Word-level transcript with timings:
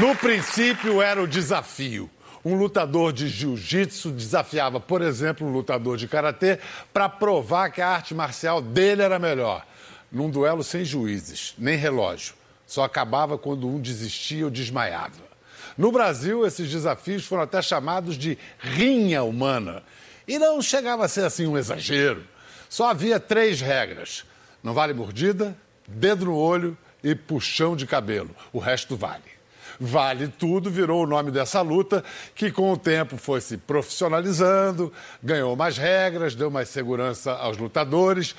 No 0.00 0.14
princípio 0.14 1.02
era 1.02 1.20
o 1.20 1.26
desafio. 1.26 2.08
Um 2.44 2.54
lutador 2.54 3.12
de 3.12 3.28
jiu-jitsu 3.28 4.12
desafiava, 4.12 4.78
por 4.78 5.02
exemplo, 5.02 5.46
um 5.46 5.52
lutador 5.52 5.96
de 5.96 6.06
karatê 6.06 6.60
para 6.92 7.08
provar 7.08 7.70
que 7.70 7.82
a 7.82 7.88
arte 7.88 8.14
marcial 8.14 8.62
dele 8.62 9.02
era 9.02 9.18
melhor. 9.18 9.66
Num 10.10 10.30
duelo 10.30 10.62
sem 10.62 10.84
juízes, 10.84 11.52
nem 11.58 11.76
relógio. 11.76 12.34
Só 12.64 12.84
acabava 12.84 13.36
quando 13.36 13.66
um 13.66 13.80
desistia 13.80 14.44
ou 14.44 14.50
desmaiava. 14.50 15.28
No 15.76 15.90
Brasil, 15.90 16.46
esses 16.46 16.70
desafios 16.70 17.24
foram 17.24 17.42
até 17.42 17.60
chamados 17.60 18.16
de 18.16 18.38
rinha 18.58 19.24
humana. 19.24 19.82
E 20.28 20.38
não 20.38 20.62
chegava 20.62 21.06
a 21.06 21.08
ser 21.08 21.24
assim 21.24 21.46
um 21.46 21.58
exagero. 21.58 22.24
Só 22.68 22.90
havia 22.90 23.18
três 23.18 23.60
regras: 23.60 24.24
não 24.62 24.74
vale 24.74 24.92
mordida, 24.92 25.56
dedo 25.86 26.26
no 26.26 26.36
olho 26.36 26.76
e 27.02 27.14
puxão 27.14 27.76
de 27.76 27.86
cabelo. 27.86 28.30
O 28.52 28.58
resto 28.58 28.96
vale. 28.96 29.38
Vale 29.80 30.26
Tudo 30.26 30.70
virou 30.70 31.04
o 31.04 31.06
nome 31.06 31.30
dessa 31.30 31.60
luta, 31.60 32.02
que 32.34 32.50
com 32.50 32.72
o 32.72 32.76
tempo 32.76 33.16
foi 33.16 33.40
se 33.40 33.56
profissionalizando, 33.56 34.92
ganhou 35.22 35.54
mais 35.54 35.78
regras, 35.78 36.34
deu 36.34 36.50
mais 36.50 36.68
segurança 36.68 37.32
aos 37.32 37.56
lutadores. 37.56 38.34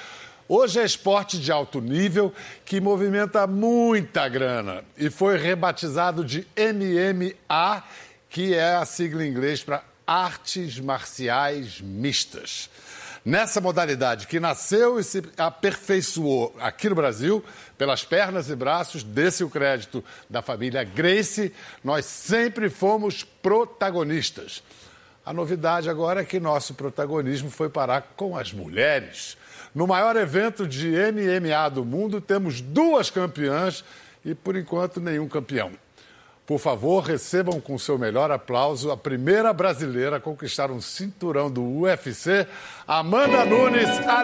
Hoje 0.49 0.79
é 0.79 0.83
esporte 0.83 1.39
de 1.39 1.51
alto 1.51 1.79
nível 1.79 2.33
que 2.65 2.81
movimenta 2.81 3.45
muita 3.47 4.27
grana 4.27 4.83
e 4.97 5.09
foi 5.09 5.37
rebatizado 5.37 6.25
de 6.25 6.45
MMA, 6.57 7.83
que 8.29 8.53
é 8.53 8.75
a 8.75 8.83
sigla 8.83 9.23
em 9.23 9.29
inglês 9.29 9.63
para 9.63 9.83
Artes 10.05 10.79
Marciais 10.79 11.79
Mistas. 11.79 12.69
Nessa 13.29 13.61
modalidade 13.61 14.25
que 14.25 14.39
nasceu 14.39 14.99
e 14.99 15.03
se 15.03 15.21
aperfeiçoou 15.37 16.55
aqui 16.59 16.89
no 16.89 16.95
Brasil, 16.95 17.45
pelas 17.77 18.03
pernas 18.03 18.49
e 18.49 18.55
braços, 18.55 19.03
desse 19.03 19.43
o 19.43 19.49
crédito 19.51 20.03
da 20.27 20.41
família 20.41 20.83
Grace, 20.83 21.53
nós 21.83 22.05
sempre 22.05 22.71
fomos 22.71 23.23
protagonistas. 23.23 24.63
A 25.23 25.31
novidade 25.31 25.91
agora 25.91 26.21
é 26.21 26.25
que 26.25 26.39
nosso 26.39 26.73
protagonismo 26.73 27.51
foi 27.51 27.69
parar 27.69 28.01
com 28.17 28.35
as 28.35 28.51
mulheres. 28.51 29.37
No 29.75 29.85
maior 29.85 30.15
evento 30.15 30.65
de 30.65 30.87
MMA 30.89 31.69
do 31.69 31.85
mundo, 31.85 32.19
temos 32.19 32.61
duas 32.61 33.11
campeãs 33.11 33.85
e, 34.25 34.33
por 34.33 34.55
enquanto, 34.55 34.99
nenhum 34.99 35.27
campeão. 35.27 35.71
Por 36.49 36.57
favor, 36.57 37.03
recebam 37.03 37.61
com 37.61 37.77
seu 37.77 37.95
melhor 37.95 38.31
aplauso 38.31 38.89
a 38.89 38.97
primeira 38.97 39.53
brasileira 39.53 40.15
a 40.15 40.19
conquistar 40.19 40.71
um 40.71 40.81
cinturão 40.81 41.47
do 41.47 41.61
UFC, 41.61 42.47
Amanda 42.87 43.45
Nunes, 43.45 43.87
a 44.07 44.23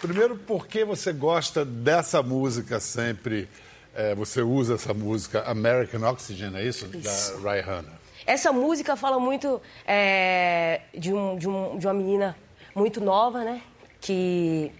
Primeiro, 0.00 0.36
por 0.36 0.66
que 0.66 0.84
você 0.84 1.12
gosta 1.12 1.64
dessa 1.64 2.22
música 2.22 2.80
sempre? 2.80 3.48
É, 3.94 4.14
você 4.14 4.40
usa 4.40 4.74
essa 4.74 4.94
música 4.94 5.42
American 5.42 6.08
Oxygen, 6.08 6.56
é 6.56 6.64
isso? 6.64 6.88
Isso. 6.96 7.40
Da 7.40 7.52
Rihanna. 7.52 8.00
Essa 8.26 8.52
música 8.52 8.96
fala 8.96 9.18
muito 9.18 9.60
é, 9.86 10.82
de, 10.96 11.12
um, 11.12 11.36
de, 11.36 11.48
um, 11.48 11.76
de 11.76 11.86
uma 11.86 11.94
menina 11.94 12.36
muito 12.74 13.00
nova, 13.00 13.44
né? 13.44 13.62
Que 14.00 14.72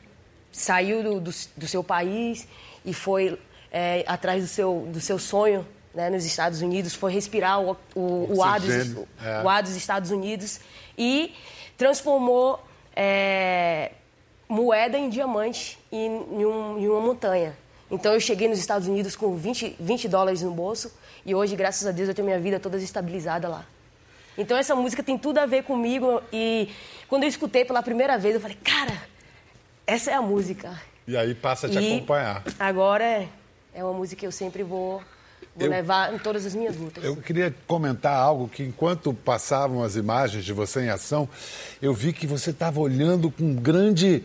saiu 0.53 1.03
do, 1.03 1.21
do, 1.21 1.31
do 1.57 1.69
seu 1.69 1.85
país 1.85 2.47
e 2.85 2.95
foi 2.95 3.39
é, 3.71 4.05
atrás 4.07 4.43
do 4.43 4.49
seu, 4.49 4.89
do 4.91 5.01
seu 5.01 5.19
sonho 5.19 5.67
né, 5.95 6.09
nos 6.09 6.25
Estados 6.25 6.63
Unidos, 6.63 6.95
foi 6.95 7.13
respirar 7.13 7.61
o, 7.61 7.77
o, 7.95 8.37
o, 8.37 8.43
ar, 8.43 8.61
dos, 8.61 8.71
é. 8.71 9.43
o 9.43 9.49
ar 9.49 9.63
dos 9.63 9.75
Estados 9.75 10.11
Unidos 10.11 10.61
e 10.97 11.35
transformou 11.77 12.65
é, 12.95 13.93
moeda 14.51 14.99
em 14.99 15.09
diamante 15.09 15.79
em, 15.93 16.07
em, 16.07 16.45
um- 16.45 16.79
em 16.79 16.89
uma 16.89 17.01
montanha. 17.01 17.57
Então 17.91 18.13
eu 18.13 18.21
cheguei 18.21 18.49
nos 18.49 18.59
Estados 18.59 18.87
Unidos 18.89 19.15
com 19.17 19.35
20, 19.37 19.77
20 19.79 20.09
dólares 20.09 20.43
no 20.43 20.51
bolso 20.51 20.93
e 21.25 21.35
hoje, 21.35 21.55
graças 21.57 21.87
a 21.87 21.93
Deus, 21.93 22.09
eu 22.09 22.15
tenho 22.15 22.27
minha 22.27 22.39
vida 22.39 22.59
toda 22.59 22.77
estabilizada 22.77 23.49
lá. 23.49 23.65
Então 24.37 24.57
essa 24.57 24.75
música 24.75 25.03
tem 25.03 25.17
tudo 25.17 25.39
a 25.39 25.47
ver 25.47 25.63
comigo 25.65 26.21
e 26.33 26.69
quando 27.09 27.23
eu 27.25 27.29
escutei 27.29 27.65
pela 27.65 27.83
primeira 27.83 28.19
vez, 28.19 28.35
eu 28.35 28.41
falei, 28.41 28.57
cara, 28.63 29.01
essa 29.87 30.11
é 30.11 30.15
a 30.15 30.23
música. 30.23 30.81
E 31.07 31.17
aí 31.17 31.35
passa 31.35 31.67
a 31.67 31.71
te 31.71 31.79
E 31.79 31.95
acompanhar. 31.97 32.43
Agora 32.59 33.05
é, 33.05 33.29
é 33.75 33.83
uma 33.85 33.93
música 33.93 34.19
que 34.21 34.27
eu 34.27 34.33
sempre 34.33 34.63
vou, 34.63 35.03
vou 35.55 35.67
Eu- 35.67 35.71
levar 35.71 36.15
em 36.15 36.19
todas 36.19 36.45
as 36.47 36.55
minhas 36.55 36.77
lutas. 36.77 37.03
Eu 37.05 37.17
queria 37.17 37.55
comentar 37.67 38.15
algo 38.15 38.49
que, 38.49 38.63
enquanto 38.63 39.13
passavam 39.15 39.83
as 39.83 39.97
imagens 39.97 40.45
de 40.45 40.53
você 40.53 40.83
em 40.83 40.89
ação, 40.89 41.29
eu 41.83 41.93
vi 41.95 42.13
que 42.13 42.27
você 42.27 42.51
estava 42.51 42.81
olhando 42.81 43.31
com 43.31 43.55
grande 43.55 44.23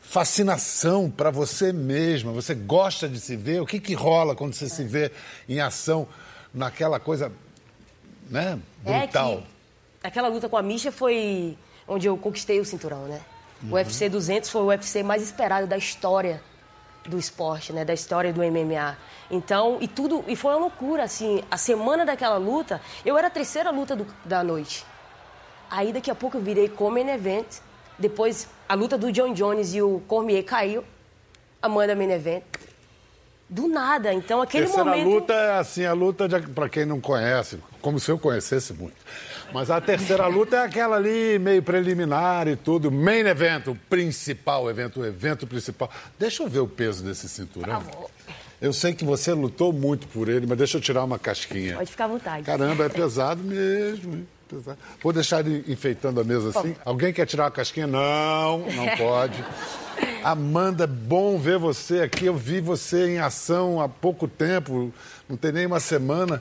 fascinação 0.00 1.10
para 1.10 1.30
você 1.30 1.72
mesma. 1.72 2.32
Você 2.32 2.54
gosta 2.54 3.08
de 3.08 3.18
se 3.18 3.36
ver? 3.36 3.60
O 3.62 3.66
que, 3.66 3.80
que 3.80 3.94
rola 3.94 4.34
quando 4.34 4.52
você 4.54 4.68
se 4.68 4.84
vê 4.84 5.10
em 5.48 5.60
ação 5.60 6.06
naquela 6.52 7.00
coisa, 7.00 7.32
né, 8.28 8.58
brutal? 8.82 9.32
É 9.32 9.36
que 10.02 10.06
aquela 10.08 10.28
luta 10.28 10.48
com 10.48 10.56
a 10.56 10.62
Misha 10.62 10.92
foi 10.92 11.56
onde 11.88 12.06
eu 12.06 12.16
conquistei 12.16 12.60
o 12.60 12.64
cinturão, 12.64 13.06
né? 13.06 13.20
O 13.70 13.74
UFC 13.74 14.08
200 14.08 14.50
foi 14.50 14.62
o 14.62 14.66
UFC 14.66 15.02
mais 15.04 15.22
esperado 15.22 15.66
da 15.68 15.76
história 15.78 16.42
do 17.06 17.18
esporte, 17.18 17.72
né? 17.72 17.84
Da 17.84 17.94
história 17.94 18.32
do 18.32 18.42
MMA. 18.42 18.96
Então, 19.32 19.78
e 19.80 19.88
tudo, 19.88 20.22
e 20.28 20.36
foi 20.36 20.52
uma 20.52 20.60
loucura, 20.60 21.04
assim, 21.04 21.42
a 21.50 21.56
semana 21.56 22.04
daquela 22.04 22.36
luta, 22.36 22.82
eu 23.02 23.16
era 23.16 23.28
a 23.28 23.30
terceira 23.30 23.70
luta 23.70 23.96
do- 23.96 24.06
da 24.26 24.44
noite. 24.44 24.84
Aí 25.70 25.90
daqui 25.90 26.10
a 26.10 26.14
pouco 26.14 26.36
eu 26.36 26.42
virei 26.42 26.68
Common 26.68 27.08
Event, 27.08 27.46
depois 27.98 28.46
a 28.68 28.74
luta 28.74 28.98
do 28.98 29.10
John 29.10 29.32
Jones 29.32 29.72
e 29.74 29.80
o 29.80 30.00
Cormier 30.06 30.44
caiu, 30.44 30.84
Amanda 31.62 31.94
Main 31.96 32.10
Event. 32.10 32.42
Do 33.48 33.68
nada, 33.68 34.12
então 34.14 34.40
aquele 34.40 34.64
Terceira 34.66 34.90
momento... 34.90 35.08
luta 35.08 35.32
é 35.34 35.58
assim, 35.58 35.84
a 35.84 35.92
luta, 35.92 36.26
para 36.54 36.68
quem 36.68 36.84
não 36.86 37.00
conhece, 37.00 37.58
como 37.82 37.98
se 38.00 38.10
eu 38.10 38.18
conhecesse 38.18 38.72
muito. 38.72 38.96
Mas 39.52 39.70
a 39.70 39.78
terceira 39.80 40.26
luta 40.28 40.56
é 40.56 40.64
aquela 40.64 40.96
ali, 40.96 41.38
meio 41.38 41.62
preliminar 41.62 42.48
e 42.48 42.56
tudo. 42.56 42.90
Main 42.90 43.26
event, 43.26 43.66
o 43.66 43.74
principal 43.74 44.70
evento, 44.70 45.00
o 45.00 45.06
evento 45.06 45.46
principal. 45.46 45.90
Deixa 46.18 46.42
eu 46.42 46.48
ver 46.48 46.60
o 46.60 46.66
peso 46.68 47.04
desse 47.04 47.28
cinturão. 47.28 47.82
favor. 47.82 48.10
Eu 48.62 48.72
sei 48.72 48.94
que 48.94 49.04
você 49.04 49.32
lutou 49.32 49.72
muito 49.72 50.06
por 50.06 50.28
ele, 50.28 50.46
mas 50.46 50.56
deixa 50.56 50.76
eu 50.76 50.80
tirar 50.80 51.02
uma 51.02 51.18
casquinha. 51.18 51.74
Pode 51.74 51.90
ficar 51.90 52.04
à 52.04 52.08
vontade. 52.08 52.44
Caramba, 52.44 52.84
é 52.84 52.88
pesado 52.88 53.42
mesmo. 53.42 54.24
Pesado. 54.48 54.78
Vou 55.02 55.12
deixar 55.12 55.44
ele 55.44 55.64
enfeitando 55.66 56.20
a 56.20 56.24
mesa 56.24 56.50
assim. 56.50 56.76
Alguém 56.84 57.12
quer 57.12 57.26
tirar 57.26 57.46
uma 57.46 57.50
casquinha? 57.50 57.88
Não, 57.88 58.60
não 58.60 58.86
pode. 58.96 59.44
Amanda, 60.22 60.84
é 60.84 60.86
bom 60.86 61.36
ver 61.38 61.58
você 61.58 62.02
aqui. 62.02 62.26
Eu 62.26 62.36
vi 62.36 62.60
você 62.60 63.08
em 63.08 63.18
ação 63.18 63.80
há 63.80 63.88
pouco 63.88 64.28
tempo, 64.28 64.94
não 65.28 65.36
tem 65.36 65.50
nem 65.50 65.66
uma 65.66 65.80
semana. 65.80 66.40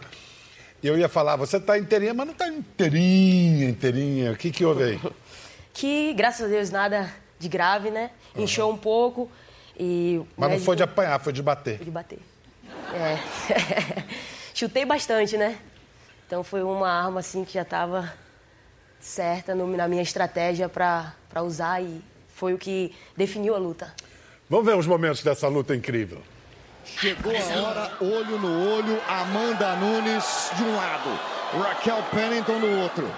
E 0.83 0.85
eu 0.87 0.99
ia 0.99 1.09
falar, 1.09 1.37
você 1.37 1.57
está 1.57 1.75
inteirinha, 1.79 2.13
mas 2.13 2.27
não 2.27 2.33
está 2.33 2.47
inteirinha, 2.47 3.67
inteirinha. 3.67 4.31
O 4.31 4.35
que, 4.35 4.51
que 4.51 4.63
houve 4.63 4.83
aí? 4.83 4.99
que, 5.73 6.13
graças 6.13 6.45
a 6.45 6.49
Deus, 6.49 6.69
nada 6.69 7.11
de 7.39 7.49
grave, 7.49 7.89
né? 7.89 8.11
Inchou 8.35 8.71
um 8.71 8.77
pouco 8.77 9.27
e... 9.83 10.21
Mas 10.37 10.37
não 10.37 10.49
médico- 10.49 10.65
foi 10.65 10.75
de 10.75 10.83
apanhar, 10.83 11.19
foi 11.19 11.33
de 11.33 11.41
bater. 11.41 11.77
Foi 11.77 11.85
de 11.85 11.91
bater. 11.91 12.19
É. 12.93 13.17
Chutei 14.53 14.85
bastante, 14.85 15.35
né? 15.37 15.57
Então 16.27 16.43
foi 16.43 16.61
uma 16.61 16.87
arma, 16.89 17.19
assim, 17.19 17.43
que 17.43 17.53
já 17.53 17.63
estava 17.63 18.13
certa 18.99 19.55
no- 19.55 19.75
na 19.75 19.87
minha 19.87 20.03
estratégia 20.03 20.69
para 20.69 21.13
usar 21.43 21.81
e 21.81 22.01
foi 22.35 22.53
o 22.53 22.57
que 22.57 22.93
definiu 23.17 23.55
a 23.55 23.57
luta. 23.57 23.93
Vamos 24.49 24.65
ver 24.65 24.75
os 24.77 24.85
momentos 24.85 25.23
dessa 25.23 25.47
luta 25.47 25.75
incrível. 25.75 26.21
Chegou 26.85 27.31
a 27.35 27.61
hora, 27.61 27.91
olho 28.01 28.37
no 28.39 28.75
olho, 28.75 28.99
Amanda 29.07 29.75
Nunes 29.75 30.51
de 30.57 30.63
um 30.63 30.75
lado, 30.75 31.09
Raquel 31.59 32.03
Pennington 32.11 32.59
do 32.59 32.69
outro. 32.81 33.09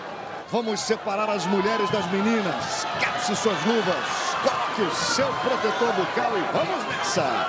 Vamos 0.50 0.82
separar 0.82 1.30
as 1.30 1.46
mulheres 1.48 1.90
das 1.90 2.06
meninas. 2.12 2.86
Calce 3.02 3.36
suas 3.36 3.58
luvas, 3.66 4.33
coloque 4.74 4.82
o 4.82 4.92
seu 4.96 5.28
protetor 5.28 5.94
bucal 5.94 6.38
e 6.38 6.42
vamos 6.52 6.86
nessa. 6.86 7.48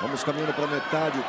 Vamos 0.00 0.24
caminhando 0.24 0.52
para 0.52 0.66
metade 0.66 1.24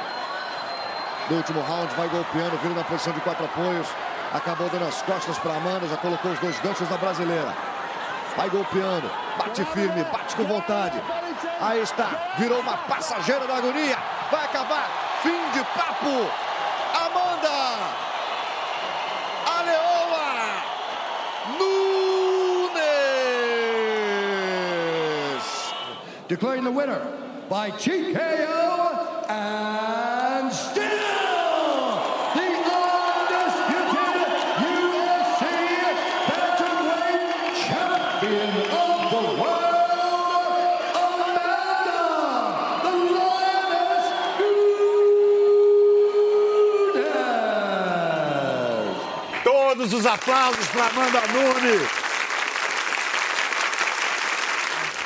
do 1.29 1.35
último 1.35 1.61
round, 1.61 1.93
vai 1.95 2.07
golpeando, 2.09 2.57
vindo 2.57 2.75
na 2.75 2.83
posição 2.83 3.13
de 3.13 3.21
quatro 3.21 3.45
apoios. 3.45 3.87
Acabou 4.33 4.69
dando 4.69 4.85
as 4.87 5.01
costas 5.03 5.37
para 5.37 5.55
Amanda, 5.55 5.87
já 5.87 5.97
colocou 5.97 6.31
os 6.31 6.39
dois 6.39 6.59
ganchos 6.59 6.87
da 6.89 6.97
brasileira. 6.97 7.53
Vai 8.35 8.49
golpeando, 8.49 9.09
bate 9.37 9.63
firme, 9.65 10.03
bate 10.05 10.35
com 10.35 10.43
vontade. 10.43 11.01
Aí 11.61 11.81
está, 11.81 12.33
virou 12.37 12.59
uma 12.59 12.77
passageira 12.77 13.47
da 13.47 13.57
agonia. 13.57 13.97
Vai 14.31 14.45
acabar, 14.45 14.89
fim 15.21 15.49
de 15.53 15.63
papo. 15.77 16.29
Declaring 26.27 26.65
the 26.65 26.71
winner 26.71 26.99
by 27.49 27.71
TKO 27.71 29.29
and 29.29 30.51
still 30.51 30.83
the 32.35 32.47
undisputed 32.75 34.27
UFC 34.59 35.41
bantamweight 36.27 37.55
champion 37.63 38.51
of 38.75 38.99
the 39.09 39.23
world, 39.39 40.67
Amanda 40.99 41.63
the 42.83 42.91
Lioness 43.15 44.05
Nunes. 49.31 49.43
Todos 49.45 49.93
os 49.93 50.05
aplausos 50.05 50.67
para 50.67 50.87
Amanda 50.89 51.21
Nunes. 51.31 52.06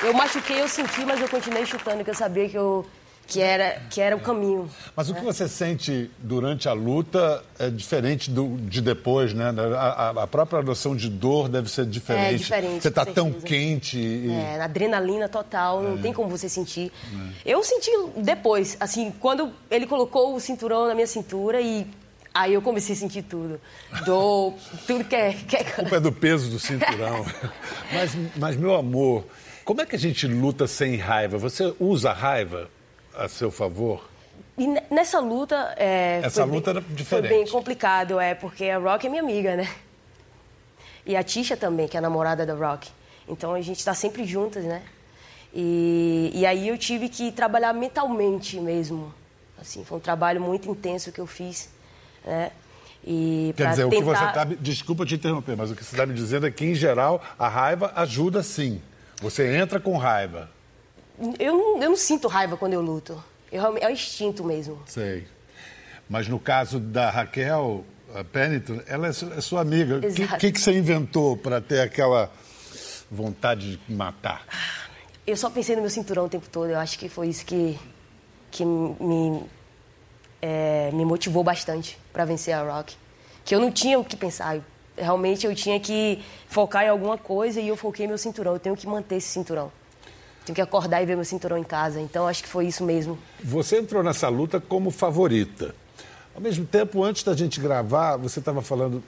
Eu 0.03 0.13
machuquei, 0.13 0.61
eu 0.61 0.67
senti, 0.67 1.05
mas 1.05 1.19
eu 1.21 1.29
continuei 1.29 1.65
chutando, 1.65 1.97
porque 1.97 2.11
eu 2.11 2.15
sabia 2.15 2.49
que, 2.49 2.57
eu, 2.57 2.85
que, 3.27 3.39
era, 3.39 3.79
que 3.89 4.01
era 4.01 4.15
o 4.15 4.19
caminho. 4.19 4.67
Mas 4.95 5.09
o 5.09 5.13
que 5.13 5.21
você 5.21 5.47
sente 5.47 6.09
durante 6.17 6.67
a 6.67 6.73
luta 6.73 7.43
é 7.59 7.69
diferente 7.69 8.31
do, 8.31 8.57
de 8.57 8.81
depois, 8.81 9.33
né? 9.33 9.53
A, 9.77 10.09
a- 10.23 10.27
própria 10.27 10.61
noção 10.63 10.95
de 10.95 11.07
dor 11.07 11.47
deve 11.47 11.69
ser 11.69 11.85
diferente. 11.85 12.33
É 12.33 12.37
diferente, 12.37 12.81
Você 12.81 12.87
está 12.87 13.05
tão 13.05 13.31
quente 13.31 13.97
e... 13.97 14.31
É, 14.31 14.59
adrenalina 14.61 15.29
total, 15.29 15.83
não 15.83 15.97
tem 15.99 16.11
como 16.11 16.29
você 16.29 16.49
sentir. 16.49 16.91
É. 17.45 17.51
Eu 17.53 17.63
senti 17.63 17.91
depois, 18.17 18.75
assim, 18.79 19.13
quando 19.19 19.51
ele 19.69 19.85
colocou 19.85 20.35
o 20.35 20.39
cinturão 20.39 20.87
na 20.87 20.95
minha 20.95 21.07
cintura 21.07 21.61
e 21.61 21.85
aí 22.33 22.53
eu 22.55 22.61
comecei 22.61 22.95
a 22.95 22.97
sentir 22.97 23.21
tudo. 23.21 23.61
Dor, 24.03 24.55
tudo 24.87 25.03
que 25.03 25.15
é. 25.15 25.33
Que 25.33 25.57
é... 25.57 25.61
A 25.61 25.71
culpa 25.73 25.97
é 25.97 25.99
do 25.99 26.11
peso 26.11 26.49
do 26.49 26.57
cinturão. 26.57 27.23
mas, 27.93 28.11
mas, 28.35 28.57
meu 28.57 28.73
amor, 28.73 29.23
como 29.63 29.81
é 29.81 29.85
que 29.85 29.95
a 29.95 29.99
gente 29.99 30.27
luta 30.27 30.67
sem 30.67 30.95
raiva? 30.97 31.37
Você 31.37 31.73
usa 31.79 32.11
a 32.11 32.13
raiva 32.13 32.69
a 33.15 33.27
seu 33.27 33.51
favor? 33.51 34.09
E 34.57 34.67
ne- 34.67 34.83
nessa 34.89 35.19
luta. 35.19 35.73
É, 35.77 36.21
Essa 36.23 36.43
foi 36.43 36.51
luta 36.55 36.73
bem, 36.73 36.83
era 36.83 36.93
diferente. 36.95 37.27
Foi 37.29 37.37
bem 37.43 37.47
complicado, 37.47 38.19
é, 38.19 38.33
porque 38.33 38.65
a 38.65 38.77
Rock 38.77 39.07
é 39.07 39.09
minha 39.09 39.21
amiga, 39.21 39.55
né? 39.55 39.69
E 41.05 41.15
a 41.15 41.23
Tisha 41.23 41.57
também, 41.57 41.87
que 41.87 41.97
é 41.97 41.99
a 41.99 42.01
namorada 42.01 42.45
da 42.45 42.53
Rock. 42.53 42.89
Então 43.27 43.53
a 43.53 43.61
gente 43.61 43.79
está 43.79 43.93
sempre 43.93 44.25
juntas, 44.25 44.63
né? 44.63 44.81
E, 45.53 46.31
e 46.33 46.45
aí 46.45 46.67
eu 46.67 46.77
tive 46.77 47.09
que 47.09 47.31
trabalhar 47.31 47.73
mentalmente 47.73 48.59
mesmo. 48.59 49.13
Assim, 49.59 49.83
foi 49.83 49.97
um 49.97 50.01
trabalho 50.01 50.41
muito 50.41 50.69
intenso 50.69 51.11
que 51.11 51.19
eu 51.19 51.27
fiz, 51.27 51.69
né? 52.25 52.51
E 53.03 53.53
Quer 53.57 53.69
dizer, 53.71 53.83
o 53.85 53.89
que 53.89 53.97
tentar... 53.97 54.17
você 54.17 54.25
está... 54.25 54.43
Desculpa 54.43 55.05
te 55.05 55.15
interromper, 55.15 55.57
mas 55.57 55.71
o 55.71 55.75
que 55.75 55.83
você 55.83 55.95
está 55.95 56.05
me 56.05 56.13
dizendo 56.13 56.45
é 56.45 56.51
que, 56.51 56.65
em 56.65 56.75
geral, 56.75 57.21
a 57.37 57.47
raiva 57.47 57.91
ajuda 57.95 58.43
sim. 58.43 58.81
Você 59.21 59.55
entra 59.55 59.79
com 59.79 59.95
raiva. 59.97 60.49
Eu 61.39 61.53
não, 61.53 61.83
eu 61.83 61.89
não 61.91 61.95
sinto 61.97 62.27
raiva 62.27 62.57
quando 62.57 62.73
eu 62.73 62.81
luto. 62.81 63.23
Eu, 63.51 63.77
é 63.77 63.87
o 63.87 63.91
instinto 63.91 64.43
mesmo. 64.43 64.81
Sei. 64.87 65.27
Mas 66.09 66.27
no 66.27 66.39
caso 66.39 66.79
da 66.79 67.09
Raquel 67.09 67.85
a 68.15 68.23
Pennington, 68.23 68.81
ela 68.87 69.07
é 69.07 69.09
é 69.09 69.41
sua 69.41 69.61
amiga. 69.61 69.97
O 69.97 70.13
que, 70.13 70.27
que, 70.37 70.51
que 70.51 70.59
você 70.59 70.73
inventou 70.77 71.37
para 71.37 71.61
ter 71.61 71.79
aquela 71.81 72.31
vontade 73.09 73.77
de 73.77 73.93
matar? 73.93 74.45
Eu 75.25 75.37
só 75.37 75.49
pensei 75.49 75.75
no 75.75 75.81
meu 75.81 75.89
cinturão 75.91 76.25
o 76.25 76.29
tempo 76.29 76.49
todo. 76.49 76.69
Eu 76.69 76.79
acho 76.79 76.97
que 76.97 77.07
foi 77.07 77.27
isso 77.29 77.45
que, 77.45 77.79
que 78.49 78.65
me, 78.65 79.43
é, 80.41 80.89
me 80.91 81.05
motivou 81.05 81.43
bastante 81.43 81.97
para 82.11 82.25
vencer 82.25 82.53
a 82.53 82.63
Rock. 82.63 82.95
Que 83.45 83.53
eu 83.55 83.59
não 83.59 83.71
tinha 83.71 83.99
o 83.99 84.03
que 84.03 84.15
pensar. 84.17 84.55
Eu- 84.57 84.63
realmente 84.97 85.45
eu 85.45 85.55
tinha 85.55 85.79
que 85.79 86.23
focar 86.47 86.83
em 86.83 86.89
alguma 86.89 87.17
coisa 87.17 87.59
e 87.59 87.67
eu 87.67 87.77
foquei 87.77 88.07
meu 88.07 88.17
cinturão. 88.17 88.53
Eu 88.53 88.59
tenho 88.59 88.75
que 88.75 88.87
manter 88.87 89.15
esse 89.15 89.27
cinturão. 89.27 89.71
Tenho 90.45 90.55
que 90.55 90.61
acordar 90.61 91.01
e 91.01 91.05
ver 91.05 91.15
meu 91.15 91.25
cinturão 91.25 91.57
em 91.57 91.63
casa. 91.63 91.99
Então 91.99 92.27
acho 92.27 92.43
que 92.43 92.49
foi 92.49 92.65
isso 92.67 92.83
mesmo. 92.83 93.17
Você 93.43 93.77
entrou 93.77 94.03
nessa 94.03 94.27
luta 94.27 94.59
como 94.59 94.91
favorita. 94.91 95.75
Ao 96.33 96.41
mesmo 96.41 96.65
tempo, 96.65 97.03
antes 97.03 97.23
da 97.23 97.35
gente 97.35 97.59
gravar, 97.59 98.17
você 98.17 98.39
estava 98.39 98.61
falando 98.61 99.03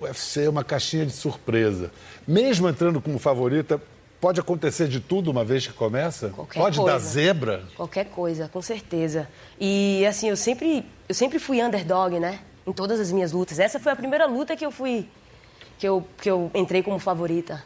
o 0.00 0.04
UFC 0.04 0.44
é 0.44 0.48
uma 0.48 0.64
caixinha 0.64 1.06
de 1.06 1.12
surpresa. 1.12 1.90
Mesmo 2.26 2.68
entrando 2.68 3.00
como 3.00 3.18
favorita, 3.18 3.80
pode 4.20 4.40
acontecer 4.40 4.88
de 4.88 5.00
tudo 5.00 5.30
uma 5.30 5.44
vez 5.44 5.66
que 5.66 5.72
começa? 5.72 6.30
Qualquer 6.30 6.58
pode 6.58 6.78
coisa. 6.78 6.92
dar 6.92 6.98
zebra? 6.98 7.62
Qualquer 7.76 8.06
coisa, 8.06 8.48
com 8.48 8.62
certeza. 8.62 9.28
E 9.60 10.04
assim, 10.06 10.28
eu 10.28 10.36
sempre, 10.36 10.84
eu 11.08 11.14
sempre 11.14 11.38
fui 11.38 11.62
underdog, 11.62 12.18
né? 12.18 12.40
Em 12.66 12.72
todas 12.72 12.98
as 13.00 13.10
minhas 13.12 13.32
lutas. 13.32 13.58
Essa 13.58 13.78
foi 13.78 13.92
a 13.92 13.96
primeira 13.96 14.26
luta 14.26 14.56
que 14.56 14.64
eu 14.64 14.70
fui 14.70 15.08
que 15.78 15.86
eu, 15.88 16.06
que 16.20 16.30
eu 16.30 16.50
entrei 16.54 16.82
como 16.82 16.98
favorita. 16.98 17.62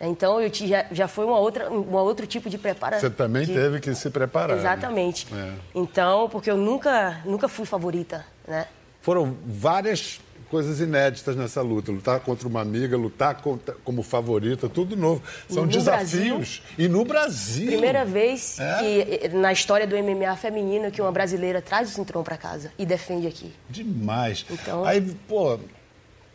Então 0.00 0.40
eu 0.40 0.48
ti- 0.48 0.66
já, 0.66 0.86
já 0.90 1.06
foi 1.06 1.26
uma 1.26 1.38
outra, 1.38 1.70
um 1.70 1.94
outro 1.94 2.26
tipo 2.26 2.48
de 2.48 2.56
preparação. 2.56 3.08
Você 3.08 3.14
também 3.14 3.46
teve 3.46 3.80
que 3.80 3.94
se 3.94 4.08
preparar. 4.10 4.56
né? 4.56 4.62
Exatamente. 4.62 5.26
É. 5.32 5.52
Então, 5.74 6.28
porque 6.30 6.50
eu 6.50 6.56
nunca, 6.56 7.20
nunca 7.24 7.48
fui 7.48 7.66
favorita, 7.66 8.24
né? 8.48 8.66
Foram 9.02 9.36
várias 9.46 10.20
coisas 10.50 10.80
inéditas 10.80 11.36
nessa 11.36 11.62
luta. 11.62 11.92
Lutar 11.92 12.20
contra 12.20 12.46
uma 12.48 12.60
amiga, 12.60 12.96
lutar 12.96 13.36
contra- 13.40 13.74
como 13.84 14.02
favorita, 14.02 14.68
tudo 14.68 14.96
novo. 14.96 15.22
São 15.48 15.64
No 15.64 15.70
desafios. 15.70 16.62
E 16.76 16.88
no 16.88 17.04
Brasil. 17.04 17.68
Primeira 17.68 18.04
vez 18.04 18.58
É? 18.58 18.78
que 18.78 19.28
na 19.28 19.52
história 19.52 19.86
do 19.86 19.96
MMA 19.96 20.36
feminino 20.36 20.90
que 20.90 21.00
uma 21.00 21.12
brasileira 21.12 21.62
traz 21.62 21.90
o 21.90 21.94
cinturão 21.94 22.22
para 22.22 22.36
casa 22.36 22.72
e 22.78 22.84
defende 22.84 23.26
aqui. 23.26 23.52
Demais. 23.68 24.44
Então- 24.50 24.84
Aí, 24.84 25.00
pô, 25.28 25.58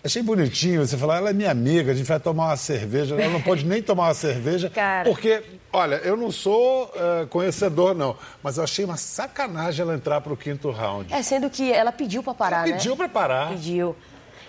achei 0.05 0.21
bonitinho 0.21 0.85
você 0.85 0.97
falar, 0.97 1.17
ela 1.17 1.31
é 1.31 1.33
minha 1.33 1.49
amiga, 1.51 1.91
a 1.91 1.95
gente 1.95 2.05
vai 2.05 2.19
tomar 2.19 2.47
uma 2.47 2.57
cerveja. 2.57 3.15
Ela 3.19 3.33
não 3.33 3.41
pode 3.41 3.65
nem 3.65 3.81
tomar 3.81 4.03
uma 4.07 4.13
cerveja. 4.13 4.69
Cara. 4.73 5.09
Porque, 5.09 5.41
olha, 5.73 5.95
eu 5.95 6.15
não 6.15 6.31
sou 6.31 6.91
eh, 6.95 7.25
conhecedor, 7.29 7.95
não. 7.95 8.15
Mas 8.43 8.57
eu 8.57 8.63
achei 8.63 8.85
uma 8.85 8.97
sacanagem 8.97 9.81
ela 9.81 9.95
entrar 9.95 10.21
pro 10.21 10.37
quinto 10.37 10.69
round. 10.69 11.11
É, 11.13 11.21
sendo 11.23 11.49
que 11.49 11.71
ela 11.71 11.91
pediu 11.91 12.21
para 12.21 12.33
parar, 12.33 12.57
Ela 12.57 12.67
né? 12.67 12.73
pediu 12.73 12.95
pra 12.95 13.09
parar. 13.09 13.49
Pediu. 13.49 13.95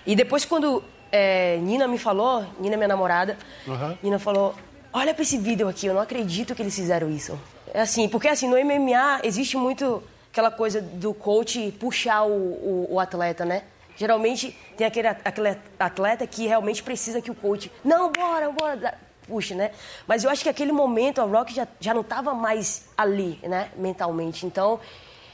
E 0.06 0.14
depois 0.14 0.44
quando 0.44 0.84
é, 1.10 1.56
Nina 1.58 1.88
me 1.88 1.98
falou, 1.98 2.44
Nina 2.60 2.74
é 2.74 2.76
minha 2.76 2.88
namorada, 2.88 3.36
Aham. 3.66 3.98
Nina 4.02 4.18
falou, 4.18 4.54
olha 4.92 5.14
pra 5.14 5.22
esse 5.22 5.38
vídeo 5.38 5.68
aqui, 5.68 5.86
eu 5.86 5.94
não 5.94 6.00
acredito 6.00 6.54
que 6.54 6.62
eles 6.62 6.74
fizeram 6.74 7.10
isso. 7.10 7.38
É 7.72 7.80
assim, 7.80 8.08
porque 8.08 8.28
assim, 8.28 8.48
no 8.48 8.56
MMA 8.56 9.20
existe 9.24 9.56
muito 9.56 10.02
aquela 10.30 10.50
coisa 10.50 10.80
do 10.82 11.14
coach 11.14 11.72
puxar 11.80 12.24
o, 12.24 12.30
o, 12.30 12.86
o 12.90 13.00
atleta, 13.00 13.44
né? 13.44 13.62
Geralmente 13.96 14.56
tem 14.76 14.86
aquele, 14.86 15.08
at- 15.08 15.20
aquele 15.24 15.56
atleta 15.78 16.26
que 16.26 16.46
realmente 16.46 16.82
precisa 16.82 17.20
que 17.22 17.30
o 17.30 17.34
coach, 17.34 17.72
não, 17.84 18.12
bora, 18.12 18.50
bora, 18.52 18.94
puxa, 19.26 19.54
né? 19.54 19.70
Mas 20.06 20.22
eu 20.22 20.30
acho 20.30 20.42
que 20.42 20.48
aquele 20.48 20.70
momento 20.72 21.20
a 21.20 21.24
Rock 21.24 21.54
já, 21.54 21.66
já 21.80 21.92
não 21.94 22.02
estava 22.02 22.34
mais 22.34 22.86
ali, 22.96 23.38
né, 23.42 23.70
mentalmente. 23.76 24.44
Então, 24.46 24.78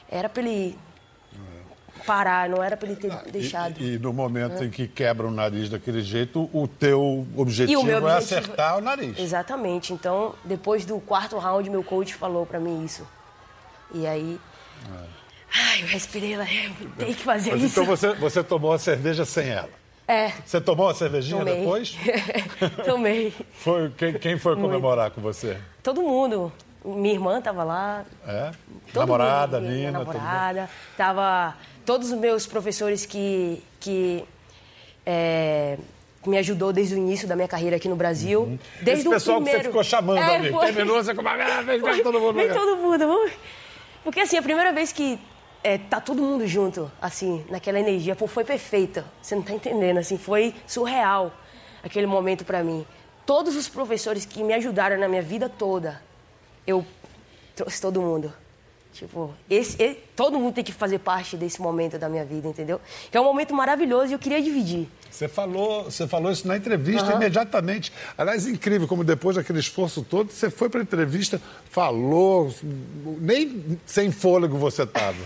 era 0.09 0.29
pra 0.29 0.43
ele 0.43 0.79
parar, 2.07 2.49
não 2.49 2.63
era 2.63 2.77
pra 2.77 2.89
ele 2.89 2.97
ter 2.97 3.13
Ah, 3.13 3.23
deixado. 3.31 3.81
E, 3.81 3.95
e 3.95 3.99
no 3.99 4.13
momento 4.13 4.63
em 4.65 4.71
que 4.71 4.89
quebra 4.89 5.27
o 5.27 5.31
nariz 5.31 5.69
daquele 5.69 6.01
jeito, 6.03 6.49
o 6.53 6.67
teu 6.67 7.27
objetivo, 7.37 7.81
é 7.91 7.97
objetivo- 7.99 8.09
acertar 8.09 8.79
o 8.79 8.81
nariz. 8.81 9.19
Exatamente. 9.19 9.93
Então, 9.93 10.35
depois 10.45 10.85
do 10.85 10.99
quarto 11.01 11.37
round, 11.39 11.69
meu 11.71 11.85
coach 11.85 12.15
falou 12.15 12.45
pra 12.47 12.59
mim 12.59 12.85
isso. 12.85 13.07
E 13.95 14.07
aí. 14.07 14.41
Ai, 15.55 15.83
eu 15.83 15.87
respirei 15.87 16.37
lá, 16.37 16.45
eu 16.45 16.73
tenho 16.99 17.15
que 17.15 17.23
fazer 17.23 17.51
Mas 17.53 17.63
isso. 17.63 17.81
então 17.81 17.85
você, 17.85 18.13
você 18.15 18.43
tomou 18.43 18.73
a 18.73 18.79
cerveja 18.79 19.25
sem 19.25 19.49
ela. 19.49 19.69
É, 20.09 20.33
Você 20.45 20.61
tomou 20.61 20.89
a 20.89 20.95
cervejinha 20.95 21.39
tomei. 21.39 21.59
depois? 21.61 21.97
Tomei. 22.85 23.33
Foi, 23.53 23.89
quem, 23.97 24.13
quem 24.15 24.39
foi 24.39 24.57
comemorar 24.57 25.11
com 25.13 25.21
você? 25.23 25.57
Todo 25.83 26.03
mundo. 26.03 26.53
Minha 26.85 27.15
irmã 27.15 27.41
tava 27.41 27.63
lá. 27.63 28.05
É? 28.27 28.51
Todo 28.93 29.03
namorada, 29.03 29.61
mundo, 29.61 29.71
minha 29.71 29.93
todo 29.93 30.07
mundo. 30.07 30.15
namorada. 30.15 30.71
Tava 30.97 31.57
todos 31.87 32.11
os 32.11 32.19
meus 32.19 32.47
professores 32.47 33.07
que, 33.07 33.63
que 33.79 34.25
é, 35.07 35.79
me 36.27 36.37
ajudou 36.39 36.73
desde 36.73 36.95
o 36.97 36.99
início 36.99 37.29
da 37.29 37.37
minha 37.37 37.49
carreira 37.49 37.77
aqui 37.77 37.89
no 37.89 37.97
Brasil. 37.97 38.59
Desde 38.83 39.07
Uhum. 39.07 39.15
Esse 39.15 39.25
pessoal 39.25 39.39
o 39.39 39.41
que 39.41 39.51
primeiro... 39.51 39.63
você 39.63 39.69
ficou 39.71 39.85
chamando 39.85 40.19
É, 40.19 40.37
ali. 40.37 40.51
foi. 40.51 40.67
Terminou, 40.67 41.03
você 41.03 41.15
como 41.15 41.29
ah, 41.29 41.65
todo 42.03 42.21
mundo. 42.21 42.35
Vem 42.35 42.49
cá." 42.49 42.55
todo 42.55 42.77
mundo. 42.77 43.31
Porque 44.03 44.21
assim, 44.21 44.37
a 44.37 44.43
primeira 44.43 44.73
vez 44.73 44.93
que 44.93 45.19
é, 45.63 45.79
tá 45.79 46.01
todo 46.01 46.21
mundo 46.23 46.47
junto, 46.47 46.91
assim, 47.01 47.45
naquela 47.49 47.79
energia, 47.79 48.15
pô, 48.17 48.27
foi 48.27 48.45
perfeita. 48.45 49.05
Você 49.23 49.35
não 49.35 49.43
tá 49.43 49.53
entendendo, 49.53 49.99
assim, 49.99 50.19
foi 50.19 50.55
surreal 50.67 51.33
aquele 51.83 52.07
momento 52.07 52.45
pra 52.45 52.63
mim. 52.63 52.87
Todos 53.25 53.55
os 53.57 53.69
professores 53.69 54.25
que 54.27 54.43
me 54.43 54.53
ajudaram 54.53 54.99
na 54.99 55.09
minha 55.09 55.23
vida 55.23 55.49
toda, 55.49 56.03
eu 56.67 56.85
trouxe 57.55 57.81
todo 57.81 58.01
mundo. 58.01 58.33
Tipo, 58.93 59.33
esse, 59.49 59.83
e- 59.83 59.95
todo 60.15 60.39
mundo 60.39 60.55
tem 60.55 60.65
que 60.65 60.73
fazer 60.73 60.99
parte 60.99 61.35
desse 61.37 61.63
momento 61.63 61.99
da 61.99 62.11
minha 62.11 62.25
vida, 62.27 62.47
entendeu? 62.47 62.79
Que 63.11 63.17
é 63.17 63.21
um 63.21 63.25
momento 63.25 63.55
maravilhoso 63.55 64.11
e 64.11 64.13
eu 64.13 64.19
queria 64.19 64.43
dividir. 64.43 64.87
Você 65.11 65.29
falou, 65.29 65.85
você 65.85 66.07
falou 66.07 66.31
isso 66.31 66.47
na 66.47 66.57
entrevista 66.59 67.13
imediatamente. 67.15 67.91
Aliás, 68.19 68.47
incrível 68.47 68.87
como 68.87 69.03
depois 69.03 69.37
daquele 69.37 69.61
esforço 69.61 70.03
todo, 70.03 70.31
você 70.31 70.51
foi 70.51 70.69
para 70.69 70.81
a 70.81 70.83
entrevista, 70.83 71.41
falou, 71.71 72.53
nem 73.19 73.79
sem 73.87 74.11
fôlego 74.13 74.59
você 74.59 74.83
estava. 74.83 75.17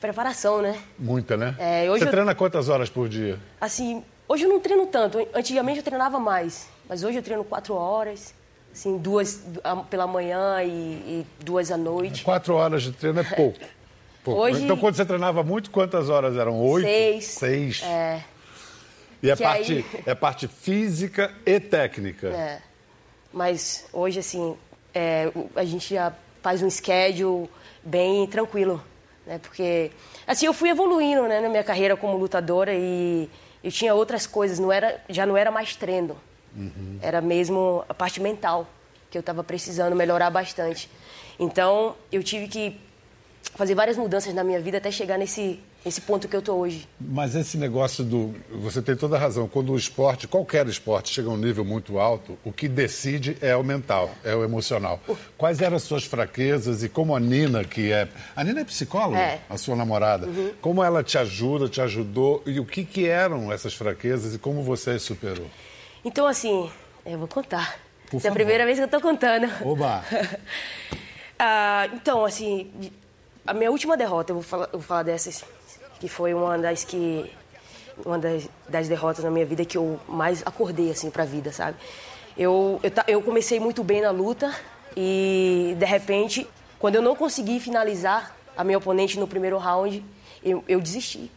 Preparação, 0.00 0.62
né? 0.62 0.78
Muita, 0.98 1.36
né? 1.36 1.54
É, 1.58 1.86
você 1.88 2.04
eu- 2.04 2.10
treina 2.10 2.34
quantas 2.34 2.68
horas 2.68 2.88
por 2.88 3.08
dia? 3.08 3.38
Assim, 3.60 4.02
hoje 4.26 4.44
eu 4.44 4.48
não 4.48 4.58
treino 4.60 4.86
tanto. 4.86 5.18
Antigamente 5.34 5.78
eu 5.78 5.84
treinava 5.84 6.18
mais, 6.18 6.68
mas 6.88 7.04
hoje 7.04 7.18
eu 7.18 7.22
treino 7.22 7.44
quatro 7.44 7.74
horas, 7.74 8.34
assim, 8.72 8.96
duas 8.96 9.42
pela 9.90 10.06
manhã 10.06 10.62
e, 10.62 10.68
e 10.70 11.26
duas 11.44 11.70
à 11.70 11.76
noite. 11.76 12.24
Quatro 12.24 12.54
horas 12.54 12.82
de 12.82 12.92
treino 12.92 13.20
é 13.20 13.24
pouco. 13.36 13.58
Pouco. 14.24 14.40
Hoje- 14.40 14.64
Então, 14.64 14.76
quando 14.76 14.94
você 14.96 15.04
treinava 15.04 15.42
muito, 15.42 15.70
quantas 15.70 16.08
horas 16.08 16.36
eram? 16.36 16.58
Oito? 16.60 16.86
Seis. 16.86 17.24
Seis. 17.26 17.82
É, 17.82 18.22
E 19.22 19.30
é 19.30 19.36
Que 19.36 19.42
parte, 19.42 19.72
aí- 19.72 19.84
é 20.06 20.14
parte 20.14 20.48
física 20.48 21.30
e 21.44 21.60
técnica. 21.60 22.28
é. 22.28 22.62
Mas 23.32 23.86
hoje, 23.92 24.18
assim, 24.18 24.56
é, 24.94 25.30
a 25.54 25.62
gente 25.64 25.94
já 25.94 26.12
faz 26.42 26.62
um 26.62 26.70
schedule 26.70 27.48
bem 27.84 28.26
tranquilo, 28.26 28.82
né? 29.30 29.38
Porque, 29.38 29.92
assim, 30.26 30.46
eu 30.46 30.52
fui 30.52 30.70
evoluindo, 30.70 31.22
né, 31.28 31.40
na 31.40 31.48
minha 31.48 31.62
carreira 31.62 31.96
como 31.96 32.16
lutadora 32.16 32.74
e 32.74 33.30
eu 33.62 33.70
tinha 33.70 33.94
outras 33.94 34.26
coisas, 34.26 34.58
não 34.58 34.72
era, 34.72 35.00
já 35.08 35.24
não 35.24 35.36
era 35.36 35.52
mais 35.52 35.76
treino. 35.76 36.16
Era 37.00 37.20
mesmo 37.20 37.84
a 37.88 37.94
parte 37.94 38.20
mental 38.20 38.66
que 39.08 39.16
eu 39.16 39.20
estava 39.20 39.44
precisando 39.44 39.94
melhorar 39.94 40.30
bastante. 40.30 40.90
Então, 41.38 41.94
eu 42.10 42.24
tive 42.24 42.48
que 42.48 42.80
fazer 43.54 43.76
várias 43.76 43.96
mudanças 43.96 44.34
na 44.34 44.42
minha 44.42 44.60
vida 44.60 44.78
até 44.78 44.90
chegar 44.90 45.16
nesse, 45.16 45.60
nesse 45.84 46.00
ponto 46.00 46.28
que 46.28 46.36
eu 46.36 46.42
tô 46.42 46.54
hoje. 46.54 46.88
Mas 47.00 47.34
esse 47.34 47.56
negócio 47.56 48.04
do. 48.04 48.34
Você 48.62 48.80
tem 48.82 48.94
toda 48.96 49.16
a 49.16 49.18
razão. 49.18 49.48
Quando 49.48 49.72
o 49.72 49.76
esporte, 49.76 50.26
qualquer 50.28 50.66
esporte, 50.66 51.12
chega 51.12 51.28
a 51.28 51.32
um 51.32 51.36
nível 51.36 51.64
muito 51.64 51.98
alto, 51.98 52.38
o 52.44 52.52
que 52.52 52.68
decide 52.68 53.36
é 53.40 53.56
o 53.56 53.62
mental, 53.62 54.10
é 54.24 54.34
o 54.34 54.44
emocional. 54.44 55.00
Quais 55.38 55.60
eram 55.60 55.76
as 55.76 55.82
suas 55.82 56.04
fraquezas 56.04 56.82
e 56.82 56.88
como 56.88 57.14
a 57.16 57.20
Nina, 57.20 57.64
que 57.64 57.90
é. 57.92 58.08
A 58.36 58.44
Nina 58.44 58.60
é 58.60 58.64
psicóloga, 58.64 59.18
É. 59.18 59.40
a 59.48 59.56
sua 59.56 59.76
namorada. 59.76 60.28
Como 60.60 60.82
ela 60.82 61.02
te 61.02 61.16
ajuda, 61.18 61.68
te 61.68 61.80
ajudou 61.80 62.42
e 62.46 62.58
o 62.60 62.64
que, 62.66 62.84
que 62.84 63.06
eram 63.08 63.52
essas 63.52 63.74
fraquezas 63.74 64.34
e 64.34 64.38
como 64.38 64.62
você 64.62 64.90
as 64.92 65.02
superou? 65.02 65.46
Então, 66.04 66.26
assim, 66.26 66.70
eu 67.04 67.18
vou 67.18 67.28
contar. 67.28 67.78
Por 68.10 68.16
é 68.16 68.18
a 68.18 68.20
favor. 68.22 68.34
primeira 68.34 68.64
vez 68.64 68.78
que 68.78 68.84
eu 68.84 68.88
tô 68.88 69.00
contando. 69.00 69.48
Oba! 69.64 70.04
Ah, 71.38 71.88
então, 71.94 72.24
assim, 72.24 72.70
a 73.46 73.54
minha 73.54 73.70
última 73.70 73.96
derrota, 73.96 74.32
eu 74.32 74.34
vou 74.36 74.42
falar, 74.42 74.66
eu 74.66 74.72
vou 74.78 74.82
falar 74.82 75.02
dessas, 75.04 75.42
que 76.00 76.08
foi 76.08 76.34
uma 76.34 76.58
das 76.58 76.82
que 76.82 77.30
uma 78.04 78.18
das, 78.18 78.48
das 78.66 78.88
derrotas 78.88 79.22
na 79.22 79.30
minha 79.30 79.44
vida 79.44 79.64
que 79.64 79.76
eu 79.76 80.00
mais 80.08 80.42
acordei 80.46 80.90
assim 80.90 81.10
para 81.10 81.22
a 81.22 81.26
vida, 81.26 81.52
sabe? 81.52 81.76
Eu, 82.36 82.80
eu, 82.82 82.90
eu 83.06 83.22
comecei 83.22 83.60
muito 83.60 83.84
bem 83.84 84.00
na 84.00 84.10
luta 84.10 84.50
e 84.96 85.76
de 85.78 85.84
repente, 85.84 86.46
quando 86.78 86.94
eu 86.94 87.02
não 87.02 87.14
consegui 87.14 87.60
finalizar 87.60 88.34
a 88.56 88.64
minha 88.64 88.78
oponente 88.78 89.18
no 89.18 89.28
primeiro 89.28 89.58
round, 89.58 90.02
eu, 90.42 90.64
eu 90.66 90.80
desisti. 90.80 91.30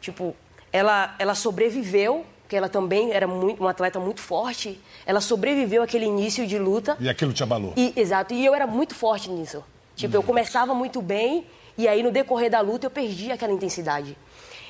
Tipo, 0.00 0.34
ela, 0.72 1.14
ela 1.18 1.34
sobreviveu, 1.34 2.26
porque 2.42 2.56
ela 2.56 2.68
também 2.68 3.12
era 3.12 3.26
muito, 3.26 3.60
uma 3.60 3.70
atleta 3.70 4.00
muito 4.00 4.20
forte. 4.20 4.80
Ela 5.04 5.20
sobreviveu 5.20 5.82
àquele 5.82 6.06
início 6.06 6.46
de 6.46 6.58
luta. 6.58 6.96
E 6.98 7.08
aquilo 7.08 7.32
te 7.32 7.42
abalou? 7.42 7.72
E, 7.76 7.92
exato, 7.96 8.34
e 8.34 8.44
eu 8.44 8.54
era 8.54 8.66
muito 8.66 8.94
forte 8.94 9.30
nisso. 9.30 9.64
Tipo, 9.94 10.16
eu 10.16 10.22
começava 10.22 10.74
muito 10.74 11.00
bem 11.00 11.46
e 11.78 11.86
aí 11.88 12.02
no 12.02 12.10
decorrer 12.10 12.50
da 12.50 12.60
luta 12.60 12.86
eu 12.86 12.90
perdi 12.90 13.30
aquela 13.32 13.52
intensidade. 13.52 14.16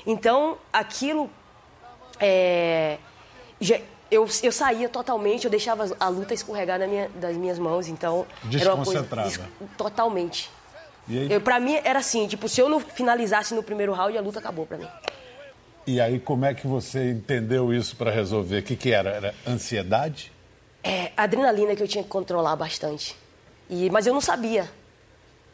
Então, 0.05 0.57
aquilo. 0.71 1.29
é, 2.19 2.97
já- 3.59 3.79
eu, 4.09 4.27
eu 4.41 4.51
saía 4.51 4.87
totalmente, 4.89 5.43
eu 5.45 5.51
deixava 5.51 5.85
a 5.99 6.07
luta 6.07 6.33
escorregar 6.33 6.79
na 6.79 6.87
minha- 6.87 7.09
das 7.15 7.35
minhas 7.35 7.59
mãos, 7.59 7.87
então. 7.87 8.25
Uma 8.75 8.85
coisa. 8.85 8.99
Totalmente. 9.77 10.49
E 11.09 11.19
aí, 11.19 11.31
Eu, 11.31 11.41
pra 11.41 11.59
mim 11.59 11.75
era 11.83 11.99
assim, 11.99 12.27
tipo, 12.27 12.47
se 12.49 12.59
eu 12.61 12.67
não 12.69 12.79
finalizasse 12.79 13.53
no 13.53 13.61
primeiro 13.63 13.93
round, 13.93 14.17
a 14.17 14.21
luta 14.21 14.39
acabou 14.39 14.65
pra 14.65 14.77
mim. 14.77 14.87
e 15.85 16.01
aí 16.01 16.19
como 16.19 16.43
é 16.45 16.53
que 16.53 16.67
você 16.67 17.11
entendeu 17.11 17.73
isso 17.73 17.95
para 17.95 18.11
resolver? 18.11 18.59
O 18.59 18.63
que, 18.63 18.75
que 18.75 18.91
era? 18.91 19.09
Era 19.09 19.35
ansiedade? 19.47 20.31
É, 20.83 21.11
adrenalina 21.15 21.75
que 21.75 21.83
eu 21.83 21.87
tinha 21.87 22.03
que 22.03 22.09
controlar 22.09 22.55
bastante. 22.57 23.15
E, 23.69 23.89
mas 23.89 24.05
eu 24.07 24.13
não 24.13 24.21
sabia. 24.21 24.69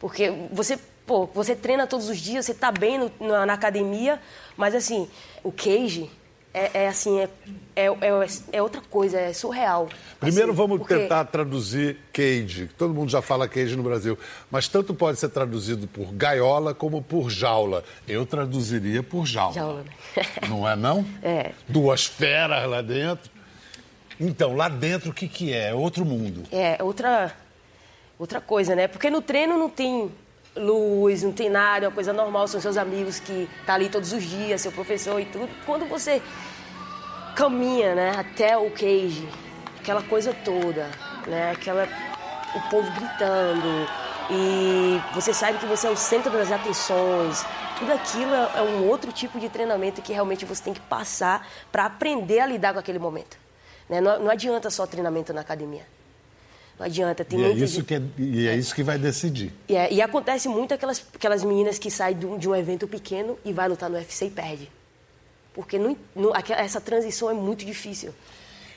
Porque 0.00 0.32
você, 0.52 0.76
pô, 1.06 1.26
você 1.26 1.54
treina 1.54 1.86
todos 1.86 2.08
os 2.08 2.18
dias, 2.18 2.44
você 2.46 2.54
tá 2.54 2.70
bem 2.72 2.98
no- 2.98 3.10
na, 3.20 3.46
na 3.46 3.52
academia, 3.52 4.20
mas 4.56 4.74
assim, 4.74 5.08
o 5.42 5.50
cage 5.52 6.10
é, 6.52 6.84
é 6.84 6.88
assim, 6.88 7.18
é, 7.20 7.28
é, 7.74 7.86
é, 7.86 7.92
é 8.52 8.62
outra 8.62 8.80
coisa, 8.88 9.18
é 9.18 9.32
surreal. 9.32 9.88
Primeiro 10.20 10.50
Assim, 10.50 10.56
vamos 10.56 10.78
porque- 10.78 10.94
tentar 10.96 11.24
traduzir 11.24 11.98
cage. 12.12 12.70
Todo 12.78 12.94
mundo 12.94 13.10
já 13.10 13.20
fala 13.20 13.48
cage 13.48 13.74
no 13.76 13.82
Brasil, 13.82 14.16
mas 14.50 14.68
tanto 14.68 14.94
pode 14.94 15.18
ser 15.18 15.30
traduzido 15.30 15.88
por 15.88 16.12
gaiola 16.12 16.72
como 16.72 17.02
por 17.02 17.28
jaula. 17.28 17.82
Eu 18.06 18.24
traduziria 18.24 19.02
por 19.02 19.26
jaula. 19.26 19.52
Jaula, 19.54 19.82
né? 19.82 19.90
Não 20.48 20.68
é 20.68 20.76
não? 20.76 21.04
É. 21.22 21.50
Duas 21.68 22.04
feras 22.06 22.68
lá 22.70 22.80
dentro. 22.80 23.30
Então, 24.20 24.54
lá 24.54 24.68
dentro 24.68 25.10
o 25.10 25.12
que 25.12 25.26
que 25.26 25.52
é? 25.52 25.70
É 25.70 25.74
outro 25.74 26.04
mundo. 26.04 26.44
É 26.52 26.80
outra, 26.80 27.34
outra 28.16 28.40
coisa, 28.40 28.76
né? 28.76 28.86
Porque 28.86 29.10
no 29.10 29.20
treino 29.20 29.58
não 29.58 29.68
tem 29.68 30.08
luz, 30.56 31.22
não 31.22 31.32
tem 31.32 31.48
nada, 31.50 31.86
é 31.86 31.88
uma 31.88 31.94
coisa 31.94 32.12
normal, 32.12 32.46
são 32.46 32.60
seus 32.60 32.76
amigos 32.76 33.18
que 33.18 33.48
tá 33.66 33.74
ali 33.74 33.88
todos 33.88 34.12
os 34.12 34.22
dias, 34.22 34.60
seu 34.60 34.72
professor 34.72 35.20
e 35.20 35.24
tudo. 35.24 35.48
Quando 35.66 35.86
você 35.86 36.22
caminha, 37.34 37.94
né, 37.94 38.12
até 38.16 38.56
o 38.56 38.70
cage, 38.70 39.28
aquela 39.80 40.02
coisa 40.02 40.32
toda, 40.44 40.88
né, 41.26 41.50
aquela 41.50 41.88
o 42.54 42.70
povo 42.70 42.88
gritando 42.92 43.88
e 44.30 45.00
você 45.12 45.34
sabe 45.34 45.58
que 45.58 45.66
você 45.66 45.86
é 45.86 45.90
o 45.90 45.96
centro 45.96 46.30
das 46.30 46.50
atenções. 46.50 47.44
Tudo 47.78 47.92
aquilo 47.92 48.32
é, 48.32 48.58
é 48.58 48.62
um 48.62 48.88
outro 48.88 49.12
tipo 49.12 49.40
de 49.40 49.48
treinamento 49.48 50.00
que 50.00 50.12
realmente 50.12 50.44
você 50.44 50.62
tem 50.62 50.72
que 50.72 50.80
passar 50.80 51.46
para 51.72 51.86
aprender 51.86 52.38
a 52.38 52.46
lidar 52.46 52.72
com 52.72 52.78
aquele 52.78 52.98
momento. 52.98 53.36
Né? 53.88 54.00
Não, 54.00 54.20
não 54.20 54.30
adianta 54.30 54.70
só 54.70 54.86
treinamento 54.86 55.32
na 55.32 55.40
academia. 55.40 55.84
Não 56.78 56.86
adianta, 56.86 57.24
tem 57.24 57.38
E 57.38 57.42
é, 57.42 57.46
muita 57.48 57.64
isso 57.64 57.84
que 57.84 57.94
é, 57.94 58.02
e 58.18 58.48
é 58.48 58.56
isso 58.56 58.74
que 58.74 58.82
vai 58.82 58.98
decidir. 58.98 59.52
e, 59.68 59.76
é- 59.76 59.92
e 59.92 60.02
acontece 60.02 60.48
muito 60.48 60.74
aquelas, 60.74 61.04
aquelas 61.14 61.44
meninas 61.44 61.78
que 61.78 61.90
saem 61.90 62.16
de 62.18 62.26
um, 62.26 62.36
de 62.36 62.48
um 62.48 62.54
evento 62.54 62.88
pequeno 62.88 63.38
e 63.44 63.52
vai 63.52 63.68
lutar 63.68 63.88
no 63.88 63.96
UFC 63.96 64.26
e 64.26 64.30
perde. 64.30 64.70
Porque 65.54 65.78
não, 65.78 65.96
não- 66.16 66.34
aquela- 66.34 66.60
essa 66.60 66.80
transição 66.80 67.30
é 67.30 67.34
muito 67.34 67.64
difícil. 67.64 68.12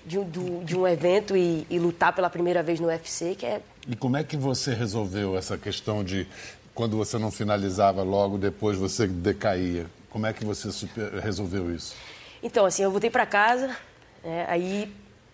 De, 0.06 0.18
um- 0.18 0.24
do- 0.24 0.64
de 0.64 0.78
um 0.78 0.88
evento 0.88 1.36
e, 1.36 1.66
e 1.70 1.78
lutar 1.80 2.14
pela 2.14 2.30
primeira 2.30 2.64
vez 2.64 2.80
no 2.80 2.88
UFC, 2.88 3.36
que 3.36 3.46
é 3.46 3.62
E 3.90 3.96
como 3.96 4.16
é 4.16 4.24
que 4.24 4.38
você 4.38 4.74
resolveu 4.74 5.36
essa 5.38 5.58
questão 5.58 6.02
de 6.04 6.26
quando 6.74 6.96
você 6.96 7.18
não 7.18 7.30
finalizava 7.32 8.04
logo, 8.04 8.38
depois 8.38 8.78
você 8.78 9.06
decaía? 9.08 9.86
Como 10.10 10.26
é 10.26 10.32
que 10.32 10.46
você 10.46 10.72
super- 10.72 11.14
resolveu 11.16 11.74
isso? 11.76 11.94
Então, 12.42 12.64
assim, 12.66 12.84
eu 12.84 12.92
voltei 12.92 13.10
para 13.10 13.26
casa, 13.26 13.76
né, 14.24 14.46
aí 14.48 14.90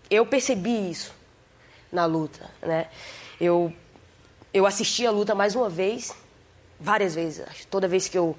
eu 0.10 0.26
percebi 0.26 0.90
isso 0.90 1.14
na 1.94 2.06
luta, 2.06 2.50
né? 2.62 2.88
Eu, 3.40 3.72
eu 4.54 4.66
assisti 4.66 5.06
a 5.06 5.12
luta 5.12 5.36
mais 5.36 5.56
uma 5.56 5.70
vez, 5.70 6.14
várias 6.80 7.14
vezes. 7.14 7.46
Toda 7.70 7.88
vez 7.88 8.10
que 8.10 8.18
eu, 8.18 8.36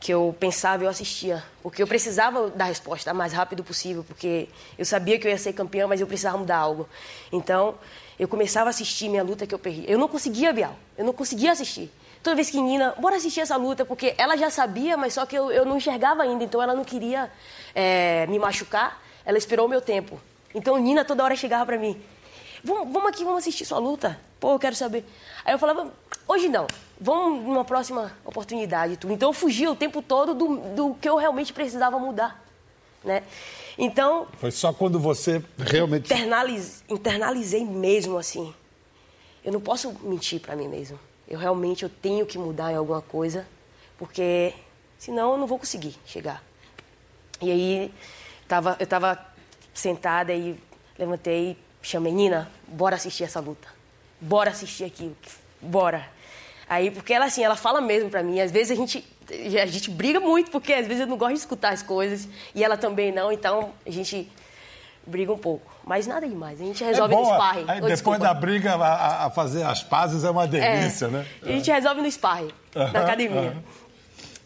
que 0.00 0.12
eu 0.12 0.34
pensava, 0.38 0.82
eu 0.82 0.88
assistia. 0.88 1.42
Porque 1.62 1.82
eu 1.82 1.86
precisava 1.86 2.50
da 2.50 2.64
resposta 2.64 3.14
mais 3.14 3.32
rápido 3.32 3.62
possível, 3.62 4.04
porque 4.04 4.48
eu 4.76 4.84
sabia 4.84 5.18
que 5.18 5.26
eu 5.26 5.30
ia 5.30 5.38
ser 5.38 5.52
campeã, 5.52 5.86
mas 5.86 6.00
eu 6.00 6.06
precisava 6.06 6.36
mudar 6.36 6.58
algo. 6.58 6.88
Então, 7.32 7.76
eu 8.18 8.26
começava 8.26 8.68
a 8.68 8.70
assistir 8.70 9.08
minha 9.08 9.22
luta 9.22 9.46
que 9.46 9.54
eu 9.54 9.58
perdi. 9.58 9.84
Eu 9.86 9.98
não 9.98 10.08
conseguia, 10.08 10.52
Bial, 10.52 10.74
eu 10.98 11.04
não 11.04 11.12
conseguia 11.12 11.52
assistir. 11.52 11.90
Toda 12.22 12.36
vez 12.36 12.50
que 12.50 12.60
Nina, 12.60 12.94
bora 12.98 13.16
assistir 13.16 13.40
essa 13.40 13.56
luta, 13.56 13.84
porque 13.84 14.14
ela 14.18 14.36
já 14.36 14.50
sabia, 14.50 14.96
mas 14.96 15.14
só 15.14 15.24
que 15.24 15.34
eu, 15.34 15.50
eu 15.50 15.64
não 15.64 15.78
enxergava 15.78 16.22
ainda, 16.22 16.44
então 16.44 16.62
ela 16.62 16.74
não 16.74 16.84
queria 16.84 17.30
eh, 17.74 18.26
me 18.28 18.38
machucar, 18.38 19.00
ela 19.24 19.38
esperou 19.38 19.64
o 19.64 19.68
meu 19.68 19.80
tempo. 19.80 20.20
Então 20.54 20.76
Nina 20.76 21.02
toda 21.02 21.24
hora 21.24 21.34
chegava 21.34 21.64
pra 21.64 21.78
mim, 21.78 21.98
vamos, 22.64 22.92
vamos 22.92 23.08
aqui, 23.08 23.24
vamos 23.24 23.38
assistir 23.38 23.64
sua 23.64 23.78
luta, 23.78 24.18
pô, 24.38 24.52
eu 24.52 24.58
quero 24.58 24.74
saber. 24.76 25.04
Aí 25.44 25.52
eu 25.54 25.58
falava, 25.58 25.92
hoje 26.26 26.48
não, 26.48 26.66
vamos 27.00 27.44
numa 27.44 27.64
próxima 27.64 28.12
oportunidade. 28.24 28.96
tudo. 28.96 29.12
Então 29.12 29.28
eu 29.30 29.32
fugia 29.32 29.70
o 29.70 29.76
tempo 29.76 30.02
todo 30.02 30.34
do, 30.34 30.56
do 30.74 30.94
que 30.94 31.08
eu 31.08 31.16
realmente 31.16 31.52
precisava 31.52 31.98
mudar, 31.98 32.42
né? 33.04 33.22
Então, 33.78 34.26
Foi 34.38 34.50
só 34.50 34.72
quando 34.72 35.00
você 35.00 35.42
realmente. 35.58 36.04
internaliz, 36.12 36.84
internalizei 36.88 37.64
mesmo 37.64 38.18
assim. 38.18 38.52
Eu 39.42 39.52
não 39.52 39.60
posso 39.60 39.96
mentir 40.02 40.40
para 40.40 40.54
mim 40.54 40.68
mesmo. 40.68 40.98
Eu 41.26 41.38
realmente 41.38 41.82
eu 41.82 41.88
tenho 41.88 42.26
que 42.26 42.36
mudar 42.36 42.72
em 42.72 42.76
alguma 42.76 43.00
coisa, 43.00 43.46
porque 43.96 44.52
senão 44.98 45.32
eu 45.32 45.38
não 45.38 45.46
vou 45.46 45.58
conseguir 45.58 45.96
chegar. 46.04 46.42
E 47.40 47.50
aí 47.50 47.94
tava, 48.46 48.76
eu 48.78 48.84
estava 48.84 49.18
sentada 49.72 50.34
e 50.34 50.60
levantei 50.98 51.56
chamei 51.82 52.12
Nina, 52.12 52.50
bora 52.68 52.96
assistir 52.96 53.24
essa 53.24 53.40
luta. 53.40 53.68
Bora 54.20 54.50
assistir 54.50 54.84
aqui, 54.84 55.14
bora. 55.60 56.06
Aí 56.68 56.90
porque 56.90 57.12
ela 57.12 57.24
assim, 57.26 57.42
ela 57.42 57.56
fala 57.56 57.80
mesmo 57.80 58.10
para 58.10 58.22
mim, 58.22 58.40
às 58.40 58.50
vezes 58.50 58.70
a 58.72 58.74
gente 58.74 59.04
a 59.62 59.66
gente 59.66 59.90
briga 59.90 60.18
muito, 60.20 60.50
porque 60.50 60.72
às 60.72 60.86
vezes 60.86 61.02
eu 61.02 61.06
não 61.06 61.16
gosto 61.16 61.34
de 61.34 61.38
escutar 61.40 61.72
as 61.72 61.82
coisas 61.82 62.28
e 62.54 62.62
ela 62.64 62.76
também 62.76 63.12
não, 63.12 63.30
então 63.32 63.72
a 63.86 63.90
gente 63.90 64.30
briga 65.06 65.32
um 65.32 65.38
pouco. 65.38 65.70
Mas 65.84 66.06
nada 66.06 66.28
demais, 66.28 66.60
a 66.60 66.64
gente 66.64 66.82
resolve 66.84 67.14
é 67.14 67.16
bom, 67.16 67.24
no 67.24 67.32
sparring. 67.34 67.60
Aí, 67.62 67.64
Oh, 67.70 67.74
depois 67.74 67.92
desculpa. 67.94 68.18
da 68.18 68.34
briga, 68.34 68.74
a, 68.74 69.26
a 69.26 69.30
fazer 69.30 69.62
as 69.62 69.82
pazes 69.82 70.22
é 70.24 70.30
uma 70.30 70.46
delícia, 70.46 71.06
É, 71.06 71.08
né? 71.08 71.26
A 71.42 71.46
gente 71.48 71.70
resolve 71.70 72.00
no 72.02 72.10
sparring, 72.10 72.50
na 72.74 73.00
academia. 73.00 73.56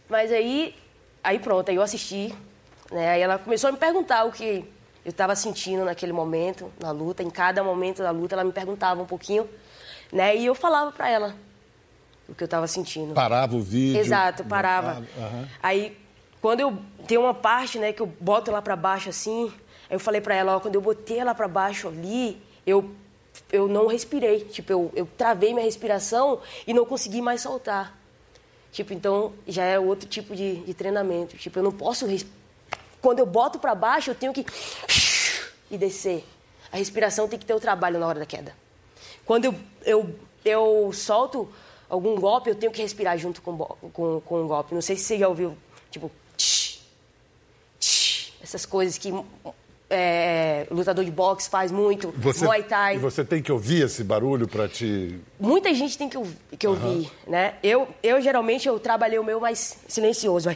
Mas 0.09 0.31
aí, 0.31 0.75
aí 1.23 1.38
pronto, 1.38 1.69
aí 1.71 1.76
eu 1.76 1.83
assisti, 1.83 2.35
né? 2.91 3.11
Aí 3.11 3.21
ela 3.23 3.38
começou 3.38 3.69
a 3.69 3.73
me 3.73 3.79
perguntar 3.79 4.25
o 4.25 4.33
que 4.33 4.64
eu 5.04 5.11
estava 5.11 5.37
sentindo 5.37 5.84
naquele 5.84 6.12
momento, 6.12 6.73
na 6.80 6.90
luta. 6.90 7.23
Em 7.23 7.30
cada 7.30 7.62
momento 7.62 8.02
da 8.02 8.11
luta, 8.11 8.34
ela 8.34 8.44
me 8.44 8.52
perguntava 8.52 9.02
um 9.02 9.06
pouquinho, 9.06 9.49
né? 10.12 10.37
E 10.37 10.46
eu 10.46 10.54
falava 10.54 10.90
para 10.92 11.08
ela 11.11 11.34
o 12.28 12.34
que 12.34 12.42
eu 12.42 12.46
estava 12.46 12.66
sentindo. 12.66 13.14
Parava 13.14 13.54
o 13.54 13.61
vídeo. 13.61 14.00
Exato, 14.00 14.44
parava. 14.44 15.06
Aham. 15.18 15.49
Aí, 15.62 15.96
quando 16.40 16.61
eu 16.61 16.78
tem 17.06 17.18
uma 17.18 17.34
parte, 17.34 17.78
né, 17.78 17.92
que 17.92 18.00
eu 18.00 18.06
boto 18.06 18.50
lá 18.50 18.62
pra 18.62 18.76
baixo 18.76 19.11
assim, 19.11 19.52
aí 19.88 19.96
eu 19.96 20.00
falei 20.00 20.20
pra 20.20 20.34
ela, 20.34 20.56
ó, 20.56 20.61
quando 20.61 20.75
eu 20.75 20.80
botei 20.80 21.18
ela 21.18 21.34
pra 21.34 21.46
baixo 21.49 21.88
ali, 21.88 22.40
eu 22.66 22.90
eu 23.50 23.66
não 23.66 23.88
respirei, 23.88 24.40
tipo, 24.44 24.70
eu, 24.70 24.92
eu 24.94 25.08
travei 25.18 25.52
minha 25.52 25.64
respiração 25.64 26.40
e 26.66 26.73
não 26.73 26.87
consegui 26.87 27.20
mais 27.20 27.40
soltar. 27.40 27.99
Tipo, 28.70 28.92
então 28.92 29.32
já 29.46 29.64
é 29.64 29.78
outro 29.78 30.08
tipo 30.08 30.34
de, 30.34 30.56
de 30.56 30.75
treinamento. 30.75 31.37
Tipo, 31.37 31.58
eu 31.58 31.62
não 31.62 31.73
posso 31.73 32.06
res... 32.06 32.26
quando 33.04 33.18
eu 33.18 33.26
boto 33.26 33.58
pra 33.58 33.75
baixo, 33.75 34.11
eu 34.11 34.14
tenho 34.14 34.32
que 34.32 34.46
e 35.70 35.76
descer. 35.76 36.25
A 36.73 36.78
respiração 36.78 37.28
tem 37.28 37.38
que 37.38 37.44
ter 37.44 37.52
o 37.52 37.61
trabalho 37.61 37.99
na 38.00 38.06
hora 38.06 38.18
da 38.18 38.25
queda. 38.25 38.54
Quando 39.26 39.44
eu, 39.44 39.54
eu, 39.84 40.18
eu 40.42 40.90
solto 40.94 41.46
algum 41.87 42.14
golpe, 42.16 42.49
eu 42.49 42.54
tenho 42.54 42.73
que 42.73 42.80
respirar 42.80 43.18
junto 43.18 43.42
com, 43.42 43.58
com, 43.58 44.20
com 44.23 44.42
o 44.42 44.49
golpe. 44.49 44.75
Não 44.75 44.80
sei 44.80 44.96
se 44.96 45.04
você 45.04 45.18
já 45.18 45.28
ouviu, 45.28 45.54
tipo, 45.90 46.11
tsh, 46.34 46.80
tsh, 47.78 48.32
essas 48.42 48.64
coisas 48.64 48.96
que 48.96 49.12
é, 49.90 50.66
lutador 50.70 51.04
de 51.04 51.11
boxe 51.11 51.50
faz 51.50 51.70
muito, 51.70 52.11
Você, 52.16 52.46
Muay 52.46 52.62
Thai. 52.62 52.96
e 52.96 52.99
você 52.99 53.23
tem 53.23 53.42
que 53.42 53.52
ouvir 53.52 53.84
esse 53.84 54.02
barulho 54.02 54.49
para 54.49 54.66
te. 54.66 55.20
Muita 55.38 55.75
gente 55.75 55.99
tem 55.99 56.08
que, 56.08 56.18
que 56.58 56.66
ouvir, 56.66 57.12
né? 57.26 57.56
Eu, 57.62 57.87
eu, 58.02 58.18
geralmente, 58.23 58.66
eu 58.66 58.80
trabalhei 58.80 59.18
o 59.18 59.25
meu 59.25 59.40
mais 59.40 59.76
silencioso. 59.87 60.49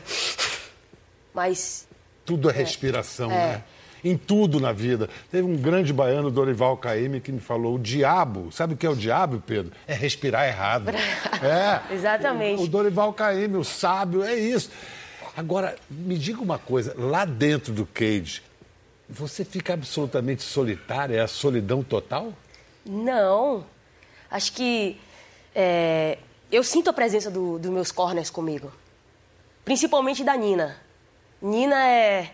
Mas 1.34 1.87
Tudo 2.28 2.50
é 2.50 2.52
respiração, 2.52 3.28
né? 3.28 3.62
Em 4.04 4.16
tudo 4.16 4.60
na 4.60 4.70
vida. 4.70 5.08
Teve 5.30 5.42
um 5.48 5.56
grande 5.56 5.92
baiano, 5.92 6.30
Dorival 6.30 6.76
Caymmi, 6.76 7.20
que 7.20 7.32
me 7.32 7.40
falou: 7.40 7.74
o 7.74 7.78
diabo, 7.78 8.52
sabe 8.52 8.74
o 8.74 8.76
que 8.76 8.86
é 8.86 8.90
o 8.90 8.94
diabo, 8.94 9.42
Pedro? 9.44 9.72
É 9.88 9.94
respirar 9.94 10.46
errado. 10.46 10.90
é. 10.90 11.82
Exatamente. 11.92 12.60
O, 12.60 12.64
o 12.66 12.68
Dorival 12.68 13.12
Caymmi, 13.12 13.56
o 13.56 13.64
sábio, 13.64 14.22
é 14.22 14.34
isso. 14.36 14.70
Agora, 15.36 15.74
me 15.90 16.16
diga 16.16 16.40
uma 16.40 16.58
coisa: 16.58 16.94
lá 16.96 17.24
dentro 17.24 17.72
do 17.72 17.84
cage, 17.86 18.42
você 19.08 19.44
fica 19.44 19.72
absolutamente 19.74 20.42
solitária? 20.42 21.16
É 21.16 21.20
a 21.20 21.26
solidão 21.28 21.82
total? 21.82 22.32
Não. 22.86 23.64
Acho 24.30 24.52
que 24.52 25.00
é, 25.54 26.18
eu 26.52 26.62
sinto 26.62 26.88
a 26.90 26.92
presença 26.92 27.30
do- 27.30 27.58
dos 27.58 27.70
meus 27.70 27.90
corners 27.90 28.30
comigo. 28.30 28.70
Principalmente 29.64 30.22
da 30.22 30.36
Nina. 30.36 30.76
Nina 31.40 31.76
é. 31.86 32.30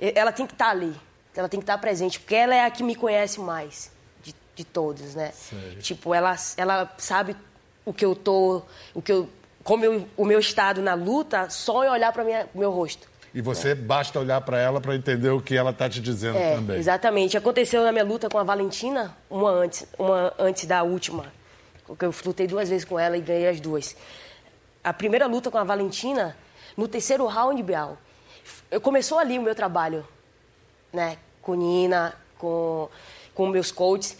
Ela 0.00 0.32
tem 0.32 0.46
que 0.46 0.52
estar 0.52 0.70
ali. 0.70 0.94
Ela 1.34 1.48
tem 1.48 1.60
que 1.60 1.64
estar 1.64 1.76
presente, 1.78 2.18
porque 2.18 2.34
ela 2.34 2.54
é 2.54 2.64
a 2.64 2.70
que 2.70 2.82
me 2.82 2.94
conhece 2.94 3.38
mais 3.40 3.90
de, 4.22 4.34
de 4.54 4.64
todos, 4.64 5.14
né? 5.14 5.32
Tipo, 5.80 6.14
ela, 6.14 6.34
ela 6.56 6.90
sabe 6.96 7.36
o 7.84 7.92
que 7.92 8.04
eu 8.04 8.14
tô. 8.14 8.62
O 8.94 9.02
que 9.02 9.12
eu. 9.12 9.28
Como 9.62 9.84
eu- 9.84 10.06
o 10.16 10.24
meu 10.24 10.38
estado 10.38 10.80
na 10.80 10.94
luta, 10.94 11.50
só 11.50 11.84
em 11.84 11.88
olhar 11.88 12.12
para 12.12 12.22
o 12.22 12.58
meu 12.58 12.70
rosto. 12.70 13.06
E 13.34 13.40
você 13.42 13.74
basta 13.74 14.18
olhar 14.18 14.40
para 14.40 14.58
ela 14.58 14.80
para 14.80 14.94
entender 14.94 15.28
o 15.28 15.42
que 15.42 15.54
ela 15.56 15.70
está 15.70 15.90
te 15.90 16.00
dizendo 16.00 16.38
É, 16.38 16.54
também. 16.54 16.78
exatamente. 16.78 17.36
Aconteceu 17.36 17.82
na 17.84 17.92
minha 17.92 18.04
luta 18.04 18.30
com 18.30 18.38
a 18.38 18.42
Valentina, 18.44 19.14
uma 19.28 19.50
antes, 19.50 19.86
uma 19.98 20.32
antes 20.38 20.64
da 20.66 20.82
última. 20.82 21.26
Porque 21.86 22.04
eu 22.06 22.14
lutei 22.24 22.46
duas 22.46 22.68
vezes 22.70 22.84
com 22.84 22.98
ela 22.98 23.16
e 23.16 23.20
ganhei 23.20 23.48
as 23.48 23.60
duas. 23.60 23.94
A 24.82 24.92
primeira 24.92 25.26
luta 25.26 25.50
com 25.50 25.58
a 25.58 25.64
Valentina, 25.64 26.34
no 26.76 26.88
terceiro 26.88 27.26
round, 27.26 27.62
Bial, 27.62 27.98
começou 28.82 29.18
ali 29.18 29.38
o 29.38 29.42
meu 29.42 29.54
trabalho, 29.54 30.06
né? 30.92 31.18
Com 31.42 31.54
Nina, 31.54 32.14
com, 32.38 32.88
com 33.34 33.46
meus 33.46 33.70
coaches, 33.70 34.16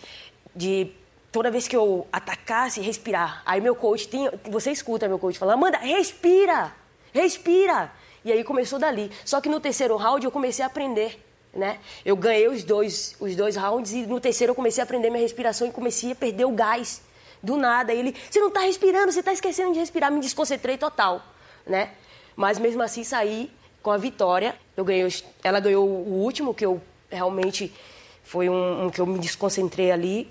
de 0.54 0.92
toda 1.30 1.50
vez 1.50 1.68
que 1.68 1.76
eu 1.76 2.06
atacasse, 2.12 2.80
respirar. 2.80 3.42
Aí 3.44 3.60
meu 3.60 3.74
coach 3.74 4.08
tinha, 4.08 4.32
você 4.44 4.70
escuta 4.70 5.08
meu 5.08 5.18
coach 5.18 5.38
falando, 5.38 5.54
Amanda, 5.54 5.78
respira, 5.78 6.72
respira. 7.12 7.92
E 8.24 8.32
aí 8.32 8.42
começou 8.42 8.78
dali. 8.78 9.10
Só 9.24 9.40
que 9.40 9.48
no 9.48 9.60
terceiro 9.60 9.96
round 9.96 10.24
eu 10.24 10.32
comecei 10.32 10.64
a 10.64 10.66
aprender, 10.66 11.22
né? 11.54 11.78
Eu 12.04 12.16
ganhei 12.16 12.48
os 12.48 12.64
dois, 12.64 13.14
os 13.20 13.36
dois 13.36 13.54
rounds 13.54 13.92
e 13.92 14.06
no 14.06 14.18
terceiro 14.18 14.52
eu 14.52 14.54
comecei 14.54 14.82
a 14.82 14.84
aprender 14.84 15.10
minha 15.10 15.22
respiração 15.22 15.68
e 15.68 15.70
comecei 15.70 16.12
a 16.12 16.14
perder 16.14 16.44
o 16.44 16.50
gás. 16.50 17.02
Do 17.42 17.56
nada. 17.56 17.92
Ele, 17.92 18.16
você 18.30 18.40
não 18.40 18.48
está 18.48 18.60
respirando, 18.60 19.12
você 19.12 19.20
está 19.20 19.32
esquecendo 19.32 19.72
de 19.72 19.78
respirar. 19.78 20.10
Me 20.10 20.20
desconcentrei 20.20 20.76
total, 20.78 21.22
né? 21.66 21.92
Mas 22.34 22.58
mesmo 22.58 22.82
assim 22.82 23.04
saí 23.04 23.50
com 23.86 23.92
a 23.92 23.96
vitória. 23.96 24.56
Eu 24.76 24.84
ganhei, 24.84 25.06
ela 25.44 25.60
ganhou 25.60 25.86
o 25.86 26.14
último, 26.14 26.52
que 26.52 26.66
eu 26.66 26.82
realmente 27.08 27.72
foi 28.24 28.48
um, 28.48 28.86
um 28.86 28.90
que 28.90 29.00
eu 29.00 29.06
me 29.06 29.16
desconcentrei 29.16 29.92
ali. 29.92 30.28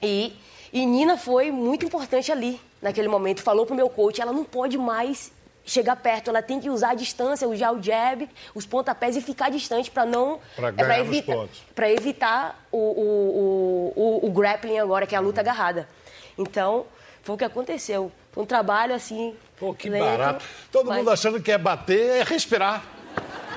E, 0.00 0.34
e 0.72 0.86
Nina 0.86 1.18
foi 1.18 1.50
muito 1.50 1.84
importante 1.84 2.32
ali, 2.32 2.58
naquele 2.80 3.06
momento. 3.06 3.42
Falou 3.42 3.66
pro 3.66 3.74
meu 3.74 3.90
coach, 3.90 4.18
ela 4.18 4.32
não 4.32 4.44
pode 4.44 4.78
mais 4.78 5.30
chegar 5.62 5.96
perto, 5.96 6.30
ela 6.30 6.40
tem 6.40 6.58
que 6.58 6.70
usar 6.70 6.92
a 6.92 6.94
distância, 6.94 7.46
usar 7.46 7.70
o 7.70 7.82
jab, 7.82 8.26
os 8.54 8.64
pontapés 8.64 9.14
e 9.14 9.20
ficar 9.20 9.50
distante 9.50 9.90
para 9.90 10.06
não... 10.06 10.40
Os 10.56 10.98
evitar. 11.00 11.48
Para 11.74 11.90
evitar 11.90 12.66
o, 12.72 12.78
o, 12.78 13.92
o, 13.94 14.24
o, 14.24 14.26
o 14.26 14.30
grappling 14.30 14.78
agora, 14.78 15.06
que 15.06 15.14
é 15.14 15.18
a 15.18 15.20
luta 15.20 15.42
agarrada. 15.42 15.86
Então, 16.38 16.86
foi 17.22 17.34
o 17.34 17.38
que 17.38 17.44
aconteceu. 17.44 18.10
Foi 18.32 18.42
um 18.42 18.46
trabalho 18.46 18.94
assim... 18.94 19.36
Pô, 19.58 19.74
que 19.74 19.88
barato. 19.90 20.44
Todo 20.72 20.88
mas- 20.88 20.98
mundo 20.98 21.10
achando 21.10 21.40
que 21.40 21.50
é 21.52 21.58
bater, 21.58 22.20
é 22.20 22.22
respirar. 22.22 22.84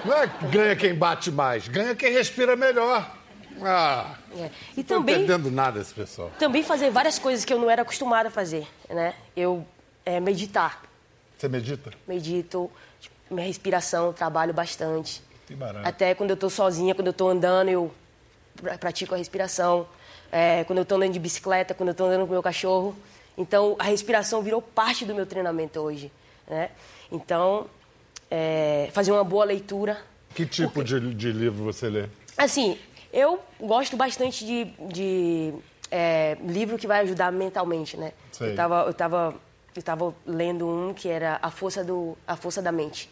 Não 0.05 0.13
é 0.13 0.27
ganha 0.51 0.75
quem 0.75 0.93
bate 0.93 1.31
mais, 1.31 1.67
ganha 1.67 1.95
quem 1.95 2.11
respira 2.13 2.55
melhor. 2.55 3.15
Ah, 3.63 4.15
É. 4.37 4.49
E 4.73 4.77
não 4.77 4.83
tô 4.83 4.95
também... 4.97 5.15
entendendo 5.15 5.49
nada 5.49 5.79
esse 5.79 5.91
pessoal. 5.93 6.31
também 6.37 6.61
fazer 6.63 6.91
várias 6.91 7.17
coisas 7.17 7.43
que 7.43 7.51
eu 7.51 7.57
não 7.59 7.69
era 7.69 7.81
acostumada 7.81 8.27
a 8.29 8.31
fazer, 8.31 8.67
né? 8.87 9.15
Eu 9.35 9.65
é, 10.05 10.19
meditar, 10.19 10.83
Você 11.35 11.49
medita? 11.49 11.91
medito, 12.07 12.69
tipo, 13.01 13.15
minha 13.31 13.45
respiração, 13.47 14.13
trabalho 14.13 14.53
bastante. 14.53 15.23
Que 15.47 15.55
barato. 15.55 15.87
Até 15.87 16.13
quando 16.13 16.29
eu 16.29 16.35
estou 16.35 16.49
sozinha, 16.51 16.93
quando 16.93 17.07
eu 17.07 17.11
estou 17.11 17.29
andando, 17.29 17.69
eu 17.69 17.91
pra- 18.61 18.77
pratico 18.77 19.15
a 19.15 19.17
respiração. 19.17 19.87
É, 20.31 20.63
quando 20.65 20.77
eu 20.77 20.83
estou 20.83 20.97
andando 20.97 21.13
de 21.13 21.19
bicicleta, 21.19 21.73
quando 21.73 21.87
eu 21.89 21.93
estou 21.93 22.07
andando 22.07 22.27
com 22.27 22.33
meu 22.33 22.43
cachorro. 22.43 22.95
Então, 23.37 23.75
a 23.77 23.83
respiração 23.83 24.41
virou 24.41 24.61
parte 24.61 25.05
do 25.05 25.13
meu 25.13 25.25
treinamento 25.25 25.79
hoje, 25.79 26.11
né? 26.47 26.71
Então, 27.11 27.67
é, 28.31 28.89
fazer 28.91 29.11
uma 29.11 29.23
boa 29.23 29.45
leitura. 29.45 29.97
Que 30.33 30.45
tipo 30.45 30.83
de, 30.83 31.13
de 31.13 31.31
livro 31.31 31.63
você 31.63 31.89
lê? 31.89 32.05
Assim, 32.37 32.77
eu 33.13 33.39
gosto 33.59 33.95
bastante 33.95 34.45
de, 34.45 34.65
de, 34.89 35.53
é, 35.91 36.37
livro 36.43 36.77
que 36.77 36.87
vai 36.87 37.01
ajudar 37.01 37.31
mentalmente, 37.31 37.95
né? 37.95 38.11
Sei. 38.31 38.51
Eu 38.51 38.55
tava, 38.55 38.83
eu, 38.87 38.93
tava, 38.93 39.35
eu 39.75 39.81
tava 39.83 40.15
lendo 40.25 40.67
um 40.67 40.93
que 40.93 41.07
era 41.07 41.39
A 41.41 41.51
Força, 41.51 41.83
do, 41.83 42.17
a 42.27 42.35
Força 42.35 42.61
da 42.61 42.71
Mente. 42.71 43.09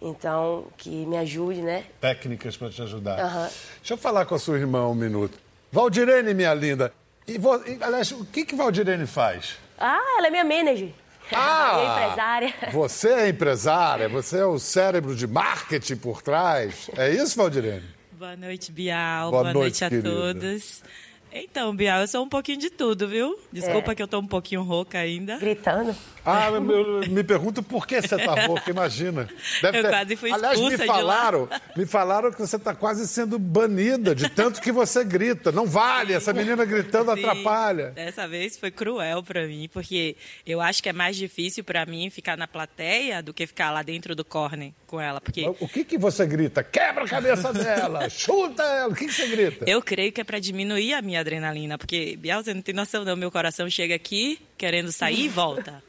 Então, 0.00 0.66
que 0.76 1.06
me 1.06 1.16
ajude, 1.16 1.62
né? 1.62 1.84
Técnicas 1.98 2.56
para 2.58 2.68
te 2.68 2.82
ajudar. 2.82 3.18
Aham. 3.18 3.48
Deixa 3.78 3.94
eu 3.94 3.98
falar 3.98 4.26
com 4.26 4.34
a 4.34 4.38
sua 4.38 4.58
irmã 4.58 4.86
um 4.86 4.94
minuto. 4.94 5.38
Valdirene, 5.72 6.34
minha 6.34 6.52
linda. 6.52 6.92
E, 7.26 7.32
e, 7.36 7.82
aliás, 7.82 8.12
o 8.12 8.24
que, 8.24 8.44
que 8.44 8.54
Valdirene 8.54 9.06
faz? 9.06 9.56
Ah, 9.78 10.16
ela 10.18 10.26
é 10.26 10.30
minha 10.30 10.44
manager. 10.44 10.90
Ah! 11.32 11.78
é 11.80 12.04
empresária. 12.06 12.54
Você 12.72 13.08
é 13.08 13.28
empresária, 13.28 14.08
você 14.08 14.38
é 14.38 14.44
o 14.44 14.58
cérebro 14.58 15.16
de 15.16 15.26
marketing 15.26 15.96
por 15.96 16.22
trás. 16.22 16.90
É 16.96 17.10
isso, 17.10 17.36
Valdirene? 17.36 17.84
Boa 18.12 18.36
noite, 18.36 18.70
Bial. 18.70 19.30
Boa 19.30 19.42
Boa, 19.42 19.52
noite, 19.54 19.82
noite, 19.82 19.84
a 19.84 19.88
querida. 19.88 20.10
todos. 20.10 20.82
Então, 21.36 21.74
Bial, 21.74 22.00
eu 22.02 22.06
sou 22.06 22.24
um 22.24 22.28
pouquinho 22.28 22.58
de 22.58 22.70
tudo, 22.70 23.08
viu? 23.08 23.36
Desculpa 23.50 23.92
que 23.92 24.00
eu 24.00 24.06
tô 24.06 24.20
um 24.20 24.26
pouquinho 24.26 24.62
rouca 24.62 24.98
ainda. 24.98 25.36
Gritando. 25.36 25.94
Ah, 26.24 26.48
eu, 26.48 26.70
eu 26.70 27.00
me 27.10 27.24
pergunto 27.24 27.60
por 27.60 27.88
que 27.88 28.00
você 28.00 28.14
está 28.14 28.46
rouca, 28.46 28.70
imagina. 28.70 29.28
Eu 29.60 29.88
quase 29.88 30.14
fui 30.14 30.30
Aliás, 30.30 30.60
me 30.60 30.78
falaram, 30.78 31.48
me 31.76 31.84
falaram 31.84 32.30
que 32.30 32.38
você 32.38 32.54
está 32.54 32.72
quase 32.72 33.08
sendo 33.08 33.36
banida 33.36 34.14
de 34.14 34.28
tanto 34.28 34.60
que 34.62 34.70
você 34.70 35.02
grita. 35.02 35.50
Não 35.50 35.66
vale, 35.66 36.12
essa 36.12 36.32
menina 36.32 36.64
gritando 36.64 37.12
Sim, 37.12 37.24
atrapalha. 37.24 37.90
Dessa 37.90 38.28
vez 38.28 38.56
foi 38.56 38.70
cruel 38.70 39.20
pra 39.22 39.44
mim, 39.44 39.68
porque 39.72 40.16
eu 40.46 40.60
acho 40.60 40.80
que 40.80 40.88
é 40.88 40.92
mais 40.92 41.16
difícil 41.16 41.64
pra 41.64 41.84
mim 41.84 42.08
ficar 42.10 42.36
na 42.36 42.46
plateia 42.46 43.20
do 43.20 43.34
que 43.34 43.44
ficar 43.44 43.72
lá 43.72 43.82
dentro 43.82 44.14
do 44.14 44.24
corner 44.24 44.72
com 44.86 45.00
ela, 45.00 45.20
porque 45.20 45.44
O 45.58 45.68
que, 45.68 45.84
que 45.84 45.98
você 45.98 46.24
grita? 46.24 46.62
Quebra 46.62 47.04
a 47.04 47.08
cabeça 47.08 47.52
dela, 47.52 48.08
chuta 48.10 48.62
ela. 48.62 48.92
O 48.92 48.94
que, 48.94 49.06
que 49.06 49.12
você 49.12 49.26
grita? 49.26 49.64
eu 49.68 49.82
creio 49.82 50.12
que 50.12 50.20
é 50.20 50.24
pra 50.24 50.38
diminuir 50.38 50.94
a 50.94 51.02
minha 51.02 51.23
adrenalina, 51.24 51.76
porque 51.78 52.18
você 52.42 52.54
não 52.54 52.62
tem 52.62 52.74
noção 52.74 53.04
não, 53.04 53.16
meu 53.16 53.30
coração 53.30 53.68
chega 53.68 53.94
aqui 53.94 54.38
querendo 54.56 54.92
sair 54.92 55.24
e 55.24 55.28
volta. 55.28 55.82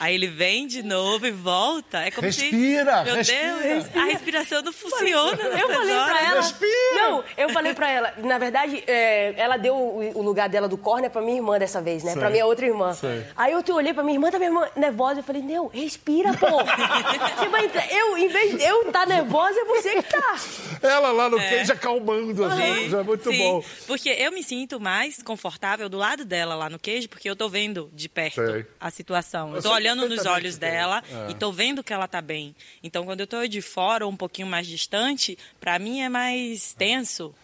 Aí 0.00 0.14
ele 0.14 0.26
vem 0.26 0.66
de 0.66 0.82
novo 0.82 1.26
e 1.26 1.30
volta. 1.30 1.98
É 2.00 2.10
como 2.10 2.26
Respira, 2.26 2.98
se. 2.98 3.04
Meu 3.04 3.14
respira. 3.16 3.58
Deus, 3.62 3.96
a 3.96 4.04
respiração 4.04 4.62
não 4.62 4.72
funciona. 4.72 5.42
Eu 5.42 5.68
falei 5.68 5.94
horas. 5.94 6.10
pra 6.10 6.22
ela. 6.22 6.40
Respira. 6.40 6.94
Não, 6.94 7.24
eu 7.36 7.48
falei 7.50 7.74
pra 7.74 7.90
ela. 7.90 8.14
Na 8.18 8.38
verdade, 8.38 8.82
é, 8.86 9.34
ela 9.36 9.56
deu 9.56 9.74
o, 9.74 10.18
o 10.18 10.22
lugar 10.22 10.48
dela 10.48 10.68
do 10.68 10.76
corner 10.76 11.10
pra 11.10 11.22
minha 11.22 11.36
irmã 11.36 11.58
dessa 11.58 11.80
vez, 11.80 12.02
né? 12.02 12.12
Sei. 12.12 12.20
Pra 12.20 12.30
minha 12.30 12.44
outra 12.46 12.66
irmã. 12.66 12.92
Sei. 12.94 13.24
Aí 13.36 13.52
eu 13.52 13.62
te 13.62 13.70
olhei 13.70 13.94
pra 13.94 14.02
minha 14.02 14.16
irmã, 14.16 14.30
tá 14.30 14.38
minha 14.38 14.50
irmã 14.50 14.68
nervosa. 14.76 15.20
Eu 15.20 15.24
falei, 15.24 15.42
não, 15.42 15.68
respira, 15.68 16.32
pô. 16.34 16.46
Você 17.38 17.48
vai 17.48 17.64
entrar. 17.64 17.92
Eu, 17.92 18.18
em 18.18 18.28
vez 18.28 18.56
de 18.56 18.62
eu 18.64 18.82
estar 18.86 19.06
nervosa, 19.06 19.58
é 19.58 19.64
você 19.64 20.02
que 20.02 20.02
tá. 20.02 20.36
Ela 20.82 21.12
lá 21.12 21.28
no 21.28 21.36
cage 21.38 21.72
acalmando, 21.72 22.44
assim, 22.44 22.88
já 22.90 23.00
é 23.00 23.02
muito 23.02 23.30
Sim, 23.30 23.38
bom. 23.38 23.64
Porque 23.86 24.08
eu 24.10 24.32
me 24.32 24.42
sinto 24.42 24.80
mais 24.80 25.22
confortável 25.22 25.88
do 25.88 25.96
lado 25.98 26.24
dela 26.24 26.54
lá 26.54 26.68
no 26.68 26.78
queijo, 26.78 27.08
porque 27.08 27.28
eu 27.28 27.36
tô 27.36 27.48
vendo 27.48 27.90
de 27.92 28.08
perto 28.08 28.44
Sei. 28.44 28.66
a 28.80 28.90
situação. 28.90 29.54
Eu 29.54 29.62
tô 29.62 29.72
olhando 29.82 30.08
nos 30.08 30.24
olhos 30.26 30.56
que 30.56 30.64
é. 30.64 30.70
dela 30.70 31.02
É. 31.28 31.30
e 31.30 31.34
tô 31.34 31.50
vendo 31.52 31.82
que 31.82 31.92
ela 31.92 32.06
tá 32.06 32.20
bem. 32.20 32.54
Então, 32.82 33.04
quando 33.04 33.20
eu 33.20 33.26
tô 33.26 33.46
de 33.46 33.60
fora 33.60 34.06
ou 34.06 34.12
um 34.12 34.16
pouquinho 34.16 34.46
mais 34.46 34.66
distante, 34.66 35.36
pra 35.60 35.78
mim 35.78 36.00
é 36.00 36.08
mais 36.08 36.72
tenso. 36.74 37.34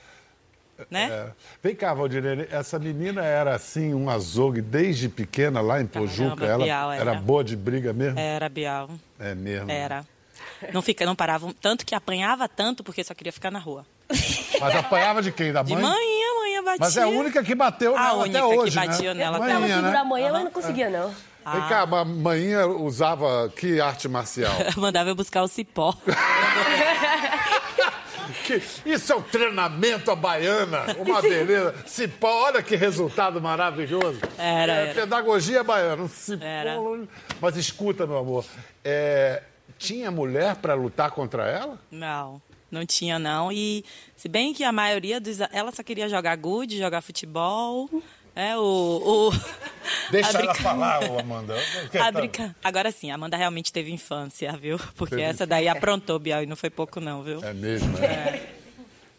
Né? 0.91 1.09
É. 1.11 1.31
Vem 1.61 1.75
cá, 1.75 1.93
Valdirene, 1.93 2.47
essa 2.53 2.79
menina 2.79 3.25
era 3.25 3.53
assim, 3.57 3.93
um 3.93 4.09
azogue 4.09 4.61
desde 4.63 5.09
pequena 5.09 5.61
lá 5.61 5.81
em 5.81 5.87
Pojuca. 5.87 6.37
Caramba, 6.37 6.47
Ela 6.47 6.65
Bial, 6.65 6.93
era 6.93 7.11
era. 7.11 7.21
boa 7.21 7.43
de 7.43 7.57
briga 7.57 7.93
mesmo? 7.93 8.17
Era, 8.19 8.49
Bial. 8.49 8.89
É 9.19 9.35
mesmo. 9.35 9.69
Era. 9.69 10.05
Não, 10.73 10.81
fica, 10.81 11.05
não 11.05 11.17
parava. 11.17 11.53
Tanto 11.61 11.85
que 11.85 11.97
apanhava 11.97 12.49
tanto 12.49 12.85
porque 12.85 13.03
só 13.03 13.13
queria 13.13 13.33
ficar 13.33 13.51
na 13.51 13.59
rua. 13.59 13.85
Mas 14.61 14.75
apanhava 14.77 15.21
de 15.21 15.33
quem? 15.33 15.53
Da 15.53 15.63
De 15.65 15.73
mãe? 15.73 15.83
manhã, 15.83 16.35
manhã 16.41 16.63
batia. 16.65 16.79
Mas 16.81 16.97
é 16.97 17.03
a 17.03 17.09
única 17.09 17.43
que 17.43 17.55
bateu 17.57 17.97
A 17.97 18.01
nela 18.01 18.23
única 18.23 18.39
até 18.39 18.49
que 18.49 18.57
hoje, 18.61 18.77
batia 18.77 19.15
né? 19.15 19.25
nela 19.25 19.37
Eu 19.39 19.43
tentava 19.43 19.61
Manhã, 19.61 19.75
segurar 19.75 19.93
né? 19.93 19.99
amanhã, 19.99 20.33
mas 20.33 20.45
não 20.45 20.51
conseguia, 20.53 20.91
não. 20.91 21.15
Vem 21.53 21.69
cá, 21.69 21.83
a 21.83 22.05
manhã 22.05 22.67
usava 22.67 23.49
que 23.55 23.81
arte 23.81 24.09
marcial? 24.09 24.53
Mandava 24.77 25.09
eu 25.11 25.15
buscar 25.15 25.43
o 25.43 25.49
cipó. 25.49 25.95
Que- 28.45 28.63
isso 28.85 29.13
é 29.13 29.17
um 29.17 29.23
treinamento 29.23 30.11
à 30.11 30.17
baiana, 30.17 30.85
uma 30.99 31.21
beleza. 31.23 31.75
Cipó, 31.87 32.45
olha 32.45 32.63
que 32.63 32.77
resultado 32.77 33.41
maravilhoso. 33.41 34.21
Era, 34.37 34.73
É, 34.73 34.85
era. 34.89 34.95
Pedagogia 34.95 35.63
baiana, 35.65 36.03
um 36.03 36.09
cipó. 36.09 36.45
Era. 36.45 36.77
Mas 37.41 37.57
escuta, 37.57 38.07
meu 38.07 38.19
amor, 38.19 38.45
é, 38.85 39.43
tinha 39.79 40.11
mulher 40.11 40.57
para 40.57 40.75
lutar 40.75 41.11
contra 41.11 41.47
ela? 41.47 41.79
Não, 41.91 42.41
não 42.71 42.85
tinha 42.85 43.19
não. 43.19 43.51
E 43.51 43.83
se 44.15 44.29
bem 44.29 44.53
que 44.53 44.63
a 44.65 44.73
maioria 44.73 45.21
dos... 45.21 45.39
Ela 45.53 45.73
só 45.73 45.83
queria 45.83 46.09
jogar 46.09 46.37
gude, 46.37 46.79
jogar 46.79 47.01
futebol. 47.01 47.89
É, 48.39 48.57
o... 48.57 48.61
o... 48.63 49.31
Deixa 50.13 50.31
ela 50.31 50.39
brinca- 50.39 50.55
falar, 50.63 51.03
Amanda. 51.19 51.57
A 52.01 52.13
brinca... 52.13 52.55
Agora 52.63 52.93
sim, 52.93 53.11
a 53.11 53.17
Amanda 53.17 53.37
realmente 53.37 53.73
teve 53.73 53.91
infância, 53.91 54.53
viu? 54.53 54.79
Porque 54.95 55.21
essa 55.21 55.45
daí 55.45 55.67
aprontou, 55.67 56.21
Bial, 56.21 56.45
e 56.45 56.47
não 56.47 56.55
foi 56.55 56.71
pouco 56.71 57.01
não, 57.01 57.23
viu? 57.25 57.43
É 57.45 57.53
mesmo, 57.53 57.99
né? 57.99 58.47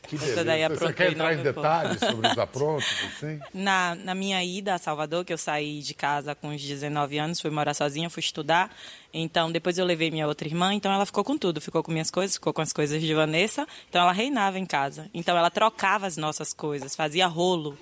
Que 0.08 0.16
Essa 0.16 0.44
daí 0.44 0.60
Você 0.62 0.64
aprontou 0.74 0.94
quer 0.94 1.10
e 1.10 1.14
entrar 1.14 1.34
em 1.34 1.44
pouco. 1.44 1.54
detalhes 1.62 2.00
sobre 2.00 2.28
os 2.30 2.38
aprontos, 2.40 2.88
assim? 3.06 3.40
Na, 3.54 3.94
na 3.94 4.16
minha 4.16 4.44
ida 4.44 4.74
a 4.74 4.78
Salvador, 4.80 5.24
que 5.26 5.32
eu 5.34 5.38
saí 5.38 5.82
de 5.82 5.94
casa 5.94 6.34
com 6.34 6.48
uns 6.50 6.64
19 6.64 7.18
anos, 7.20 7.40
fui 7.42 7.52
morar 7.52 7.74
sozinha, 7.76 8.10
fui 8.10 8.22
estudar. 8.22 8.74
Então, 9.14 9.52
depois 9.52 9.78
eu 9.78 9.86
levei 9.86 10.10
minha 10.10 10.26
outra 10.28 10.48
irmã, 10.48 10.74
então 10.74 10.92
ela 10.92 11.06
ficou 11.06 11.24
com 11.24 11.38
tudo. 11.38 11.60
Ficou 11.62 11.84
com 11.84 11.92
minhas 11.92 12.10
coisas, 12.10 12.38
ficou 12.38 12.52
com 12.54 12.62
as 12.62 12.74
coisas 12.74 13.00
de 13.02 13.14
Vanessa. 13.14 13.68
Então, 13.90 14.02
ela 14.02 14.12
reinava 14.14 14.58
em 14.58 14.66
casa. 14.66 15.08
Então, 15.14 15.38
ela 15.38 15.52
trocava 15.52 16.08
as 16.08 16.16
nossas 16.18 16.54
coisas, 16.54 16.96
fazia 16.96 17.28
rolo. 17.28 17.78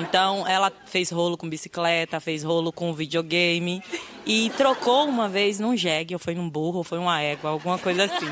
Então, 0.00 0.46
ela 0.46 0.72
fez 0.86 1.10
rolo 1.10 1.36
com 1.36 1.48
bicicleta, 1.48 2.20
fez 2.20 2.42
rolo 2.42 2.72
com 2.72 2.92
videogame. 2.92 3.82
E 4.26 4.50
trocou 4.56 5.06
uma 5.06 5.28
vez 5.28 5.58
num 5.58 5.76
jegue, 5.76 6.14
ou 6.14 6.18
foi 6.18 6.34
num 6.34 6.48
burro, 6.48 6.78
ou 6.78 6.84
foi 6.84 6.98
uma 6.98 7.20
égua, 7.20 7.50
alguma 7.50 7.78
coisa 7.78 8.04
assim. 8.04 8.26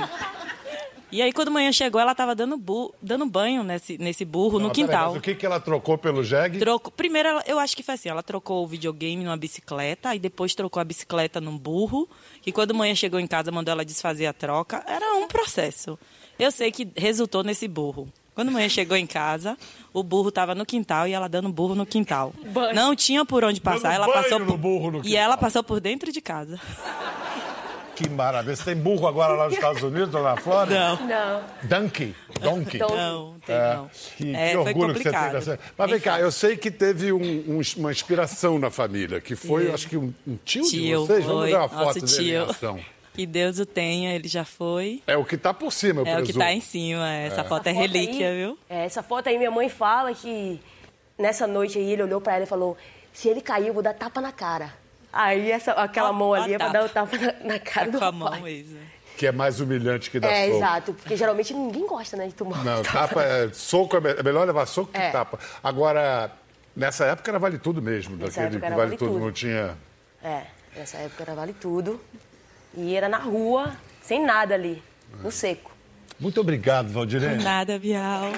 E 1.11 1.23
aí, 1.23 1.33
quando 1.33 1.51
manhã 1.51 1.73
chegou, 1.73 1.99
ela 1.99 2.13
estava 2.13 2.35
dando, 2.35 2.59
bu- 2.59 2.95
dando 3.01 3.25
banho 3.25 3.63
nesse, 3.65 3.97
nesse 3.97 4.27
burro 4.27 4.59
no 4.59 4.67
Não, 4.67 4.71
peraí, 4.75 4.87
quintal. 4.89 5.09
mas 5.13 5.17
o 5.19 5.21
que, 5.23 5.35
que 5.35 5.47
ela 5.47 5.59
trocou 5.59 5.97
pelo 5.97 6.23
jegue? 6.23 6.59
Trocou, 6.59 6.93
primeiro, 6.93 7.31
ela- 7.31 7.43
eu 7.47 7.59
acho 7.59 7.75
que 7.75 7.83
foi 7.83 7.95
assim, 7.95 8.11
ela 8.11 8.23
trocou 8.23 8.63
o 8.63 8.67
videogame 8.67 9.25
numa 9.25 9.37
bicicleta, 9.37 10.15
e 10.15 10.19
depois 10.19 10.55
trocou 10.55 10.79
a 10.83 10.85
bicicleta 10.85 11.41
num 11.41 11.57
burro, 11.57 12.07
e 12.45 12.53
quando 12.53 12.75
manhã 12.75 12.95
chegou 12.95 13.19
em 13.19 13.27
casa, 13.27 13.51
mandou 13.51 13.73
ela 13.73 13.87
desfazer 13.87 14.27
a 14.27 14.35
troca. 14.35 14.85
Era 14.87 15.15
um 15.15 15.27
processo. 15.27 15.99
Eu 16.39 16.51
sei 16.53 16.71
que 16.71 16.87
resultou 16.95 17.43
nesse 17.43 17.67
burro. 17.67 18.07
Quando 18.39 18.53
manhã 18.53 18.69
chegou 18.69 18.97
em 18.97 19.05
casa, 19.05 19.59
o 19.93 20.01
burro 20.01 20.29
estava 20.29 20.55
no 20.55 20.65
quintal 20.65 21.09
e 21.09 21.13
ela 21.13 21.29
dando 21.29 21.49
burro 21.49 21.75
no 21.75 21.85
quintal. 21.85 22.33
Banho. 22.53 22.73
Não 22.73 22.95
tinha 22.95 23.25
por 23.25 23.43
onde 23.43 23.61
passar, 23.61 23.93
ela 23.93 24.07
banho 24.07 24.23
passou 24.23 24.39
no 24.39 24.47
por... 24.47 24.57
burro 24.57 24.91
no 24.93 25.01
E 25.05 25.17
ela 25.17 25.37
passou 25.37 25.61
por 25.65 25.81
dentro 25.81 26.13
de 26.13 26.21
casa. 26.21 26.57
Que 27.97 28.09
maravilha. 28.09 28.55
Você 28.55 28.63
tem 28.63 28.77
burro 28.77 29.09
agora 29.09 29.33
lá 29.33 29.47
nos 29.47 29.55
Estados 29.55 29.83
Unidos 29.83 30.15
ou 30.15 30.23
na 30.23 30.37
Flórida? 30.37 30.95
Não. 30.95 31.07
Não. 31.09 31.43
Donkey. 31.65 32.15
Donkey. 32.41 32.79
Não, 32.79 33.35
tem 33.45 33.57
É, 33.57 33.75
não. 33.75 33.91
Que, 34.17 34.37
É, 34.37 34.47
que 34.51 34.53
foi 34.55 34.67
orgulho 34.69 34.95
que 34.95 35.03
você 35.03 35.11
tem 35.11 35.31
dessa. 35.33 35.59
Mas 35.77 35.91
vem 35.91 35.99
cá, 35.99 36.21
eu 36.21 36.31
sei 36.31 36.57
que 36.57 36.71
teve 36.71 37.13
um- 37.13 37.19
um- 37.59 37.61
uma 37.77 37.91
inspiração 37.91 38.57
na 38.57 38.71
família, 38.71 39.21
que 39.21 39.35
foi, 39.35 39.73
acho 39.73 39.89
que 39.89 39.97
um, 39.97 40.15
um 40.25 40.37
tio, 40.45 40.63
de 40.63 40.71
Tio, 40.71 41.07
vocês. 41.09 41.25
Vamos 41.25 41.41
foi. 41.41 41.51
ver 41.51 41.57
uma 41.57 41.69
foto 41.69 41.85
Nosso 41.87 42.01
dele 42.03 42.13
em 42.13 42.25
tio. 42.45 42.51
ação. 42.53 42.79
Que 43.19 43.27
Deus 43.27 43.59
o 43.59 43.67
tenha, 43.67 44.15
ele 44.15 44.29
já 44.29 44.45
foi. 44.45 45.03
É 45.05 45.17
o 45.17 45.25
que 45.25 45.35
está 45.35 45.53
por 45.53 45.73
cima, 45.73 46.03
eu 46.03 46.07
É 46.07 46.13
o 46.13 46.17
que 46.19 46.23
presumo. 46.27 46.41
está 46.45 46.53
em 46.53 46.61
cima, 46.61 47.13
essa 47.15 47.43
foto 47.43 47.67
é 47.67 47.75
foto 47.75 47.81
aí- 47.83 47.89
relíquia, 47.89 48.33
viu? 48.33 48.57
É, 48.71 48.85
essa 48.85 49.03
foto 49.03 49.29
aí, 49.29 49.37
minha 49.37 49.51
mãe 49.51 49.69
fala 49.69 50.15
que 50.15 50.61
nessa 51.19 51.45
noite 51.45 51.79
aí 51.79 51.91
ele 51.95 52.05
olhou 52.05 52.21
pra 52.21 52.37
ela 52.37 52.45
e 52.45 52.47
falou: 52.47 52.77
se 53.13 53.29
ele 53.29 53.41
cair, 53.41 53.67
eu 53.67 53.75
vou 53.75 53.83
dar 53.83 53.93
tapa 53.93 54.21
na 54.21 54.31
cara. 54.31 54.73
Aí 55.13 55.51
essa, 55.51 55.73
aquela 55.73 56.13
mão 56.13 56.33
ali 56.33 56.53
a 56.53 56.55
é 56.55 56.59
pra 56.59 56.67
tapa. 56.69 56.79
dar 56.79 56.85
o 56.85 56.89
tapa 56.89 57.17
na, 57.19 57.55
na 57.55 57.59
cara 57.59 57.87
Tá 57.87 57.91
do 57.91 57.99
com 57.99 58.05
a 58.05 58.13
mão 58.13 58.41
mesmo. 58.41 58.79
Que 59.17 59.27
é 59.27 59.33
mais 59.33 59.59
humilhante 59.61 60.13
que 60.13 60.21
dar 60.21 60.31
É, 60.31 60.45
soco. 60.45 60.57
exato, 60.59 60.93
porque 60.95 61.17
geralmente 61.17 61.53
ninguém 61.53 61.85
gosta, 61.89 62.17
né, 62.17 62.29
de 62.29 62.35
tomar 62.35 62.63
Não, 62.65 62.83
tapa. 62.87 63.21
é. 63.25 63.49
Soco 63.53 63.97
é, 63.97 64.21
é 64.21 64.23
melhor 64.23 64.47
levar 64.47 64.65
soco 64.67 64.93
que 64.93 64.97
É. 65.01 65.11
tapa. 65.11 65.41
Agora, 65.61 66.31
nessa 66.77 67.05
época 67.07 67.33
era 67.33 67.39
vale 67.41 67.59
tudo 67.59 67.83
mesmo. 67.83 68.15
Nessa 68.17 68.43
daquele 68.43 68.59
época 68.59 68.67
era 68.67 68.75
que 68.77 68.79
vale 68.79 68.89
vale 68.91 68.97
tudo, 68.97 69.11
tudo. 69.15 69.25
não 69.25 69.33
tinha. 69.33 69.77
É, 70.23 70.43
nessa 70.77 70.99
época 70.99 71.25
era 71.25 71.35
vale 71.35 71.53
tudo. 71.53 72.01
E 72.79 72.95
era 72.95 73.09
na 73.09 73.19
rua, 73.19 73.77
sem 74.01 74.25
nada 74.25 74.55
ali, 74.55 74.81
no 75.21 75.33
seco. 75.33 75.73
Muito 76.19 76.41
obrigado, 76.41 76.89
Valdirene. 76.93 77.43
Nada, 77.43 77.77
Bial. 77.77 78.31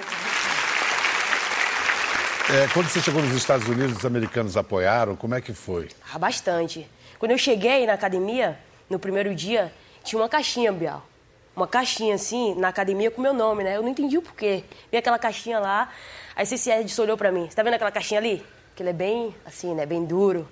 É, 2.48 2.66
quando 2.72 2.88
você 2.88 3.03
chegou 3.03 3.22
nos 3.22 3.37
Estados 3.37 3.68
Unidos, 3.68 3.98
os 3.98 4.05
americanos 4.07 4.57
apoiaram? 4.57 5.14
Como 5.14 5.35
é 5.35 5.42
que 5.42 5.53
foi? 5.53 5.88
Ah, 6.11 6.18
bastante. 6.18 6.88
Quando 7.18 7.33
eu 7.33 7.38
cheguei 7.38 7.85
na 7.87 7.92
academia, 7.92 8.59
no 8.88 8.98
primeiro 8.98 9.35
dia, 9.35 9.70
tinha 10.03 10.18
uma 10.18 10.29
caixinha, 10.29 10.72
Bial. 10.72 11.07
Uma 11.55 11.66
caixinha 11.66 12.14
assim, 12.14 12.55
na 12.55 12.68
academia 12.68 13.11
com 13.11 13.20
meu 13.20 13.35
nome, 13.35 13.62
né? 13.62 13.76
Eu 13.76 13.83
não 13.83 13.90
entendi 13.90 14.16
o 14.16 14.22
porquê. 14.22 14.64
Vi 14.90 14.96
aquela 14.96 15.18
caixinha 15.18 15.59
lá, 15.59 15.90
aí 16.35 16.46
Cici 16.46 16.70
Edson 16.70 17.03
olhou 17.03 17.18
pra 17.18 17.31
mim. 17.31 17.46
Você 17.46 17.57
tá 17.57 17.62
vendo 17.62 17.74
aquela 17.74 17.90
caixinha 17.90 18.18
ali? 18.18 18.42
Que 18.74 18.83
ele 18.83 18.90
é 18.90 18.94
bem, 18.94 19.35
assim, 19.44 19.74
né? 19.74 19.85
Bem 19.85 20.03
duro. 20.03 20.48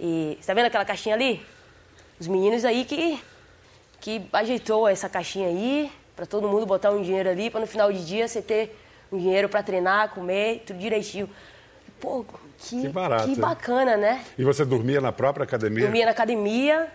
E 0.00 0.38
você 0.40 0.46
tá 0.46 0.54
vendo 0.54 0.66
aquela 0.66 0.84
caixinha 0.86 1.14
ali? 1.14 1.44
Os 2.22 2.28
meninos 2.28 2.64
aí 2.64 2.84
que, 2.84 3.20
que 4.00 4.22
ajeitou 4.32 4.86
essa 4.86 5.08
caixinha 5.08 5.48
aí, 5.48 5.90
pra 6.14 6.24
todo 6.24 6.46
mundo 6.46 6.64
botar 6.64 6.92
um 6.92 7.02
dinheiro 7.02 7.28
ali, 7.28 7.50
pra 7.50 7.60
no 7.60 7.66
final 7.66 7.92
de 7.92 8.06
dia 8.06 8.28
você 8.28 8.40
ter 8.40 8.78
um 9.10 9.18
dinheiro 9.18 9.48
pra 9.48 9.60
treinar, 9.60 10.10
comer, 10.10 10.62
tudo 10.64 10.78
direitinho. 10.78 11.28
Pô, 11.98 12.24
que, 12.58 12.82
Que 12.82 12.88
barato, 12.88 13.24
que 13.24 13.34
bacana, 13.34 13.96
né? 13.96 14.24
E 14.38 14.44
você 14.44 14.64
dormia 14.64 15.00
na 15.00 15.10
própria 15.10 15.42
academia? 15.42 15.82
Dormia 15.82 16.04
na 16.04 16.12
academia 16.12 16.86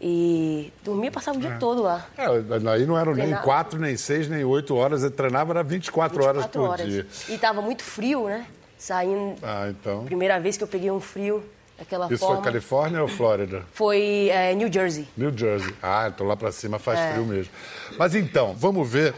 e 0.00 0.72
dormia 0.82 1.08
e 1.08 1.12
passava 1.12 1.36
o 1.36 1.40
dia 1.42 1.58
todo 1.60 1.82
lá. 1.82 2.06
É, 2.16 2.24
aí 2.70 2.86
não 2.86 2.98
eram 2.98 3.14
nem 3.14 3.34
quatro, 3.36 3.78
nem 3.78 3.98
seis, 3.98 4.30
nem 4.30 4.42
oito 4.44 4.74
horas. 4.74 5.02
Eu 5.02 5.10
treinava 5.10 5.52
era 5.52 5.62
24, 5.62 6.24
horas 6.24 6.44
24 6.44 6.58
por 6.58 6.70
horas. 6.70 6.86
dia. 6.86 7.06
E 7.28 7.36
tava 7.36 7.60
muito 7.60 7.82
frio, 7.82 8.28
né? 8.28 8.46
Saindo. 8.78 9.34
Ah, 9.42 9.68
então. 9.68 10.06
Primeira 10.06 10.40
vez 10.40 10.56
que 10.56 10.64
eu 10.64 10.68
peguei 10.68 10.90
um 10.90 11.00
frio 11.00 11.44
daquela 11.82 12.06
Isso 12.06 12.18
forma. 12.18 12.36
foi 12.36 12.44
Califórnia 12.44 13.02
ou 13.02 13.08
Flórida? 13.08 13.64
Foi, 13.74 14.28
é, 14.30 14.54
New 14.54 14.72
Jersey. 14.72 15.06
New 15.16 15.36
Jersey. 15.36 15.74
Ah, 15.82 16.08
então 16.12 16.26
lá 16.26 16.36
pra 16.36 16.52
cima 16.52 16.78
faz 16.78 16.98
É. 16.98 17.12
frio 17.12 17.24
mesmo. 17.26 17.52
Mas 17.98 18.14
então, 18.14 18.54
vamos 18.54 18.88
ver 18.88 19.14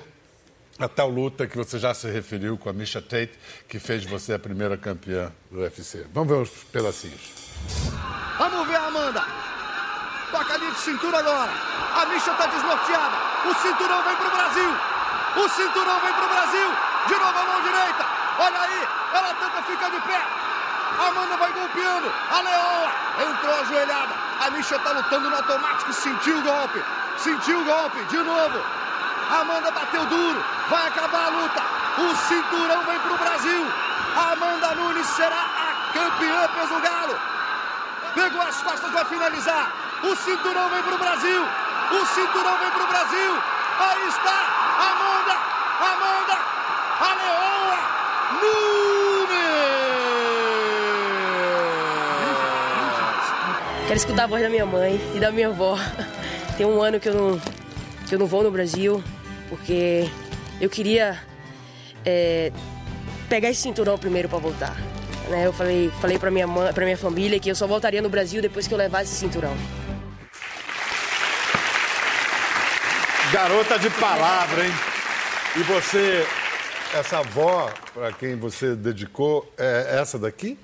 a 0.78 0.88
tal 0.88 1.08
luta 1.08 1.46
que 1.46 1.56
você 1.56 1.78
já 1.78 1.92
se 1.94 2.08
referiu 2.10 2.56
com 2.58 2.68
a 2.68 2.72
Misha 2.72 3.00
Tate, 3.00 3.32
que 3.68 3.78
fez 3.78 4.04
você 4.04 4.32
a 4.34 4.38
primeira 4.38 4.76
campeã 4.76 5.30
do 5.50 5.60
UFC. 5.60 6.06
Vamos 6.12 6.28
ver 6.28 6.40
os 6.42 6.50
pedacinhos. 6.72 7.20
Vamos 8.38 8.66
ver 8.66 8.76
a 8.76 8.86
Amanda. 8.86 9.22
Toca 10.32 10.54
ali 10.54 10.70
de 10.70 10.78
cintura 10.78 11.18
agora. 11.18 11.52
A 11.94 12.06
Misha 12.06 12.32
tá 12.34 12.46
desnorteada. 12.46 13.16
O 13.48 13.54
cinturão 13.54 14.02
vem 14.02 14.16
pro 14.16 14.30
Brasil. 14.30 14.70
O 15.36 15.48
cinturão 15.48 16.00
vem 16.00 16.12
pro 16.12 16.28
Brasil. 16.28 16.68
De 17.06 17.14
novo 17.14 17.38
a 17.38 17.44
mão 17.44 17.62
direita. 17.62 18.04
Olha 18.38 18.58
aí. 18.60 18.88
Ela 19.14 19.34
tenta 19.34 19.62
ficar 19.62 19.90
de 19.90 20.00
pé. 20.06 20.20
Amanda 20.98 21.36
vai 21.36 21.52
golpeando. 21.52 22.12
A 22.30 22.40
Leoa 22.40 22.92
entrou 23.30 23.60
ajoelhada. 23.60 24.14
A 24.40 24.50
Misha 24.50 24.78
tá 24.78 24.92
lutando 24.92 25.28
no 25.28 25.36
automático. 25.36 25.92
Sentiu 25.92 26.38
o 26.38 26.42
golpe. 26.42 26.82
Sentiu 27.18 27.60
o 27.60 27.64
golpe. 27.64 28.02
De 28.04 28.18
novo. 28.18 28.60
Amanda 29.30 29.70
bateu 29.70 30.04
duro. 30.06 30.44
Vai 30.68 30.86
acabar 30.86 31.26
a 31.26 31.28
luta. 31.28 31.62
O 31.98 32.16
cinturão 32.16 32.82
vem 32.84 32.98
pro 33.00 33.16
Brasil. 33.16 33.66
Amanda 34.16 34.74
Nunes 34.74 35.06
será 35.08 35.36
a 35.36 35.92
campeã 35.92 36.48
peso 36.54 36.80
galo. 36.80 37.18
Pegou 38.14 38.42
as 38.42 38.62
costas, 38.62 38.90
vai 38.92 39.04
finalizar. 39.06 39.70
O 40.02 40.14
cinturão 40.16 40.68
vem 40.68 40.82
pro 40.82 40.98
Brasil. 40.98 41.42
O 41.90 42.06
cinturão 42.06 42.56
vem 42.58 42.70
pro 42.70 42.86
Brasil. 42.86 43.42
Aí 43.80 44.08
está 44.08 44.46
Amanda, 44.78 45.36
Amanda, 45.80 46.38
a 47.00 47.14
Leoa 47.14 47.78
Nunes. 48.40 48.93
Quero 53.94 54.06
escutar 54.06 54.24
a 54.24 54.26
voz 54.26 54.42
da 54.42 54.50
minha 54.50 54.66
mãe 54.66 55.00
e 55.14 55.20
da 55.20 55.30
minha 55.30 55.46
avó. 55.46 55.78
Tem 56.58 56.66
um 56.66 56.82
ano 56.82 56.98
que 56.98 57.08
eu 57.08 57.14
não, 57.14 57.40
que 58.08 58.12
eu 58.12 58.18
não 58.18 58.26
vou 58.26 58.42
no 58.42 58.50
Brasil, 58.50 59.00
porque 59.48 60.10
eu 60.60 60.68
queria 60.68 61.22
é, 62.04 62.50
pegar 63.28 63.50
esse 63.50 63.62
cinturão 63.62 63.96
primeiro 63.96 64.28
para 64.28 64.38
voltar. 64.38 64.76
Né? 65.28 65.46
Eu 65.46 65.52
falei, 65.52 65.92
falei 66.00 66.18
para 66.18 66.28
minha 66.28 66.44
mãe, 66.44 66.72
para 66.72 66.84
minha 66.84 66.98
família 66.98 67.38
que 67.38 67.48
eu 67.48 67.54
só 67.54 67.68
voltaria 67.68 68.02
no 68.02 68.08
Brasil 68.08 68.42
depois 68.42 68.66
que 68.66 68.74
eu 68.74 68.78
levasse 68.78 69.12
esse 69.12 69.14
cinturão. 69.14 69.56
Garota 73.32 73.78
de 73.78 73.90
palavra, 73.90 74.66
hein? 74.66 74.72
E 75.54 75.62
você, 75.62 76.26
essa 76.92 77.18
avó, 77.18 77.72
para 77.94 78.10
quem 78.10 78.34
você 78.34 78.74
dedicou, 78.74 79.48
é 79.56 79.98
essa 80.00 80.18
daqui? 80.18 80.58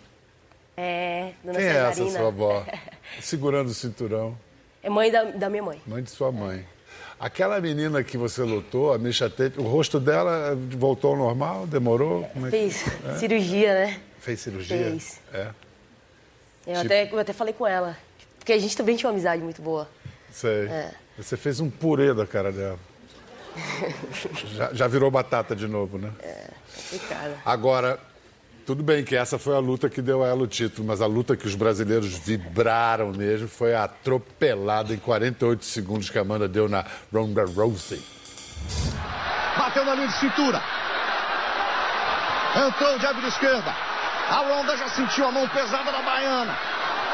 É, 0.83 1.33
dona 1.45 1.59
Quem 1.59 1.69
é 1.69 1.77
essa 1.77 2.09
sua 2.11 2.29
avó? 2.29 2.65
Segurando 3.21 3.69
o 3.69 3.75
cinturão. 3.75 4.35
É 4.83 4.89
mãe 4.89 5.11
da, 5.11 5.25
da 5.25 5.51
minha 5.51 5.63
mãe. 5.63 5.83
Mãe 5.87 6.03
de 6.03 6.09
sua 6.11 6.33
mãe. 6.33 6.67
Aquela 7.19 7.61
menina 7.61 8.03
que 8.03 8.17
você 8.17 8.43
lutou, 8.43 8.95
a 8.95 8.99
Misha 8.99 9.29
Tate, 9.29 9.61
o 9.61 9.65
rosto 9.65 10.01
dela 10.01 10.57
voltou 10.71 11.11
ao 11.11 11.19
normal? 11.19 11.67
Demorou? 11.67 12.27
É 12.47 12.51
Fez 12.51 12.83
cirurgia, 13.21 13.75
né? 13.75 14.01
Fez 14.21 14.41
cirurgia? 14.41 14.77
Fez. 14.79 15.21
É, 15.35 15.49
Eu, 16.67 16.75
Tipo- 16.77 16.79
até, 16.87 17.13
eu 17.13 17.19
até 17.19 17.33
falei 17.35 17.53
com 17.53 17.67
ela. 17.67 17.95
Porque 18.39 18.55
a 18.55 18.59
gente 18.59 18.75
também 18.75 18.97
tinha 18.97 19.09
uma 19.09 19.13
amizade 19.15 19.43
muito 19.43 19.61
boa. 19.61 19.87
sei. 20.33 20.67
É. 20.67 20.93
Você 21.19 21.37
fez 21.37 21.61
um 21.61 21.69
purê 21.69 22.15
da 22.15 22.27
cara 22.27 22.51
dela. 22.51 22.79
já, 24.57 24.73
já 24.73 24.87
virou 24.89 25.11
batata 25.11 25.55
de 25.55 25.69
novo, 25.69 25.99
né? 25.99 26.11
Complicada. 26.75 27.37
Agora, 27.45 28.01
tudo 28.71 28.85
bem 28.85 29.03
que 29.03 29.17
essa 29.17 29.37
foi 29.37 29.57
a 29.57 29.59
luta 29.59 29.91
que 29.91 30.01
deu 30.01 30.23
a 30.23 30.29
ela 30.29 30.45
o 30.45 30.47
título, 30.47 30.87
mas 30.87 31.03
a 31.03 31.07
luta 31.07 31.37
que 31.37 31.45
os 31.45 31.57
brasileiros 31.57 32.17
vibraram 32.17 33.09
mesmo 33.09 33.49
foi 33.49 33.75
a 33.75 33.83
atropelada 33.83 34.95
em 34.95 34.97
48 34.97 35.65
segundos 35.65 36.09
que 36.09 36.17
a 36.17 36.21
Amanda 36.21 36.47
deu 36.47 36.69
na 36.69 36.85
Ronda 37.13 37.45
Rousey. 37.47 38.01
Bateu 39.59 39.85
na 39.85 39.97
linha 39.97 40.07
de 40.07 40.15
cintura. 40.15 40.63
Entrou 42.65 42.95
o 42.95 43.01
jab 43.01 43.21
de 43.21 43.27
esquerda. 43.27 43.75
A 44.31 44.37
Ronda 44.37 44.77
já 44.77 44.89
sentiu 44.91 45.27
a 45.27 45.33
mão 45.33 45.49
pesada 45.49 45.91
da 45.91 46.03
baiana. 46.03 46.57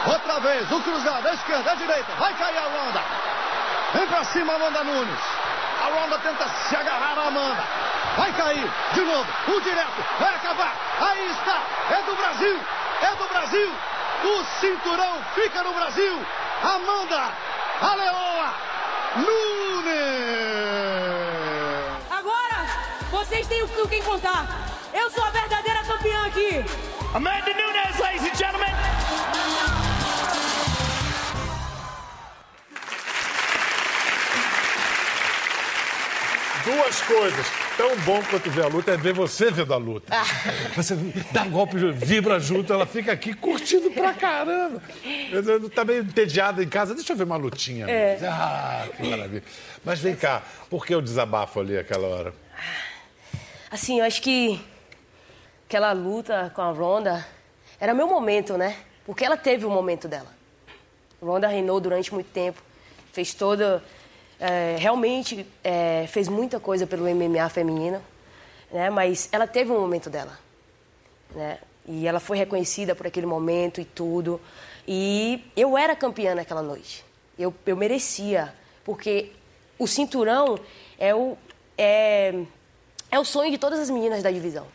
Outra 0.09 0.39
vez, 0.41 0.71
o 0.71 0.83
cruzado, 0.83 1.27
esquerda, 1.29 1.75
direita. 1.75 2.13
Vai 2.19 2.37
cair 2.37 2.59
a 2.59 2.65
Ronda. 2.65 3.01
Vem 3.95 4.07
pra 4.09 4.25
cima, 4.25 4.53
Amanda 4.57 4.85
Nunes. 4.85 5.21
A 5.83 5.89
Ronda 5.89 6.19
tenta 6.19 6.47
se 6.69 6.77
agarrar 6.77 7.19
a 7.19 7.29
Amanda. 7.29 7.86
Vai 8.17 8.33
cair. 8.33 8.71
De 8.95 9.01
novo. 9.01 9.27
O 9.49 9.61
direto. 9.61 10.05
Vai 10.19 10.35
acabar. 10.35 10.75
Aí 11.01 11.31
está. 11.31 11.63
É 11.91 12.03
do 12.03 12.15
Brasil. 12.17 12.61
É 13.03 13.15
do 13.17 13.29
Brasil. 13.29 13.73
O 14.25 14.45
cinturão 14.61 15.23
fica 15.35 15.63
no 15.63 15.73
Brasil. 15.73 16.27
Amanda. 16.63 17.33
A 17.81 17.95
Leoa. 17.95 18.55
Nunes. 19.17 19.87
Agora, 22.11 22.67
vocês 23.11 23.47
têm 23.47 23.63
o 23.63 23.89
quem 23.89 24.03
contar. 24.03 24.47
Eu 24.93 25.11
sou 25.11 25.25
a 25.25 25.31
verdadeira 25.31 25.83
campeã 25.85 26.27
aqui. 26.27 26.65
Amanda 27.15 27.53
Nunes, 27.55 27.99
ladies 27.99 28.23
and 28.23 28.35
gentlemen. 28.35 28.75
Duas 36.65 37.01
coisas. 37.03 37.66
Tão 37.77 37.95
bom 38.01 38.23
quanto 38.31 38.51
ver 38.51 38.65
a 38.65 38.69
luta 38.69 38.93
é 38.93 38.97
ver 38.97 39.13
você 39.13 39.51
vendo 39.51 39.75
a 39.75 39.77
luta. 39.77 40.13
Você 40.75 40.95
dá 41.31 41.43
um 41.43 41.51
golpe, 41.51 41.77
vibra 41.93 42.41
junto, 42.41 42.73
ela 42.73 42.87
fica 42.87 43.13
aqui 43.13 43.35
curtindo 43.35 43.91
pra 43.91 44.15
caramba. 44.15 44.83
Eu 45.31 45.69
Tá 45.69 45.85
meio 45.85 46.03
entediada 46.03 46.63
em 46.63 46.69
casa, 46.69 46.95
deixa 46.95 47.13
eu 47.13 47.17
ver 47.17 47.25
uma 47.25 47.37
lutinha. 47.37 47.87
É. 47.87 48.19
Ah, 48.23 48.87
que 48.97 49.03
maravilha. 49.03 49.43
Mas 49.85 50.01
vem 50.01 50.17
cá, 50.17 50.43
por 50.71 50.87
que 50.87 50.95
o 50.95 51.03
desabafo 51.03 51.61
ali 51.61 51.77
aquela 51.77 52.09
hora? 52.09 52.35
Assim, 53.71 53.99
eu 53.99 54.07
acho 54.07 54.23
que 54.23 54.59
aquela 55.67 55.93
luta 55.93 56.51
com 56.55 56.63
a 56.63 56.71
Ronda 56.71 57.27
era 57.79 57.93
meu 57.93 58.07
momento, 58.07 58.57
né? 58.57 58.77
Porque 59.05 59.25
ela 59.25 59.37
teve 59.37 59.67
o 59.67 59.71
momento 59.71 60.09
dela. 60.09 60.35
Ronda 61.21 61.47
reinou 61.47 61.79
durante 61.81 62.13
muito 62.13 62.31
tempo, 62.31 62.63
fez 63.13 63.35
toda. 63.35 63.83
É, 64.39 64.77
realmente 64.79 65.47
é, 65.65 66.07
fez 66.09 66.29
muita 66.29 66.61
coisa 66.61 66.87
pelo 66.87 67.05
MMA 67.05 67.49
feminino, 67.49 68.03
né? 68.71 68.91
Mas 68.91 69.29
ela 69.33 69.47
teve 69.47 69.71
um 69.71 69.81
momento 69.81 70.11
dela, 70.11 70.39
né? 71.35 71.59
E 71.87 72.07
ela 72.07 72.19
foi 72.19 72.37
reconhecida 72.37 72.95
por 72.95 73.07
aquele 73.07 73.27
momento 73.27 73.81
e 73.81 73.85
tudo. 73.85 74.41
E 74.87 75.45
eu 75.57 75.79
era 75.79 75.95
campeã 75.95 76.35
naquela 76.35 76.63
noite. 76.63 77.05
Eu, 77.39 77.55
eu 77.65 77.77
merecia, 77.77 78.53
porque 78.85 79.33
o 79.79 79.87
cinturão 79.87 80.59
é 80.99 81.15
o, 81.15 81.37
é, 81.79 82.35
é 83.11 83.19
o 83.19 83.25
sonho 83.25 83.51
de 83.51 83.59
todas 83.59 83.79
as 83.79 83.89
meninas 83.89 84.23
da 84.23 84.31
divisão. 84.31 84.67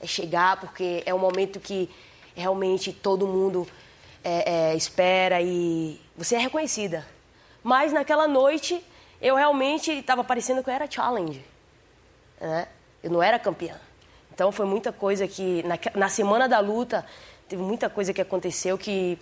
É 0.00 0.06
chegar, 0.06 0.60
porque 0.60 1.02
é 1.04 1.12
um 1.12 1.18
momento 1.18 1.58
que 1.58 1.90
realmente 2.34 2.92
todo 2.92 3.26
mundo 3.26 3.66
é, 4.22 4.70
é, 4.72 4.76
espera 4.76 5.40
e 5.42 6.00
você 6.16 6.36
é 6.36 6.38
reconhecida. 6.38 7.06
Mas 7.62 7.92
naquela 7.92 8.26
noite, 8.26 8.84
eu 9.22 9.36
realmente 9.36 9.92
estava 9.92 10.24
parecendo 10.24 10.62
que 10.62 10.68
eu 10.68 10.74
era 10.74 10.90
challenge. 10.90 11.42
Né? 12.40 12.66
Eu 13.02 13.10
não 13.10 13.22
era 13.22 13.38
campeã. 13.38 13.80
Então 14.34 14.50
foi 14.50 14.66
muita 14.66 14.92
coisa 14.92 15.28
que, 15.28 15.62
na, 15.62 15.78
na 15.94 16.08
semana 16.08 16.48
da 16.48 16.58
luta, 16.58 17.06
teve 17.48 17.62
muita 17.62 17.88
coisa 17.88 18.12
que 18.12 18.20
aconteceu 18.20 18.76
que, 18.76 19.16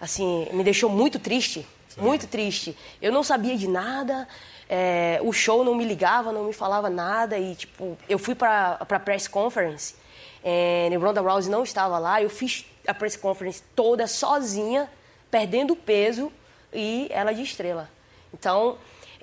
assim, 0.00 0.48
me 0.52 0.64
deixou 0.64 0.88
muito 0.88 1.18
triste. 1.18 1.66
Muito 1.98 2.26
triste. 2.26 2.76
Eu 3.00 3.10
não 3.12 3.22
sabia 3.22 3.56
de 3.56 3.66
nada, 3.66 4.28
é, 4.68 5.18
o 5.22 5.32
show 5.32 5.64
não 5.64 5.74
me 5.74 5.84
ligava, 5.84 6.32
não 6.32 6.44
me 6.44 6.52
falava 6.52 6.90
nada. 6.90 7.38
E, 7.38 7.54
tipo, 7.54 7.96
eu 8.08 8.18
fui 8.18 8.34
para 8.34 8.78
a 8.80 9.00
press 9.00 9.28
conference, 9.28 9.94
é, 10.44 10.88
e 10.90 10.96
Ronda 10.96 11.20
Rousey 11.20 11.50
não 11.50 11.64
estava 11.64 11.98
lá. 11.98 12.22
Eu 12.22 12.30
fiz 12.30 12.66
a 12.86 12.94
press 12.94 13.16
conference 13.16 13.62
toda 13.74 14.06
sozinha, 14.06 14.90
perdendo 15.30 15.74
peso 15.74 16.30
e 16.72 17.08
ela 17.10 17.32
de 17.32 17.42
estrela. 17.42 17.88
Então, 18.32 18.78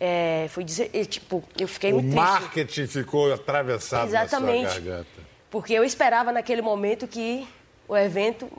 é, 0.06 0.48
foi 0.50 0.66
dizer, 0.66 0.89
tipo, 1.06 1.42
eu 1.58 1.66
fiquei 1.68 1.92
O 1.94 2.02
muito 2.02 2.12
triste. 2.12 2.20
marketing 2.20 2.88
ficou 2.88 3.32
atravessado 3.34 4.10
Exatamente. 4.10 4.63
na 4.63 4.70
sua 4.70 4.80
garganta. 4.82 5.08
Porque 5.50 5.72
eu 5.72 5.84
esperava 5.84 6.32
naquele 6.34 6.62
momento 6.62 7.08
que 7.08 7.48
o 7.88 7.96
evento. 7.96 8.52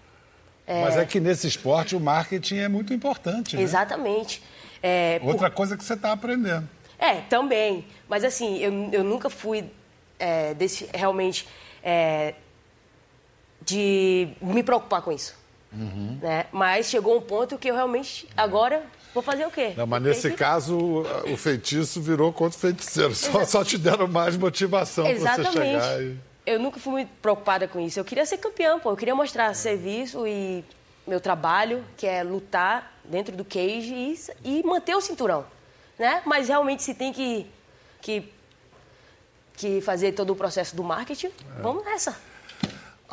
Mas 0.66 0.96
é 0.96 1.04
que 1.04 1.20
nesse 1.20 1.46
esporte 1.46 1.94
o 1.94 2.00
marketing 2.00 2.56
é 2.60 2.68
muito 2.68 2.94
importante, 2.94 3.56
né? 3.56 3.62
Exatamente. 3.62 4.42
É, 4.82 5.18
por- 5.18 5.32
Outra 5.32 5.50
coisa 5.50 5.76
que 5.76 5.84
você 5.84 5.92
está 5.92 6.12
aprendendo. 6.12 6.66
É, 6.98 7.16
também. 7.22 7.84
Mas 8.08 8.24
assim, 8.24 8.56
eu, 8.58 8.72
eu 8.92 9.04
nunca 9.04 9.28
fui 9.28 9.70
é, 10.18 10.54
desse, 10.54 10.88
realmente 10.94 11.46
é, 11.82 12.32
de 13.60 14.28
me 14.40 14.62
preocupar 14.62 15.02
com 15.02 15.12
isso. 15.12 15.36
Uhum. 15.72 16.18
Né? 16.22 16.46
Mas 16.52 16.86
chegou 16.88 17.18
um 17.18 17.20
ponto 17.20 17.58
que 17.58 17.68
eu 17.68 17.74
realmente, 17.74 18.26
agora, 18.36 18.82
vou 19.14 19.22
fazer 19.22 19.46
o 19.46 19.50
quê? 19.50 19.72
Não, 19.76 19.86
mas 19.86 20.02
nesse 20.02 20.30
caso, 20.32 20.76
o- 20.76 21.36
feitiço 21.36 22.02
virou 22.02 22.32
contra 22.32 22.56
o 22.58 22.60
feiticeiro. 22.60 23.14
Só, 23.14 23.44
só 23.46 23.64
te 23.64 23.78
deram 23.78 24.06
mais 24.08 24.36
motivação 24.36 25.04
para 25.04 25.14
você 25.36 25.44
chegar 25.52 26.02
e... 26.02 26.18
Eu 26.46 26.58
nunca 26.60 26.78
fui 26.78 26.92
muito 26.92 27.08
preocupada 27.22 27.66
com 27.66 27.80
isso. 27.80 27.98
Eu 27.98 28.04
queria 28.04 28.26
ser 28.26 28.36
campeã, 28.36 28.78
pô. 28.78 28.90
Eu 28.90 28.96
queria 28.98 29.14
mostrar 29.14 29.54
serviço 29.54 30.26
e 30.26 30.62
meu 31.06 31.18
trabalho, 31.18 31.82
que 31.96 32.06
é 32.06 32.22
lutar 32.22 32.92
dentro 33.04 33.34
do 33.34 33.44
cage 33.44 33.94
e, 33.94 34.18
e 34.44 34.62
manter 34.62 34.94
o 34.94 35.00
cinturão, 35.00 35.46
né? 35.98 36.20
Mas 36.26 36.48
realmente 36.48 36.82
se 36.82 36.92
tem 36.92 37.12
que, 37.14 37.46
que, 38.02 38.30
que 39.56 39.80
fazer 39.80 40.12
todo 40.12 40.32
o 40.32 40.36
processo 40.36 40.74
do 40.76 40.82
marketing, 40.84 41.28
É. 41.28 41.62
vamos 41.62 41.82
nessa. 41.84 42.14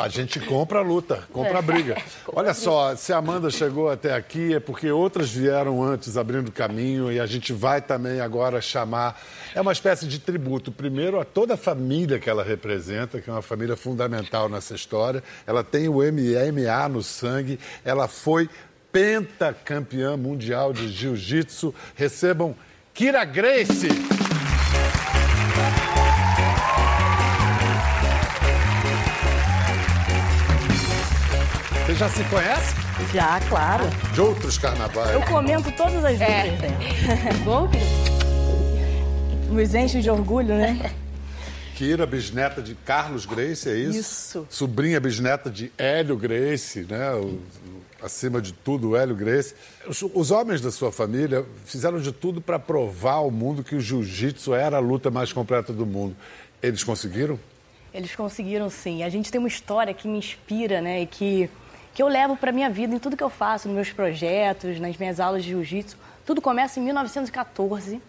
A 0.02 0.08
gente 0.08 0.40
compra 0.40 0.80
a 0.80 0.82
luta, 0.82 1.24
compra 1.32 1.60
a 1.60 1.62
briga. 1.62 1.94
Compra 2.26 2.42
Olha 2.42 2.54
só, 2.56 2.96
se 2.96 3.14
a 3.14 3.18
Amanda 3.18 3.52
chegou 3.52 3.88
até 3.88 4.16
aqui 4.16 4.56
é 4.56 4.60
porque 4.60 4.90
outras 4.90 5.30
vieram 5.30 5.84
antes 5.84 6.18
abrindo 6.18 6.52
caminho 6.52 7.12
e 7.12 7.20
a 7.20 7.26
gente 7.28 7.54
vai 7.54 7.82
também 7.82 8.20
agora 8.20 8.60
chamar. 8.60 9.22
É 9.54 9.62
uma 9.62 9.72
espécie 9.72 10.08
de 10.08 10.18
tributo, 10.18 10.72
primeiro 10.72 11.20
a 11.20 11.26
toda 11.26 11.54
a 11.54 11.58
família 11.58 12.18
que 12.18 12.30
ela 12.30 12.44
representa, 12.44 13.22
que 13.22 13.30
é 13.30 13.34
uma 13.34 13.44
família 13.44 13.78
fundamental 13.78 14.50
nessa 14.50 14.74
história. 14.74 15.24
Ela 15.46 15.64
tem 15.64 15.88
o 15.88 15.98
MMA 15.98 16.90
no 16.90 17.04
sangue, 17.04 17.60
ela 17.86 18.08
foi 18.08 18.50
pentacampeã 18.92 20.18
mundial 20.18 20.74
de 20.74 20.90
jiu-jitsu. 20.90 21.76
Recebam 21.96 22.56
Kira 22.92 23.24
Grace. 23.24 24.20
Já 32.02 32.10
se 32.10 32.24
conhecem? 32.24 32.76
Já, 33.14 33.40
claro. 33.42 33.84
De 34.12 34.22
outros 34.22 34.58
carnavais. 34.58 35.12
Eu 35.14 35.22
comento 35.22 35.72
todas 35.74 36.04
as 36.04 36.20
É. 36.20 36.46
dúvidas 36.50 36.60
dela. 36.72 37.34
Bom, 37.46 37.70
Nos 39.52 39.76
enche 39.76 40.02
de 40.02 40.10
orgulho, 40.10 40.56
né? 40.56 40.92
Kira, 41.76 42.08
bisneta 42.08 42.60
de 42.60 42.74
Carlos 42.74 43.28
Grace, 43.28 43.70
é 43.70 43.76
isso? 43.76 44.00
Isso. 44.00 44.48
Sobrinha 44.50 45.00
bisneta 45.00 45.48
de 45.48 45.72
Hélio 45.78 46.18
Grace, 46.18 46.88
né? 46.90 47.12
O- 47.14 47.26
o- 47.26 47.42
acima 48.02 48.42
de 48.42 48.52
tudo, 48.52 48.90
o 48.90 48.96
Hélio 48.98 49.16
Grace. 49.16 49.54
Os, 49.88 50.02
os 50.02 50.32
homens 50.32 50.60
da 50.60 50.72
sua 50.72 50.92
família 50.92 51.46
fizeram 51.66 52.00
de 52.00 52.12
tudo 52.12 52.42
para 52.42 52.58
provar 52.58 53.14
ao 53.14 53.30
mundo 53.30 53.64
que 53.64 53.76
o 53.76 53.80
jiu-jitsu 53.82 54.56
era 54.56 54.78
a 54.78 54.80
luta 54.80 55.12
mais 55.12 55.32
completa 55.32 55.72
do 55.72 55.86
mundo. 55.86 56.16
Eles 56.64 56.84
conseguiram? 56.84 57.40
Eles 57.94 58.16
conseguiram 58.16 58.72
sim. 58.72 59.04
A 59.04 59.10
gente 59.10 59.32
tem 59.32 59.38
uma 59.38 59.48
história 59.48 59.94
que 59.94 60.08
me 60.08 60.18
inspira, 60.18 60.82
né? 60.82 61.02
E 61.04 61.06
que, 61.06 61.48
que 61.93 62.01
eu 62.01 62.08
levo 62.08 62.38
para 62.38 62.51
minha 62.51 62.69
vida 62.69 62.95
em 62.95 62.99
tudo 62.99 63.17
que 63.17 63.23
eu 63.23 63.30
faço, 63.30 63.67
nos 63.67 63.75
meus 63.75 63.91
projetos, 63.91 64.80
nas 64.80 64.97
minhas 64.97 65.19
aulas 65.19 65.43
de 65.43 65.49
jiu-jitsu. 65.49 65.97
Tudo 66.25 66.41
começa 66.41 66.80
em 66.80 66.84
1914, 66.84 68.01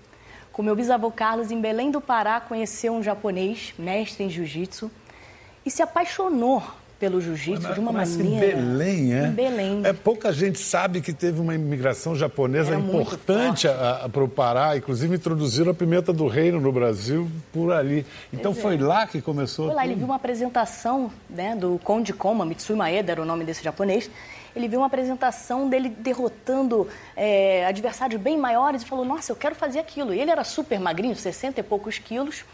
com 0.53 0.63
meu 0.63 0.77
bisavô 0.77 1.11
Carlos 1.11 1.51
em 1.51 1.61
Belém 1.61 1.91
do 1.91 2.01
Pará 2.01 2.41
conheceu 2.41 2.93
um 2.93 3.03
japonês, 3.03 3.75
mestre 3.79 4.25
em 4.25 4.31
jiu-jitsu, 4.31 4.91
e 5.65 5.71
se 5.71 5.83
apaixonou 5.83 6.63
pelo 7.03 7.21
jiu-jitsu 7.21 7.75
de 7.75 7.81
uma 7.81 7.91
maneira. 7.91 8.23
Em 8.23 8.39
Belém, 8.39 9.13
é? 9.13 9.27
Em 9.27 9.31
Belém. 9.33 9.81
É, 9.83 9.93
pouca 9.93 10.33
gente 10.33 10.61
sabe 10.61 11.01
que 11.01 11.13
teve 11.13 11.41
uma 11.41 11.53
imigração 11.53 12.15
japonesa 12.15 12.75
Era 12.75 12.81
importante 12.81 13.67
para 14.13 14.23
o 14.23 14.29
Pará. 14.29 14.77
Inclusive, 14.77 15.17
introduziram 15.17 15.73
a 15.73 15.75
pimenta 15.75 16.13
do 16.13 16.29
reino 16.29 16.61
no 16.61 16.71
Brasil 16.71 17.29
por 17.53 17.73
ali. 17.73 18.07
Então, 18.33 18.55
foi 18.55 18.79
lá 18.79 19.05
que 19.05 19.21
começou 19.21 19.67
Foi 19.67 19.75
lá, 19.75 19.83
ele 19.83 19.95
tudo? 19.95 19.99
viu 19.99 20.07
uma 20.07 20.15
apresentação 20.15 21.11
né, 21.29 21.57
do 21.57 21.81
Conde 21.83 22.13
Koma, 22.13 22.45
Mitsui 22.45 22.77
Maeda 22.77 23.11
era 23.11 23.21
o 23.21 23.25
nome 23.25 23.45
desse 23.45 23.65
japonês. 23.65 24.09
Ele 24.55 24.69
viu 24.69 24.79
uma 24.79 24.87
apresentação 24.87 25.69
dele 25.69 25.89
derrotando 25.89 26.87
é, 27.17 27.67
adversários 27.67 28.21
bem 28.21 28.39
maiores 28.39 28.83
e 28.83 28.87
falou: 28.87 29.05
Nossa, 29.05 29.33
eu 29.33 29.37
quero 29.37 29.57
fazer 29.57 29.81
aquilo. 29.81 30.15
E 30.15 30.21
ele 30.21 30.31
era 30.31 30.45
super 30.45 30.79
magrinho, 30.79 31.17
60 31.17 31.59
e 31.59 31.63
poucos 31.65 31.99
quilos. 31.99 32.45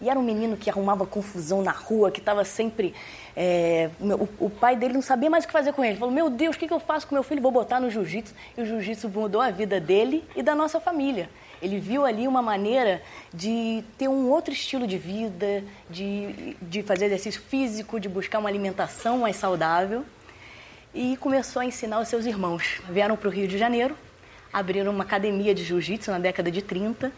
E 0.00 0.10
era 0.10 0.18
um 0.18 0.22
menino 0.22 0.56
que 0.56 0.68
arrumava 0.68 1.06
confusão 1.06 1.62
na 1.62 1.70
rua, 1.70 2.10
que 2.10 2.20
estava 2.20 2.44
sempre. 2.44 2.94
é, 3.36 3.90
o 4.00 4.46
o 4.46 4.50
pai 4.50 4.76
dele 4.76 4.94
não 4.94 5.02
sabia 5.02 5.30
mais 5.30 5.44
o 5.44 5.46
que 5.46 5.52
fazer 5.52 5.72
com 5.72 5.82
ele. 5.82 5.92
Ele 5.92 5.98
falou: 5.98 6.14
Meu 6.14 6.28
Deus, 6.30 6.56
o 6.56 6.58
que, 6.58 6.66
que 6.66 6.72
eu 6.72 6.80
faço 6.80 7.06
com 7.06 7.14
meu 7.14 7.22
filho? 7.22 7.42
Vou 7.42 7.52
botar 7.52 7.80
no 7.80 7.90
jiu-jitsu. 7.90 8.34
E 8.56 8.62
o 8.62 8.66
jiu-jitsu 8.66 9.08
mudou 9.08 9.40
a 9.40 9.50
vida 9.50 9.80
dele 9.80 10.24
e 10.34 10.42
da 10.42 10.54
nossa 10.54 10.78
família. 10.80 11.28
Ele 11.60 11.78
viu 11.78 12.04
ali 12.04 12.28
uma 12.28 12.42
maneira 12.42 13.02
de 13.32 13.82
ter 13.96 14.08
um 14.08 14.28
outro 14.30 14.52
estilo 14.52 14.86
de 14.86 14.98
vida, 14.98 15.64
de, 15.88 16.56
de 16.60 16.82
fazer 16.82 17.06
exercício 17.06 17.40
físico, 17.40 17.98
de 17.98 18.08
buscar 18.08 18.38
uma 18.38 18.48
alimentação 18.48 19.18
mais 19.18 19.36
saudável. 19.36 20.04
E 20.94 21.16
começou 21.16 21.60
a 21.60 21.64
ensinar 21.64 22.00
os 22.00 22.08
seus 22.08 22.26
irmãos. 22.26 22.80
Vieram 22.88 23.16
para 23.16 23.28
o 23.28 23.30
Rio 23.30 23.48
de 23.48 23.58
Janeiro, 23.58 23.96
abriram 24.52 24.92
uma 24.92 25.04
academia 25.04 25.54
de 25.54 25.64
jiu-jitsu 25.64 26.10
na 26.10 26.18
década 26.18 26.50
de 26.50 26.62
30. 26.62 27.12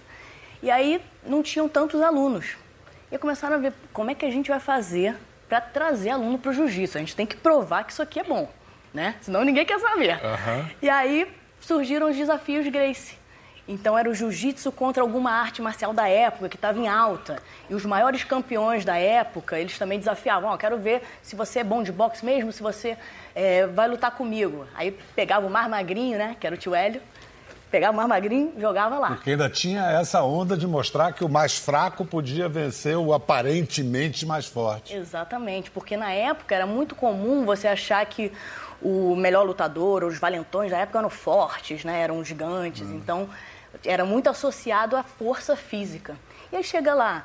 E 0.62 0.70
aí 0.70 1.00
não 1.24 1.42
tinham 1.42 1.68
tantos 1.68 2.00
alunos. 2.00 2.56
E 3.10 3.18
começaram 3.18 3.56
a 3.56 3.58
ver 3.58 3.72
como 3.92 4.10
é 4.10 4.14
que 4.14 4.24
a 4.24 4.30
gente 4.30 4.50
vai 4.50 4.60
fazer 4.60 5.16
para 5.48 5.60
trazer 5.60 6.10
aluno 6.10 6.38
para 6.38 6.50
o 6.50 6.52
jiu-jitsu. 6.54 6.98
A 6.98 7.00
gente 7.00 7.16
tem 7.16 7.26
que 7.26 7.36
provar 7.36 7.84
que 7.84 7.92
isso 7.92 8.02
aqui 8.02 8.20
é 8.20 8.24
bom, 8.24 8.50
né? 8.92 9.14
Senão 9.20 9.44
ninguém 9.44 9.64
quer 9.64 9.80
saber. 9.80 10.20
E 10.82 10.90
aí 10.90 11.26
surgiram 11.60 12.10
os 12.10 12.16
desafios 12.16 12.66
Grace. 12.68 13.16
Então 13.66 13.98
era 13.98 14.08
o 14.08 14.14
jiu-jitsu 14.14 14.72
contra 14.72 15.02
alguma 15.02 15.30
arte 15.30 15.60
marcial 15.60 15.92
da 15.92 16.08
época 16.08 16.48
que 16.48 16.56
estava 16.56 16.78
em 16.78 16.88
alta. 16.88 17.42
E 17.68 17.74
os 17.74 17.84
maiores 17.84 18.24
campeões 18.24 18.82
da 18.82 18.96
época, 18.96 19.58
eles 19.58 19.78
também 19.78 19.98
desafiavam, 19.98 20.50
ó, 20.50 20.56
quero 20.56 20.78
ver 20.78 21.02
se 21.22 21.36
você 21.36 21.58
é 21.58 21.64
bom 21.64 21.82
de 21.82 21.92
boxe 21.92 22.24
mesmo, 22.24 22.50
se 22.50 22.62
você 22.62 22.96
é, 23.34 23.66
vai 23.66 23.86
lutar 23.86 24.10
comigo. 24.12 24.66
Aí 24.74 24.92
pegava 25.14 25.46
o 25.46 25.50
mais 25.50 25.68
magrinho, 25.68 26.16
né, 26.16 26.34
que 26.40 26.46
era 26.46 26.56
o 26.56 26.58
tio 26.58 26.74
Hélio, 26.74 27.02
pegava 27.70 27.92
o 27.92 27.96
mais 27.96 28.08
magrinho 28.08 28.52
e 28.56 28.60
jogava 28.60 28.98
lá. 28.98 29.08
Porque 29.08 29.30
ainda 29.30 29.48
tinha 29.48 29.82
essa 29.92 30.22
onda 30.22 30.56
de 30.56 30.66
mostrar 30.66 31.12
que 31.12 31.24
o 31.24 31.28
mais 31.28 31.56
fraco 31.58 32.04
podia 32.04 32.48
vencer 32.48 32.96
o 32.96 33.12
aparentemente 33.12 34.24
mais 34.26 34.46
forte. 34.46 34.94
Exatamente, 34.94 35.70
porque 35.70 35.96
na 35.96 36.12
época 36.12 36.54
era 36.54 36.66
muito 36.66 36.94
comum 36.94 37.44
você 37.44 37.68
achar 37.68 38.04
que 38.06 38.32
o 38.80 39.14
melhor 39.16 39.44
lutador, 39.44 40.04
os 40.04 40.18
valentões 40.18 40.70
da 40.70 40.78
época 40.78 40.98
eram 40.98 41.10
fortes, 41.10 41.84
né? 41.84 42.00
eram 42.00 42.24
gigantes, 42.24 42.88
então 42.90 43.28
era 43.84 44.04
muito 44.04 44.30
associado 44.30 44.96
à 44.96 45.02
força 45.02 45.56
física. 45.56 46.16
E 46.50 46.56
aí 46.56 46.64
chega 46.64 46.94
lá, 46.94 47.24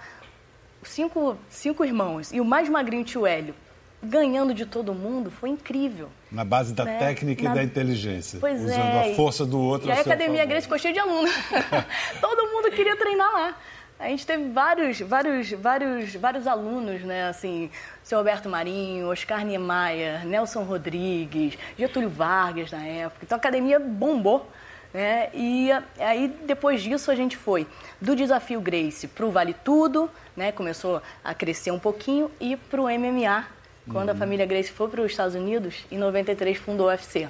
cinco, 0.84 1.38
cinco 1.50 1.86
irmãos 1.86 2.32
e 2.34 2.42
o 2.42 2.46
mais 2.46 2.68
magrinho 2.68 3.06
tio 3.06 3.26
Hélio 3.26 3.56
ganhando 4.04 4.54
de 4.54 4.66
todo 4.66 4.94
mundo, 4.94 5.32
foi 5.32 5.50
incrível. 5.50 6.10
Na 6.34 6.44
base 6.44 6.74
da 6.74 6.84
né? 6.84 6.98
técnica 6.98 7.44
Na- 7.44 7.52
e 7.52 7.54
da 7.54 7.64
inteligência. 7.64 8.40
Pois 8.40 8.60
usando 8.60 8.74
é. 8.74 9.12
a 9.12 9.16
força 9.16 9.46
do 9.46 9.60
outro 9.60 9.88
E 9.88 9.92
a 9.92 10.00
Academia 10.02 10.40
favor. 10.40 10.50
Grace 10.50 10.64
ficou 10.64 10.80
cheia 10.80 10.94
de 10.94 11.00
alunos. 11.00 11.32
Todo 12.20 12.52
mundo 12.52 12.72
queria 12.72 12.98
treinar 12.98 13.32
lá. 13.32 13.56
A 14.00 14.08
gente 14.08 14.26
teve 14.26 14.50
vários, 14.50 15.00
vários, 15.00 15.52
vários, 15.52 16.16
vários 16.16 16.48
alunos, 16.48 17.02
né? 17.04 17.30
Assim, 17.30 17.70
seu 18.04 18.18
Roberto 18.18 18.50
Marinho, 18.50 19.10
Oscar 19.10 19.46
Niemeyer, 19.46 20.26
Nelson 20.26 20.64
Rodrigues, 20.64 21.58
Getúlio 21.78 22.10
Vargas 22.10 22.72
na 22.72 22.84
época. 22.84 23.20
Então 23.24 23.36
a 23.36 23.40
academia 23.40 23.80
bombou. 23.80 24.50
Né? 24.94 25.30
E 25.34 25.70
aí, 26.00 26.28
depois 26.46 26.82
disso, 26.82 27.10
a 27.10 27.16
gente 27.16 27.36
foi 27.38 27.66
do 28.02 28.16
desafio 28.16 28.60
Grace 28.60 29.08
para 29.08 29.26
o 29.26 29.32
Vale 29.32 29.56
Tudo, 29.64 30.10
né? 30.36 30.52
começou 30.52 31.02
a 31.24 31.34
crescer 31.34 31.72
um 31.72 31.80
pouquinho, 31.80 32.30
e 32.40 32.56
para 32.56 32.80
o 32.80 32.86
MMA, 32.86 33.46
quando 33.92 34.10
a 34.10 34.16
família 34.16 34.46
Grace 34.46 34.72
foi 34.72 34.88
para 34.88 35.02
os 35.02 35.12
Estados 35.12 35.36
Unidos, 35.36 35.86
em 35.92 35.98
93 35.98 36.58
fundou 36.58 36.88
o 36.88 36.90
UFC. 36.90 37.30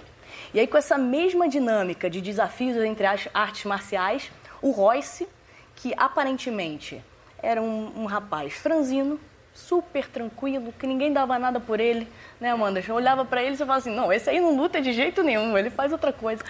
E 0.54 0.60
aí, 0.60 0.68
com 0.68 0.78
essa 0.78 0.98
mesma 0.98 1.48
dinâmica 1.50 2.10
de 2.10 2.22
desafios 2.22 2.78
entre 2.78 3.06
as 3.06 3.28
artes 3.34 3.66
marciais, 3.66 4.32
o 4.62 4.72
Royce, 4.72 5.28
que 5.76 5.94
aparentemente 5.98 7.04
era 7.42 7.62
um, 7.62 8.04
um 8.04 8.06
rapaz 8.06 8.54
franzino, 8.54 9.20
super 9.54 10.08
tranquilo, 10.08 10.74
que 10.74 10.88
ninguém 10.88 11.14
dava 11.14 11.38
nada 11.38 11.60
por 11.60 11.80
ele, 11.80 12.08
né, 12.40 12.52
Amanda? 12.52 12.84
Eu 12.88 12.96
olhava 12.96 13.24
pra 13.26 13.44
ele 13.44 13.56
e 13.56 13.58
falava 13.58 13.80
assim: 13.80 13.94
não, 13.94 14.12
esse 14.12 14.30
aí 14.30 14.40
não 14.40 14.56
luta 14.56 14.82
de 14.82 14.94
jeito 14.94 15.24
nenhum, 15.24 15.58
ele 15.58 15.70
faz 15.70 15.92
outra 15.92 16.12
coisa. 16.12 16.44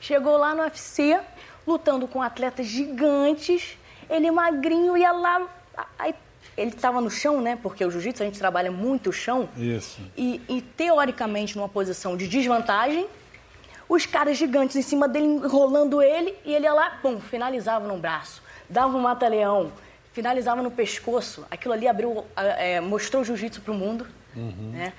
Chegou 0.00 0.36
lá 0.36 0.54
no 0.54 0.62
UFC, 0.62 1.18
lutando 1.66 2.06
com 2.06 2.20
atletas 2.22 2.66
gigantes, 2.66 3.78
ele 4.08 4.30
magrinho 4.30 4.96
ia 4.96 5.12
lá. 5.12 5.48
Aí, 5.98 6.14
ele 6.56 6.70
estava 6.70 7.00
no 7.00 7.10
chão, 7.10 7.40
né? 7.40 7.58
Porque 7.62 7.84
o 7.84 7.90
jiu-jitsu 7.90 8.22
a 8.22 8.26
gente 8.26 8.38
trabalha 8.38 8.70
muito 8.70 9.10
o 9.10 9.12
chão. 9.12 9.48
Isso. 9.56 10.00
E, 10.16 10.40
e, 10.48 10.62
teoricamente 10.62 11.56
numa 11.56 11.68
posição 11.68 12.16
de 12.16 12.28
desvantagem, 12.28 13.06
os 13.88 14.06
caras 14.06 14.36
gigantes 14.36 14.76
em 14.76 14.82
cima 14.82 15.08
dele 15.08 15.26
enrolando 15.26 16.00
ele 16.00 16.34
e 16.44 16.54
ele 16.54 16.64
ia 16.64 16.72
lá, 16.72 16.98
pum, 17.02 17.20
finalizava 17.20 17.86
no 17.86 17.98
braço, 17.98 18.42
dava 18.68 18.96
um 18.96 19.00
mata-leão, 19.00 19.72
finalizava 20.12 20.62
no 20.62 20.70
pescoço. 20.70 21.44
Aquilo 21.50 21.74
ali 21.74 21.86
abriu, 21.88 22.24
é, 22.36 22.80
mostrou 22.80 23.22
o 23.22 23.24
jiu-jitsu 23.24 23.60
para 23.60 23.72
o 23.72 23.74
mundo, 23.74 24.06
né? 24.34 24.92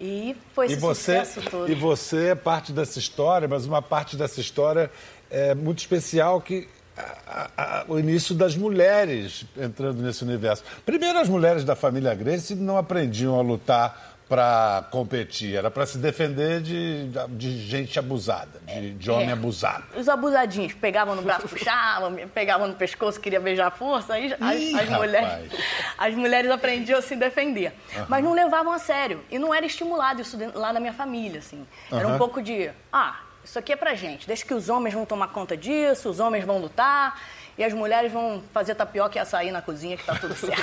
E 0.00 0.34
foi 0.52 0.66
esse 0.66 0.74
E 0.74 0.78
você, 0.78 1.24
sucesso 1.24 1.50
todo. 1.50 1.70
e 1.70 1.74
você 1.74 2.28
é 2.28 2.34
parte 2.34 2.72
dessa 2.72 2.98
história, 2.98 3.46
mas 3.46 3.66
uma 3.66 3.80
parte 3.80 4.16
dessa 4.16 4.40
história 4.40 4.90
é 5.30 5.54
muito 5.54 5.78
especial 5.78 6.40
que 6.40 6.66
a- 6.96 7.50
a- 7.56 7.84
o 7.88 7.98
início 7.98 8.34
das 8.34 8.56
mulheres 8.56 9.44
entrando 9.56 10.02
nesse 10.02 10.22
universo. 10.24 10.62
Primeiro, 10.84 11.18
as 11.18 11.28
mulheres 11.28 11.64
da 11.64 11.74
família 11.74 12.14
Grace 12.14 12.54
não 12.54 12.76
aprendiam 12.76 13.38
a 13.38 13.42
lutar 13.42 14.10
para 14.28 14.84
competir, 14.90 15.56
era 15.56 15.70
para 15.70 15.84
se 15.84 15.98
defender 15.98 16.62
de, 16.62 17.06
de 17.36 17.58
gente 17.66 17.98
abusada, 17.98 18.60
de, 18.66 18.94
de 18.94 19.10
homem 19.10 19.28
É. 19.28 19.32
abusado. 19.32 19.84
Os 19.94 20.08
abusadinhos 20.08 20.72
pegavam 20.72 21.14
no 21.14 21.20
braço, 21.20 21.46
puxavam, 21.46 22.14
pegavam 22.32 22.66
no 22.68 22.74
pescoço, 22.74 23.20
queria 23.20 23.40
beijar 23.40 23.66
a 23.66 23.70
força, 23.70 24.14
aí 24.14 24.32
as, 24.40 24.58
Ih, 24.58 24.80
as 24.80 24.88
mulheres, 24.88 25.28
rapaz. 25.28 25.52
as 25.98 26.14
mulheres 26.14 26.50
aprendiam 26.50 26.98
a 26.98 27.02
se 27.02 27.14
defender. 27.14 27.74
Mas 28.08 28.24
não 28.24 28.32
levavam 28.32 28.72
a 28.72 28.78
sério. 28.78 29.20
E 29.30 29.38
não 29.38 29.52
era 29.52 29.66
estimulado 29.66 30.22
isso 30.22 30.38
lá 30.54 30.72
na 30.72 30.80
minha 30.80 30.94
família, 30.94 31.40
assim. 31.40 31.66
Era 31.90 32.06
um 32.06 32.10
Aham. 32.12 32.18
pouco 32.18 32.40
de, 32.40 32.70
ah, 32.90 33.20
isso 33.44 33.58
aqui 33.58 33.72
é 33.72 33.76
pra 33.76 33.94
gente, 33.94 34.26
deixa 34.26 34.44
que 34.44 34.54
os 34.54 34.68
homens 34.68 34.94
vão 34.94 35.04
tomar 35.04 35.28
conta 35.28 35.56
disso, 35.56 36.08
os 36.08 36.20
homens 36.20 36.44
vão 36.44 36.58
lutar 36.58 37.20
e 37.58 37.64
as 37.64 37.72
mulheres 37.72 38.10
vão 38.10 38.42
fazer 38.52 38.74
tapioca 38.74 39.18
e 39.18 39.20
açaí 39.20 39.50
na 39.50 39.60
cozinha 39.60 39.96
que 39.96 40.04
tá 40.04 40.14
tudo 40.14 40.34
certo. 40.34 40.62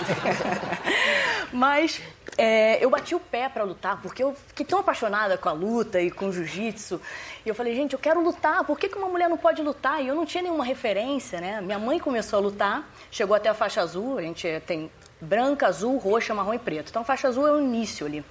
Mas 1.52 2.02
é, 2.38 2.84
eu 2.84 2.90
bati 2.90 3.14
o 3.14 3.20
pé 3.20 3.50
pra 3.50 3.64
lutar, 3.64 4.02
porque 4.02 4.24
eu 4.24 4.34
fiquei 4.48 4.66
tão 4.66 4.80
apaixonada 4.80 5.38
com 5.38 5.50
a 5.50 5.52
luta 5.52 6.02
e 6.02 6.10
com 6.10 6.28
o 6.28 6.34
jiu-jitsu. 6.34 7.02
E 7.46 7.50
eu 7.50 7.54
falei, 7.54 7.76
gente, 7.76 7.94
eu 7.94 8.00
quero 8.00 8.22
lutar, 8.22 8.64
por 8.64 8.80
que, 8.80 8.88
que 8.88 8.98
uma 8.98 9.08
mulher 9.08 9.30
não 9.30 9.38
pode 9.38 9.62
lutar? 9.62 10.02
E 10.02 10.08
eu 10.08 10.16
não 10.16 10.26
tinha 10.26 10.42
nenhuma 10.42 10.64
referência, 10.64 11.40
né? 11.42 11.62
Minha 11.62 11.78
mãe 11.78 12.00
começou 12.00 12.40
a 12.40 12.42
lutar, 12.42 12.90
chegou 13.12 13.36
até 13.36 13.50
a 13.50 13.54
faixa 13.54 13.82
azul, 13.82 14.18
a 14.18 14.22
gente 14.22 14.48
tem 14.66 14.90
branca, 15.20 15.68
azul, 15.68 15.98
roxa, 15.98 16.34
marrom 16.34 16.54
e 16.54 16.60
preto. 16.60 16.90
Então, 16.90 17.04
faixa 17.04 17.28
azul 17.28 17.48
é 17.48 17.52
o 17.52 17.60
início 17.60 18.06
ali. 18.06 18.24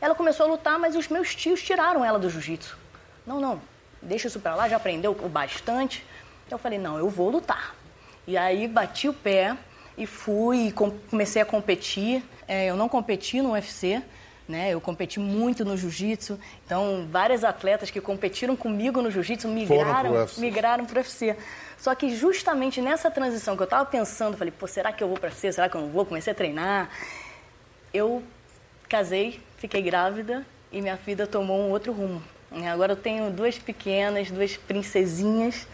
Ela 0.00 0.14
começou 0.14 0.46
a 0.46 0.48
lutar, 0.48 0.78
mas 0.78 0.94
os 0.94 1.08
meus 1.08 1.34
tios 1.34 1.60
tiraram 1.62 2.04
ela 2.04 2.18
do 2.18 2.30
jiu-jitsu. 2.30 2.78
Não, 3.26 3.40
não, 3.40 3.60
deixa 4.02 4.28
isso 4.28 4.40
pra 4.40 4.54
lá, 4.54 4.68
já 4.68 4.76
aprendeu 4.76 5.12
o 5.12 5.28
bastante. 5.28 6.04
Então, 6.46 6.56
eu 6.56 6.62
falei, 6.62 6.78
não, 6.78 6.98
eu 6.98 7.08
vou 7.08 7.30
lutar. 7.30 7.74
E 8.26 8.36
aí, 8.36 8.66
bati 8.68 9.08
o 9.08 9.12
pé 9.14 9.56
e 9.96 10.06
fui, 10.06 10.72
com- 10.72 10.90
comecei 11.10 11.40
a 11.42 11.44
competir. 11.44 12.22
É, 12.46 12.66
eu 12.66 12.76
não 12.76 12.88
competi 12.88 13.40
no 13.42 13.52
UFC, 13.52 14.02
né? 14.48 14.70
Eu 14.70 14.80
competi 14.80 15.20
muito 15.20 15.64
no 15.64 15.76
jiu-jitsu, 15.76 16.38
então 16.64 17.06
várias 17.10 17.44
atletas 17.44 17.90
que 17.90 18.00
competiram 18.00 18.56
comigo 18.56 19.02
no 19.02 19.10
jiu-jitsu 19.10 19.46
migraram, 19.48 20.10
pro 20.10 20.18
UFC. 20.20 20.40
migraram 20.40 20.86
para 20.86 20.94
o 20.94 20.98
UFC. 20.98 21.36
Só 21.76 21.94
que 21.94 22.14
justamente 22.16 22.80
nessa 22.80 23.10
transição 23.10 23.54
que 23.56 23.62
eu 23.62 23.64
estava 23.64 23.84
pensando, 23.84 24.36
falei, 24.38 24.52
pô, 24.56 24.66
será 24.66 24.90
que 24.92 25.02
eu 25.04 25.08
vou 25.08 25.18
para 25.18 25.28
UFC? 25.28 25.52
Será 25.52 25.68
que 25.68 25.76
eu 25.76 25.82
não 25.82 25.88
vou? 25.90 26.06
Comecei 26.06 26.32
a 26.32 26.34
treinar. 26.36 26.88
Eu 27.92 28.22
casei, 28.88 29.40
fiquei 29.58 29.82
grávida 29.82 30.44
e 30.72 30.80
minha 30.80 30.96
vida 30.96 31.26
tomou 31.26 31.58
um 31.60 31.70
outro 31.70 31.92
rumo. 31.92 32.22
Né? 32.50 32.70
Agora 32.70 32.92
eu 32.92 32.96
tenho 32.96 33.30
duas 33.30 33.58
pequenas, 33.58 34.30
duas 34.30 34.56
princesinhas 34.56 35.66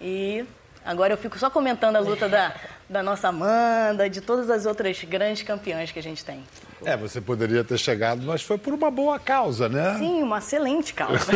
e 0.00 0.44
agora 0.84 1.12
eu 1.12 1.16
fico 1.16 1.38
só 1.38 1.50
comentando 1.50 1.96
a 1.96 2.00
luta 2.00 2.28
da, 2.28 2.54
da 2.88 3.02
nossa 3.02 3.28
Amanda, 3.28 4.08
de 4.08 4.20
todas 4.20 4.50
as 4.50 4.66
outras 4.66 5.02
grandes 5.04 5.42
campeãs 5.42 5.90
que 5.90 5.98
a 5.98 6.02
gente 6.02 6.24
tem. 6.24 6.42
É, 6.84 6.96
você 6.96 7.20
poderia 7.20 7.64
ter 7.64 7.78
chegado, 7.78 8.22
mas 8.22 8.42
foi 8.42 8.58
por 8.58 8.74
uma 8.74 8.90
boa 8.90 9.18
causa, 9.18 9.68
né? 9.68 9.96
Sim, 9.98 10.22
uma 10.22 10.38
excelente 10.38 10.92
causa. 10.92 11.32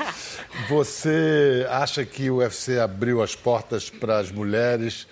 Você 0.68 1.66
acha 1.68 2.04
que 2.06 2.30
o 2.30 2.36
UFC 2.36 2.78
abriu 2.78 3.22
as 3.22 3.34
portas 3.34 3.90
para 3.90 4.18
as 4.18 4.32
mulheres 4.32 5.06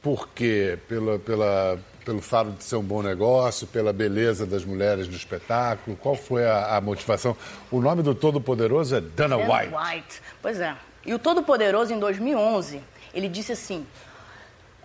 por 0.00 0.28
quê? 0.28 0.78
Pela, 0.88 1.18
pela, 1.18 1.78
pelo 2.08 2.22
fato 2.22 2.52
de 2.52 2.64
ser 2.64 2.76
um 2.76 2.82
bom 2.82 3.02
negócio, 3.02 3.66
pela 3.66 3.92
beleza 3.92 4.46
das 4.46 4.64
mulheres 4.64 5.06
no 5.06 5.14
espetáculo? 5.14 5.94
Qual 5.94 6.16
foi 6.16 6.46
a, 6.46 6.76
a 6.76 6.80
motivação? 6.80 7.36
O 7.70 7.82
nome 7.82 8.02
do 8.02 8.14
Todo-Poderoso 8.14 8.96
é 8.96 9.00
Dana 9.02 9.36
Dana 9.36 9.52
White. 9.52 9.74
White. 9.74 10.22
Pois 10.40 10.58
é. 10.58 10.74
E 11.04 11.12
o 11.12 11.18
Todo-Poderoso, 11.18 11.92
em 11.92 11.98
2011, 11.98 12.80
ele 13.12 13.28
disse 13.28 13.52
assim: 13.52 13.86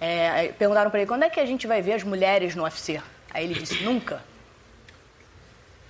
é, 0.01 0.49
perguntaram 0.59 0.91
para 0.91 0.99
ele 0.99 1.07
quando 1.07 1.23
é 1.23 1.29
que 1.29 1.39
a 1.39 1.45
gente 1.45 1.65
vai 1.65 1.81
ver 1.81 1.93
as 1.93 2.03
mulheres 2.03 2.55
no 2.55 2.63
UFC? 2.63 3.01
Aí 3.33 3.45
ele 3.45 3.53
disse: 3.53 3.81
nunca. 3.85 4.21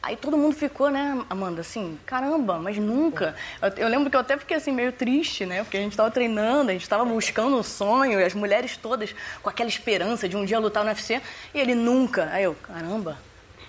Aí 0.04 0.18
todo 0.18 0.38
mundo 0.38 0.54
ficou, 0.54 0.92
né, 0.92 1.24
Amanda, 1.30 1.62
assim, 1.62 1.98
caramba, 2.06 2.60
mas 2.60 2.78
nunca. 2.78 3.34
Eu, 3.62 3.70
eu 3.86 3.88
lembro 3.88 4.10
que 4.10 4.18
eu 4.18 4.20
até 4.20 4.38
fiquei 4.38 4.58
assim 4.58 4.74
meio 4.74 4.92
triste, 4.92 5.46
né? 5.46 5.64
Porque 5.64 5.78
a 5.78 5.80
gente 5.80 5.94
estava 5.94 6.12
treinando, 6.12 6.72
a 6.72 6.74
gente 6.74 6.82
estava 6.82 7.06
buscando 7.06 7.56
um 7.56 7.64
sonho, 7.64 8.20
e 8.20 8.24
as 8.26 8.34
mulheres 8.34 8.76
todas 8.76 9.16
com 9.42 9.50
aquela 9.50 9.70
esperança 9.70 10.28
de 10.28 10.36
um 10.36 10.44
dia 10.44 10.60
lutar 10.60 10.84
no 10.84 10.90
UFC, 10.90 11.22
e 11.54 11.60
ele 11.60 11.74
nunca. 11.74 12.30
Aí 12.34 12.44
eu, 12.44 12.54
caramba, 12.54 13.18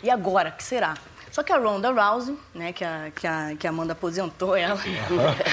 e 0.03 0.11
agora? 0.11 0.51
que 0.51 0.65
será? 0.65 0.95
Só 1.31 1.45
que 1.45 1.53
a 1.53 1.57
Ronda 1.57 1.93
Rousey, 1.93 2.37
né, 2.53 2.73
que 2.73 2.85
a, 2.85 3.13
que 3.15 3.27
a, 3.29 3.55
que 3.57 3.67
a 3.69 3.71
Amanda 3.71 3.93
aposentou 3.93 4.57
ela, 4.57 4.81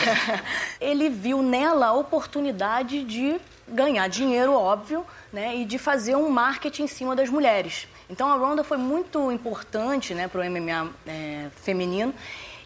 ele 0.81 1.09
viu 1.09 1.43
nela 1.43 1.87
a 1.87 1.93
oportunidade 1.93 3.03
de 3.03 3.39
ganhar 3.67 4.07
dinheiro, 4.07 4.53
óbvio, 4.53 5.05
né, 5.31 5.55
e 5.55 5.65
de 5.65 5.77
fazer 5.77 6.15
um 6.15 6.29
marketing 6.29 6.83
em 6.83 6.87
cima 6.87 7.15
das 7.15 7.29
mulheres. 7.29 7.87
Então 8.11 8.29
a 8.29 8.35
Ronda 8.35 8.61
foi 8.61 8.75
muito 8.75 9.31
importante 9.31 10.13
né, 10.13 10.27
para 10.27 10.41
o 10.41 10.51
MMA 10.51 10.91
é, 11.07 11.47
feminino 11.63 12.13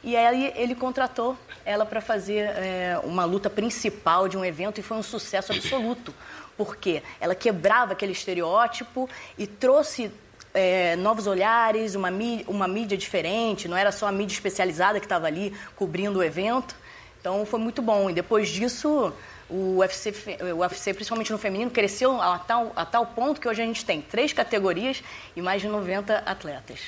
e 0.03 0.17
aí 0.17 0.51
ele 0.55 0.73
contratou 0.73 1.37
ela 1.63 1.85
para 1.85 2.01
fazer 2.01 2.49
é, 2.57 2.99
uma 3.03 3.25
luta 3.25 3.47
principal 3.47 4.27
de 4.27 4.35
um 4.35 4.43
evento 4.43 4.79
e 4.79 4.83
foi 4.83 4.97
um 4.97 5.03
sucesso 5.03 5.53
absoluto. 5.53 6.11
Por 6.57 6.75
quê? 6.77 7.03
Ela 7.19 7.35
quebrava 7.35 7.93
aquele 7.93 8.11
estereótipo 8.11 9.07
e 9.37 9.45
trouxe 9.45 10.11
é, 10.51 10.95
novos 10.95 11.27
olhares, 11.27 11.93
uma 11.93 12.09
mídia, 12.09 12.45
uma 12.47 12.67
mídia 12.67 12.97
diferente, 12.97 13.67
não 13.67 13.77
era 13.77 13.91
só 13.91 14.07
a 14.07 14.11
mídia 14.11 14.33
especializada 14.33 14.99
que 14.99 15.05
estava 15.05 15.27
ali 15.27 15.53
cobrindo 15.75 16.19
o 16.19 16.23
evento. 16.23 16.75
Então 17.21 17.45
foi 17.45 17.59
muito 17.59 17.83
bom. 17.83 18.09
E 18.09 18.13
depois 18.13 18.49
disso, 18.49 19.13
o 19.49 19.77
UFC, 19.77 20.37
o 20.53 20.59
UFC, 20.59 20.93
principalmente 20.93 21.31
no 21.31 21.37
feminino, 21.37 21.69
cresceu 21.69 22.21
a 22.21 22.39
tal, 22.39 22.71
a 22.75 22.85
tal 22.85 23.05
ponto 23.07 23.39
que 23.39 23.47
hoje 23.47 23.61
a 23.61 23.65
gente 23.65 23.85
tem 23.85 24.01
três 24.01 24.33
categorias 24.33 25.03
e 25.35 25.41
mais 25.41 25.61
de 25.61 25.67
90 25.67 26.17
atletas. 26.17 26.79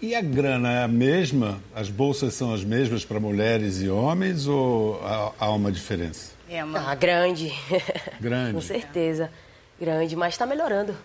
E 0.00 0.14
a 0.14 0.22
grana 0.22 0.72
é 0.72 0.82
a 0.82 0.88
mesma? 0.88 1.60
As 1.74 1.90
bolsas 1.90 2.32
são 2.32 2.54
as 2.54 2.64
mesmas 2.64 3.04
para 3.04 3.20
mulheres 3.20 3.82
e 3.82 3.88
homens 3.90 4.46
ou 4.46 4.98
há, 5.04 5.32
há 5.38 5.50
uma 5.50 5.70
diferença? 5.70 6.32
É, 6.48 6.64
uma... 6.64 6.90
Ah, 6.90 6.94
grande. 6.94 7.52
Grande. 8.18 8.54
Com 8.54 8.60
certeza. 8.60 9.30
Grande, 9.78 10.16
mas 10.16 10.34
está 10.34 10.46
melhorando 10.46 10.96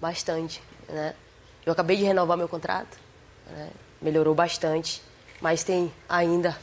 bastante, 0.00 0.60
né? 0.88 1.14
Eu 1.64 1.72
acabei 1.72 1.96
de 1.96 2.04
renovar 2.04 2.36
meu 2.36 2.48
contrato, 2.48 2.98
né? 3.50 3.70
melhorou 4.00 4.34
bastante, 4.34 5.02
mas 5.40 5.62
tem 5.62 5.92
ainda 6.08 6.56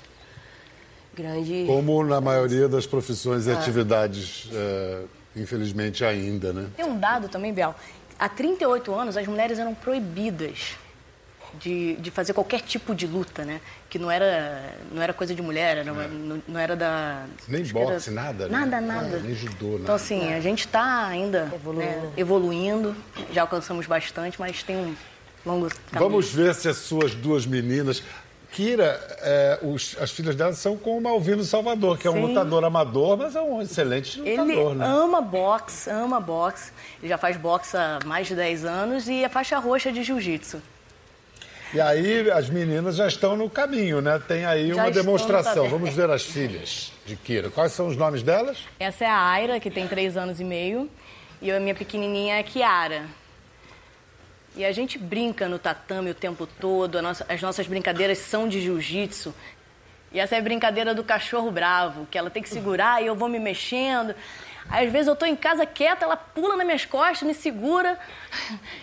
grande... 1.17 1.65
Como 1.65 2.03
na 2.03 2.21
maioria 2.21 2.67
das 2.69 2.85
profissões 2.85 3.47
e 3.47 3.51
atividades, 3.51 4.47
é, 4.53 5.01
infelizmente 5.35 6.05
ainda, 6.05 6.53
né? 6.53 6.67
Tem 6.75 6.85
um 6.85 6.97
dado 6.97 7.27
também, 7.27 7.51
Biel. 7.51 7.73
Há 8.19 8.29
38 8.29 8.93
anos, 8.93 9.17
as 9.17 9.27
mulheres 9.27 9.57
eram 9.59 9.73
proibidas 9.73 10.75
de, 11.59 11.95
de 11.95 12.11
fazer 12.11 12.33
qualquer 12.33 12.61
tipo 12.61 12.93
de 12.93 13.07
luta, 13.07 13.43
né? 13.43 13.59
Que 13.89 13.97
não 13.97 14.11
era, 14.11 14.73
não 14.91 15.01
era 15.01 15.13
coisa 15.13 15.33
de 15.33 15.41
mulher, 15.41 15.77
era, 15.77 15.93
não, 15.93 16.41
não 16.47 16.59
era 16.59 16.75
da... 16.75 17.25
Nem 17.47 17.63
que 17.63 17.75
era- 17.77 17.87
boxe, 17.91 18.11
nada, 18.11 18.47
né? 18.47 18.51
Nada, 18.59 18.81
nada. 18.81 19.17
É, 19.17 19.19
nem 19.21 19.33
judô, 19.35 19.71
nada. 19.71 19.83
Então, 19.83 19.95
assim, 19.95 20.33
a 20.33 20.39
gente 20.39 20.65
está 20.65 21.07
ainda 21.07 21.49
Evoluindo. 21.53 21.89
né, 21.91 22.11
evoluindo. 22.17 22.95
Já 23.31 23.41
alcançamos 23.41 23.85
bastante, 23.87 24.39
mas 24.39 24.61
tem 24.63 24.75
um 24.75 24.95
longo 25.45 25.67
caminho. 25.69 26.09
Vamos 26.09 26.31
ver 26.31 26.53
se 26.53 26.67
as 26.69 26.77
suas 26.77 27.13
duas 27.15 27.45
meninas. 27.45 28.03
Kira, 28.57 28.99
é, 29.21 29.59
os- 29.61 29.95
as 30.01 30.09
filhas 30.09 30.35
dela 30.35 30.51
são 30.53 30.75
com 30.75 30.97
o 30.97 31.01
Malvino 31.01 31.43
Salvador, 31.43 31.95
que 31.99 32.07
é 32.07 32.09
um 32.09 32.15
Sim. 32.15 32.21
lutador 32.29 32.63
amador, 32.65 33.15
mas 33.15 33.35
é 33.35 33.41
um 33.41 33.61
excelente 33.61 34.19
Ele 34.21 34.41
lutador, 34.41 34.75
né? 34.75 34.83
ama 34.83 35.21
boxe, 35.21 35.87
ama 35.91 36.19
boxe. 36.19 36.71
Ele 36.99 37.07
já 37.07 37.19
faz 37.19 37.37
boxe 37.37 37.77
há 37.77 37.99
mais 38.03 38.25
de 38.25 38.33
10 38.33 38.65
anos 38.65 39.07
e 39.07 39.23
é 39.23 39.29
faixa 39.29 39.59
roxa 39.59 39.91
de 39.91 40.01
jiu-jitsu. 40.01 40.59
E 41.71 41.79
aí 41.79 42.31
as 42.31 42.49
meninas 42.49 42.95
já 42.95 43.07
estão 43.07 43.37
no 43.37 43.47
caminho, 43.47 44.01
né? 44.01 44.19
Tem 44.27 44.43
aí 44.43 44.69
Já 44.73 44.85
uma 44.85 44.89
demonstração. 44.89 45.69
Vamos 45.69 45.93
ver 45.93 46.09
as 46.09 46.23
filhas 46.23 46.91
de 47.05 47.15
Kira. 47.15 47.51
Quais 47.51 47.73
são 47.73 47.87
os 47.87 47.95
nomes 47.95 48.23
delas? 48.23 48.57
Essa 48.79 49.03
é 49.03 49.07
a 49.07 49.21
Aira, 49.21 49.59
que 49.59 49.69
tem 49.69 49.87
três 49.87 50.17
anos 50.17 50.39
e 50.39 50.43
meio, 50.43 50.89
e 51.39 51.51
a 51.51 51.59
minha 51.59 51.75
pequenininha 51.75 52.37
é 52.37 52.39
a 52.39 52.43
Kiara. 52.43 53.03
E 54.57 54.65
a 54.65 54.71
gente 54.71 54.97
brinca 54.97 55.47
no 55.47 55.59
tatame 55.59 56.09
o 56.09 56.15
tempo 56.15 56.47
todo, 56.47 56.99
nossa- 56.99 57.25
as 57.29 57.39
nossas 57.41 57.67
brincadeiras 57.67 58.17
são 58.17 58.47
de 58.49 58.59
jiu-jitsu. 58.59 59.31
E 60.11 60.19
essa 60.19 60.35
é 60.35 60.39
a 60.39 60.41
brincadeira 60.41 60.95
do 60.95 61.03
cachorro 61.03 61.51
bravo, 61.51 62.07
que 62.09 62.17
ela 62.17 62.29
tem 62.31 62.41
que 62.41 62.49
segurar 62.49 63.03
e 63.03 63.05
eu 63.05 63.15
vou 63.15 63.29
me 63.29 63.37
mexendo. 63.37 64.15
Às 64.69 64.91
vezes 64.91 65.07
eu 65.07 65.15
tô 65.15 65.25
em 65.27 65.35
casa 65.35 65.63
quieta, 65.65 66.03
ela 66.05 66.17
pula 66.17 66.55
nas 66.57 66.65
minhas 66.65 66.85
costas, 66.85 67.21
me 67.21 67.35
segura. 67.35 67.99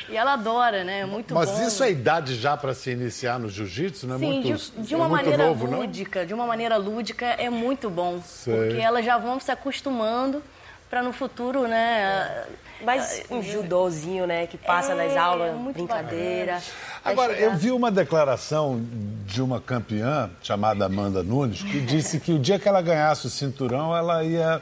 E 0.08 0.16
ela 0.16 0.34
adora, 0.34 0.84
né? 0.84 1.00
É 1.00 1.04
muito 1.06 1.34
Mas 1.34 1.50
bom. 1.50 1.66
isso 1.66 1.82
é 1.82 1.90
idade 1.90 2.36
já 2.36 2.56
para 2.56 2.72
se 2.72 2.90
iniciar 2.90 3.38
no 3.40 3.48
jiu-jitsu, 3.48 4.06
não 4.06 4.14
é 4.14 4.18
Sim, 4.20 4.26
muito, 4.26 4.56
de, 4.76 4.82
de 4.82 4.94
é 4.94 4.96
uma 4.96 5.08
muito 5.08 5.22
maneira 5.24 5.46
novo, 5.46 5.66
não? 5.66 5.80
lúdica, 5.80 6.24
de 6.24 6.32
uma 6.32 6.46
maneira 6.46 6.76
lúdica 6.76 7.26
é 7.26 7.50
muito 7.50 7.90
bom, 7.90 8.22
Sei. 8.22 8.54
porque 8.54 8.80
elas 8.80 9.04
já 9.04 9.18
vão 9.18 9.40
se 9.40 9.50
acostumando 9.50 10.40
para 10.88 11.02
no 11.02 11.12
futuro, 11.12 11.66
né? 11.66 12.44
Mas 12.84 13.22
um 13.30 13.42
judôzinho, 13.42 14.26
né, 14.26 14.46
que 14.46 14.56
passa 14.58 14.92
É, 14.92 14.94
nas 14.94 15.16
aulas, 15.16 15.54
muito 15.54 15.76
brincadeira. 15.76 16.62
Agora, 17.04 17.34
chegar- 17.34 17.46
eu 17.52 17.56
vi 17.56 17.70
uma 17.70 17.90
declaração 17.90 18.80
de 19.26 19.42
uma 19.42 19.60
campeã 19.60 20.30
chamada 20.42 20.84
Amanda 20.86 21.22
Nunes 21.22 21.62
que 21.62 21.80
disse 21.80 22.20
que 22.20 22.32
o 22.32 22.38
dia 22.38 22.58
que 22.58 22.68
ela 22.68 22.80
ganhasse 22.82 23.26
o 23.26 23.30
cinturão, 23.30 23.96
ela 23.96 24.22
ia. 24.24 24.60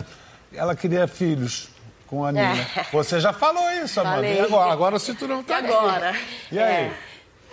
Ela 0.54 0.74
queria 0.76 1.06
filhos 1.08 1.68
com 2.06 2.24
a 2.24 2.30
Nina. 2.32 2.66
Você 2.92 3.18
já 3.20 3.32
falou 3.32 3.70
isso, 3.82 3.98
Amanda. 4.00 4.16
Falei. 4.16 4.36
E 4.36 4.40
agora? 4.40 4.72
Agora 4.72 4.96
o 4.96 5.00
cinturão 5.00 5.42
tá 5.42 5.56
agora? 5.58 6.14
E 6.50 6.58
aí? 6.58 6.74
É, 6.84 6.92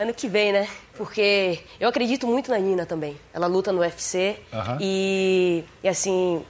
ano 0.03 0.13
que 0.13 0.28
vem, 0.28 0.51
né? 0.51 0.67
Porque 0.97 1.59
eu 1.80 1.88
acredito 1.88 2.28
muito 2.28 2.51
na 2.51 2.57
Nina 2.57 2.86
também. 2.86 3.15
Ela 3.34 3.47
luta 3.47 3.72
no 3.72 3.80
UFC 3.80 4.36
Aham. 4.53 4.78
e, 4.82 5.63
e 5.82 5.88
assim, 5.88 6.43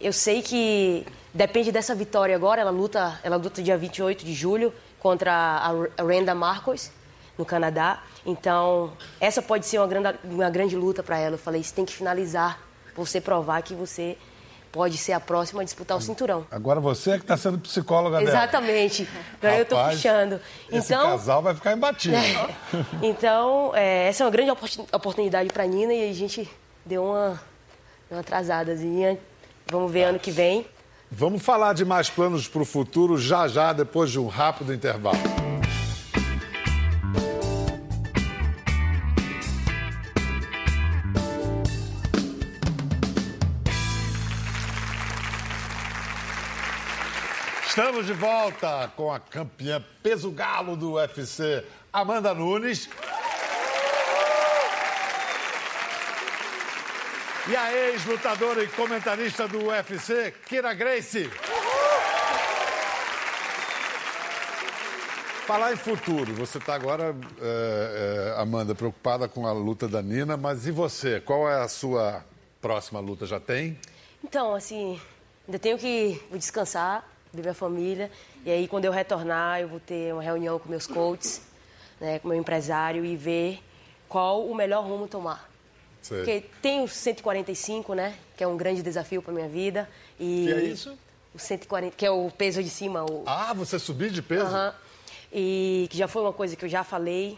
eu 0.00 0.12
sei 0.12 0.42
que 0.42 1.06
depende 1.34 1.70
dessa 1.72 1.94
vitória 1.94 2.34
agora. 2.34 2.60
Ela 2.60 2.70
luta, 2.70 3.18
ela 3.22 3.36
luta 3.36 3.62
dia 3.62 3.76
28 3.76 4.24
de 4.24 4.32
julho 4.32 4.72
contra 5.00 5.32
a 5.32 6.02
Randa 6.02 6.34
Marcos 6.34 6.90
no 7.36 7.44
Canadá. 7.44 8.02
Então, 8.24 8.92
essa 9.20 9.42
pode 9.42 9.66
ser 9.66 9.78
uma 9.78 9.86
grande, 9.86 10.18
uma 10.24 10.48
grande 10.48 10.76
luta 10.76 11.02
para 11.02 11.18
ela. 11.18 11.34
Eu 11.34 11.38
falei, 11.38 11.60
isso 11.60 11.74
tem 11.74 11.84
que 11.84 11.92
finalizar, 11.92 12.58
você 12.96 13.20
provar 13.20 13.60
que 13.62 13.74
você 13.74 14.16
pode 14.72 14.96
ser 14.96 15.12
a 15.12 15.20
próxima 15.20 15.60
a 15.60 15.64
disputar 15.64 15.96
o 15.96 16.00
cinturão. 16.00 16.46
Agora 16.50 16.80
você 16.80 17.12
é 17.12 17.16
que 17.16 17.22
está 17.22 17.36
sendo 17.36 17.58
psicóloga 17.58 18.18
dela. 18.18 18.30
Exatamente. 18.30 19.08
Agora 19.40 19.58
eu 19.58 19.64
Rapaz, 19.76 19.94
puxando. 19.96 20.40
Esse 20.70 20.92
Então, 20.92 21.10
casal 21.10 21.42
vai 21.42 21.54
ficar 21.54 21.72
imbatível. 21.74 22.18
então, 23.02 23.72
é, 23.74 24.08
essa 24.08 24.22
é 24.22 24.26
uma 24.26 24.32
grande 24.32 24.50
opor- 24.50 24.68
oportunidade 24.92 25.48
para 25.52 25.62
a 25.62 25.66
Nina 25.66 25.92
e 25.92 26.10
a 26.10 26.12
gente 26.12 26.50
deu 26.84 27.04
uma, 27.04 27.40
uma 28.10 28.20
atrasadazinha. 28.20 29.16
Vamos 29.66 29.92
ver 29.92 30.04
ano 30.04 30.18
que 30.18 30.30
vem. 30.32 30.66
Vamos 31.16 31.42
falar 31.42 31.74
de 31.74 31.84
mais 31.84 32.10
planos 32.10 32.48
para 32.48 32.62
o 32.62 32.64
futuro 32.64 33.16
já 33.16 33.46
já, 33.46 33.72
depois 33.72 34.10
de 34.10 34.18
um 34.18 34.26
rápido 34.26 34.74
intervalo. 34.74 35.16
Estamos 47.64 48.06
de 48.06 48.12
volta 48.12 48.90
com 48.96 49.12
a 49.12 49.20
campeã 49.20 49.80
peso 50.02 50.32
galo 50.32 50.76
do 50.76 50.94
UFC, 50.94 51.64
Amanda 51.92 52.34
Nunes. 52.34 52.88
E 57.46 57.54
a 57.54 57.70
ex-lutadora 57.90 58.64
e 58.64 58.68
comentarista 58.68 59.46
do 59.46 59.66
UFC, 59.66 60.32
Kira 60.46 60.72
Gracie. 60.72 61.28
Falar 65.46 65.74
em 65.74 65.76
futuro, 65.76 66.32
você 66.32 66.56
está 66.56 66.74
agora, 66.74 67.14
é, 67.38 68.32
é, 68.34 68.40
Amanda, 68.40 68.74
preocupada 68.74 69.28
com 69.28 69.46
a 69.46 69.52
luta 69.52 69.86
da 69.86 70.00
Nina, 70.00 70.38
mas 70.38 70.66
e 70.66 70.70
você? 70.70 71.20
Qual 71.20 71.46
é 71.46 71.60
a 71.60 71.68
sua 71.68 72.24
próxima 72.62 72.98
luta? 72.98 73.26
Já 73.26 73.38
tem? 73.38 73.78
Então, 74.24 74.54
assim, 74.54 74.98
ainda 75.46 75.58
tenho 75.58 75.76
que 75.76 76.18
descansar, 76.32 77.06
ver 77.30 77.42
minha 77.42 77.52
família, 77.52 78.10
e 78.46 78.50
aí 78.50 78.66
quando 78.66 78.86
eu 78.86 78.92
retornar, 78.92 79.60
eu 79.60 79.68
vou 79.68 79.80
ter 79.80 80.14
uma 80.14 80.22
reunião 80.22 80.58
com 80.58 80.70
meus 80.70 80.86
coaches, 80.86 81.42
né, 82.00 82.18
com 82.20 82.28
meu 82.28 82.38
empresário 82.38 83.04
e 83.04 83.14
ver 83.14 83.62
qual 84.08 84.46
o 84.46 84.54
melhor 84.54 84.82
rumo 84.82 85.06
tomar. 85.06 85.53
Sei. 86.04 86.18
Porque 86.18 86.44
tem 86.60 86.82
o 86.84 86.88
145, 86.88 87.94
né, 87.94 88.14
que 88.36 88.44
é 88.44 88.46
um 88.46 88.56
grande 88.56 88.82
desafio 88.82 89.22
para 89.22 89.32
minha 89.32 89.48
vida. 89.48 89.88
E 90.20 90.44
Que 90.46 90.52
é 90.52 90.62
isso? 90.64 90.98
O 91.34 91.38
140, 91.38 91.96
que 91.96 92.04
é 92.06 92.10
o 92.10 92.30
peso 92.30 92.62
de 92.62 92.68
cima, 92.70 93.04
o, 93.04 93.24
Ah, 93.26 93.52
você 93.54 93.78
subir 93.78 94.10
de 94.10 94.20
peso? 94.22 94.44
Aham. 94.44 94.74
E 95.32 95.88
que 95.90 95.96
já 95.98 96.06
foi 96.06 96.22
uma 96.22 96.32
coisa 96.32 96.54
que 96.54 96.64
eu 96.64 96.68
já 96.68 96.84
falei. 96.84 97.36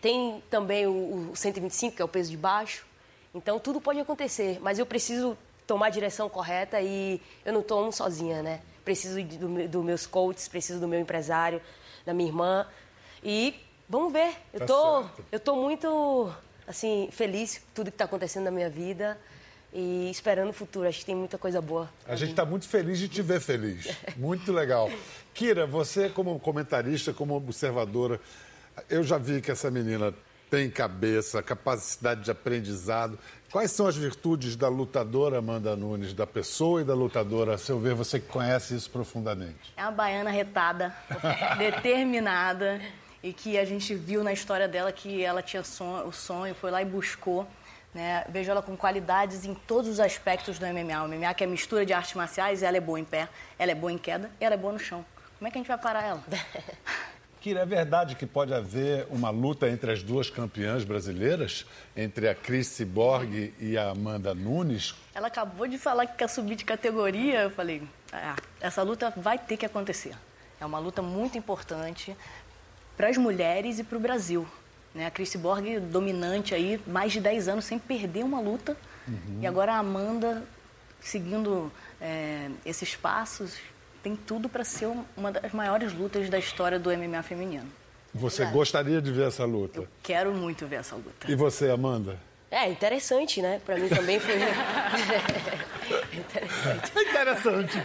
Tem 0.00 0.42
também 0.50 0.86
o, 0.86 1.30
o 1.32 1.36
125, 1.36 1.96
que 1.96 2.02
é 2.02 2.04
o 2.04 2.08
peso 2.08 2.30
de 2.30 2.36
baixo. 2.36 2.86
Então 3.34 3.58
tudo 3.58 3.80
pode 3.80 4.00
acontecer, 4.00 4.58
mas 4.60 4.78
eu 4.78 4.86
preciso 4.86 5.36
tomar 5.66 5.86
a 5.86 5.90
direção 5.90 6.28
correta 6.28 6.80
e 6.80 7.20
eu 7.44 7.52
não 7.52 7.62
tomo 7.62 7.92
sozinha, 7.92 8.42
né? 8.42 8.60
Preciso 8.84 9.22
de- 9.22 9.36
do, 9.36 9.48
meu- 9.48 9.68
dos 9.68 9.84
meus 9.84 10.06
coaches, 10.06 10.48
preciso 10.48 10.80
do 10.80 10.88
meu 10.88 10.98
empresário, 10.98 11.60
da 12.06 12.14
minha 12.14 12.28
irmã. 12.30 12.66
E 13.22 13.54
vamos 13.88 14.12
ver. 14.12 14.32
Eu 14.52 14.60
Tá 14.60 14.66
tô, 14.66 15.02
certo. 15.02 15.24
eu 15.30 15.40
tô 15.40 15.56
muito 15.56 16.32
assim 16.68 17.08
feliz 17.10 17.58
com 17.58 17.64
tudo 17.74 17.90
que 17.90 17.94
está 17.94 18.04
acontecendo 18.04 18.44
na 18.44 18.50
minha 18.50 18.68
vida 18.68 19.18
e 19.72 20.10
esperando 20.10 20.50
o 20.50 20.52
futuro. 20.52 20.86
Acho 20.86 21.00
que 21.00 21.06
tem 21.06 21.16
muita 21.16 21.38
coisa 21.38 21.60
boa. 21.60 21.88
A 22.06 22.14
gente 22.14 22.30
está 22.30 22.44
muito 22.44 22.68
feliz 22.68 22.98
de 22.98 23.08
te 23.08 23.22
ver 23.22 23.40
feliz. 23.40 23.88
Muito 24.16 24.52
legal. 24.52 24.90
Kira, 25.32 25.66
você 25.66 26.08
como 26.08 26.38
comentarista, 26.38 27.12
como 27.12 27.34
observadora, 27.34 28.20
eu 28.88 29.02
já 29.02 29.16
vi 29.18 29.40
que 29.40 29.50
essa 29.50 29.70
menina 29.70 30.12
tem 30.50 30.70
cabeça, 30.70 31.42
capacidade 31.42 32.22
de 32.22 32.30
aprendizado. 32.30 33.18
Quais 33.50 33.70
são 33.70 33.86
as 33.86 33.96
virtudes 33.96 34.56
da 34.56 34.68
lutadora 34.68 35.38
Amanda 35.38 35.76
Nunes, 35.76 36.12
da 36.12 36.26
pessoa 36.26 36.80
e 36.80 36.84
da 36.84 36.94
lutadora, 36.94 37.54
a 37.54 37.58
seu 37.58 37.78
ver, 37.78 37.94
você 37.94 38.18
que 38.18 38.26
conhece 38.26 38.74
isso 38.74 38.90
profundamente? 38.90 39.72
É 39.76 39.82
uma 39.82 39.92
baiana 39.92 40.30
retada, 40.30 40.94
determinada 41.58 42.80
e 43.28 43.32
que 43.32 43.58
a 43.58 43.64
gente 43.64 43.94
viu 43.94 44.24
na 44.24 44.32
história 44.32 44.66
dela 44.66 44.90
que 44.90 45.22
ela 45.22 45.42
tinha 45.42 45.62
son- 45.62 46.04
o 46.06 46.12
sonho, 46.12 46.54
foi 46.54 46.70
lá 46.70 46.80
e 46.80 46.84
buscou. 46.84 47.46
Né? 47.94 48.24
Vejo 48.28 48.50
ela 48.50 48.62
com 48.62 48.76
qualidades 48.76 49.44
em 49.44 49.54
todos 49.54 49.88
os 49.90 50.00
aspectos 50.00 50.58
do 50.58 50.66
MMA. 50.66 51.02
O 51.04 51.08
MMA 51.08 51.34
que 51.34 51.44
é 51.44 51.46
mistura 51.46 51.84
de 51.84 51.92
artes 51.92 52.14
marciais, 52.14 52.62
ela 52.62 52.76
é 52.76 52.80
boa 52.80 52.98
em 52.98 53.04
pé, 53.04 53.28
ela 53.58 53.70
é 53.70 53.74
boa 53.74 53.92
em 53.92 53.98
queda 53.98 54.30
e 54.40 54.44
ela 54.44 54.54
é 54.54 54.58
boa 54.58 54.72
no 54.72 54.78
chão. 54.78 55.04
Como 55.38 55.46
é 55.46 55.50
que 55.50 55.58
a 55.58 55.60
gente 55.60 55.68
vai 55.68 55.78
parar 55.78 56.04
ela? 56.04 56.22
Kira, 57.40 57.60
é 57.60 57.66
verdade 57.66 58.16
que 58.16 58.26
pode 58.26 58.52
haver 58.52 59.06
uma 59.10 59.30
luta 59.30 59.68
entre 59.68 59.92
as 59.92 60.02
duas 60.02 60.28
campeãs 60.28 60.82
brasileiras, 60.84 61.64
entre 61.96 62.28
a 62.28 62.34
Cris 62.34 62.66
Cyborg 62.66 63.54
e 63.60 63.78
a 63.78 63.90
Amanda 63.90 64.34
Nunes? 64.34 64.94
Ela 65.14 65.28
acabou 65.28 65.68
de 65.68 65.78
falar 65.78 66.06
que 66.06 66.16
quer 66.16 66.28
subir 66.28 66.56
de 66.56 66.64
categoria. 66.64 67.42
Eu 67.42 67.50
falei, 67.50 67.82
ah, 68.12 68.34
essa 68.60 68.82
luta 68.82 69.12
vai 69.16 69.38
ter 69.38 69.56
que 69.56 69.64
acontecer. 69.64 70.14
É 70.60 70.66
uma 70.66 70.80
luta 70.80 71.00
muito 71.00 71.38
importante 71.38 72.16
para 72.98 73.08
as 73.08 73.16
mulheres 73.16 73.78
e 73.78 73.84
para 73.84 73.96
o 73.96 74.00
Brasil. 74.00 74.46
Né? 74.94 75.06
A 75.06 75.10
Chris 75.10 75.34
Borg 75.36 75.78
dominante 75.80 76.54
aí, 76.54 76.78
mais 76.86 77.12
de 77.12 77.20
10 77.20 77.48
anos 77.48 77.64
sem 77.64 77.78
perder 77.78 78.24
uma 78.24 78.40
luta. 78.40 78.76
E 79.40 79.46
agora 79.46 79.72
a 79.72 79.78
Amanda 79.78 80.42
seguindo 81.00 81.72
é, 82.00 82.50
esses 82.66 82.94
passos 82.94 83.56
tem 84.02 84.14
tudo 84.16 84.48
para 84.48 84.64
ser 84.64 84.86
um- 84.86 85.04
uma 85.16 85.32
das 85.32 85.52
maiores 85.52 85.92
lutas 85.94 86.28
da 86.28 86.38
história 86.38 86.78
do 86.78 86.90
MMA 86.90 87.22
feminino. 87.22 87.66
Você 88.14 88.44
gostaria 88.46 89.00
de 89.00 89.10
ver 89.12 89.28
essa 89.28 89.44
luta? 89.44 89.84
Quero 90.02 90.32
muito 90.34 90.66
ver 90.66 90.76
essa 90.76 90.94
luta. 90.96 91.30
E 91.30 91.34
você, 91.34 91.70
Amanda? 91.70 92.18
É 92.50 92.68
interessante, 92.68 93.40
né? 93.42 93.60
Para 93.64 93.76
mim 93.76 93.88
também 93.88 94.18
foi 94.18 94.34
interessante. 96.14 96.92
É 96.96 97.02
interessante. 97.10 97.82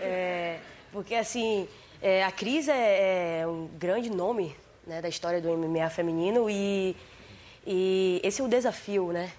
É, 0.00 0.58
porque, 0.92 1.14
assim, 1.14 1.68
é, 2.02 2.24
a 2.24 2.30
Cris 2.32 2.68
é, 2.68 3.40
é 3.40 3.46
um 3.46 3.66
grande 3.78 4.10
nome 4.10 4.56
né, 4.86 5.00
da 5.02 5.08
história 5.08 5.40
do 5.40 5.48
MMA 5.56 5.88
feminino 5.90 6.48
e, 6.48 6.96
e 7.66 8.20
esse 8.24 8.40
é 8.40 8.44
o 8.44 8.48
desafio, 8.48 9.12
né? 9.12 9.32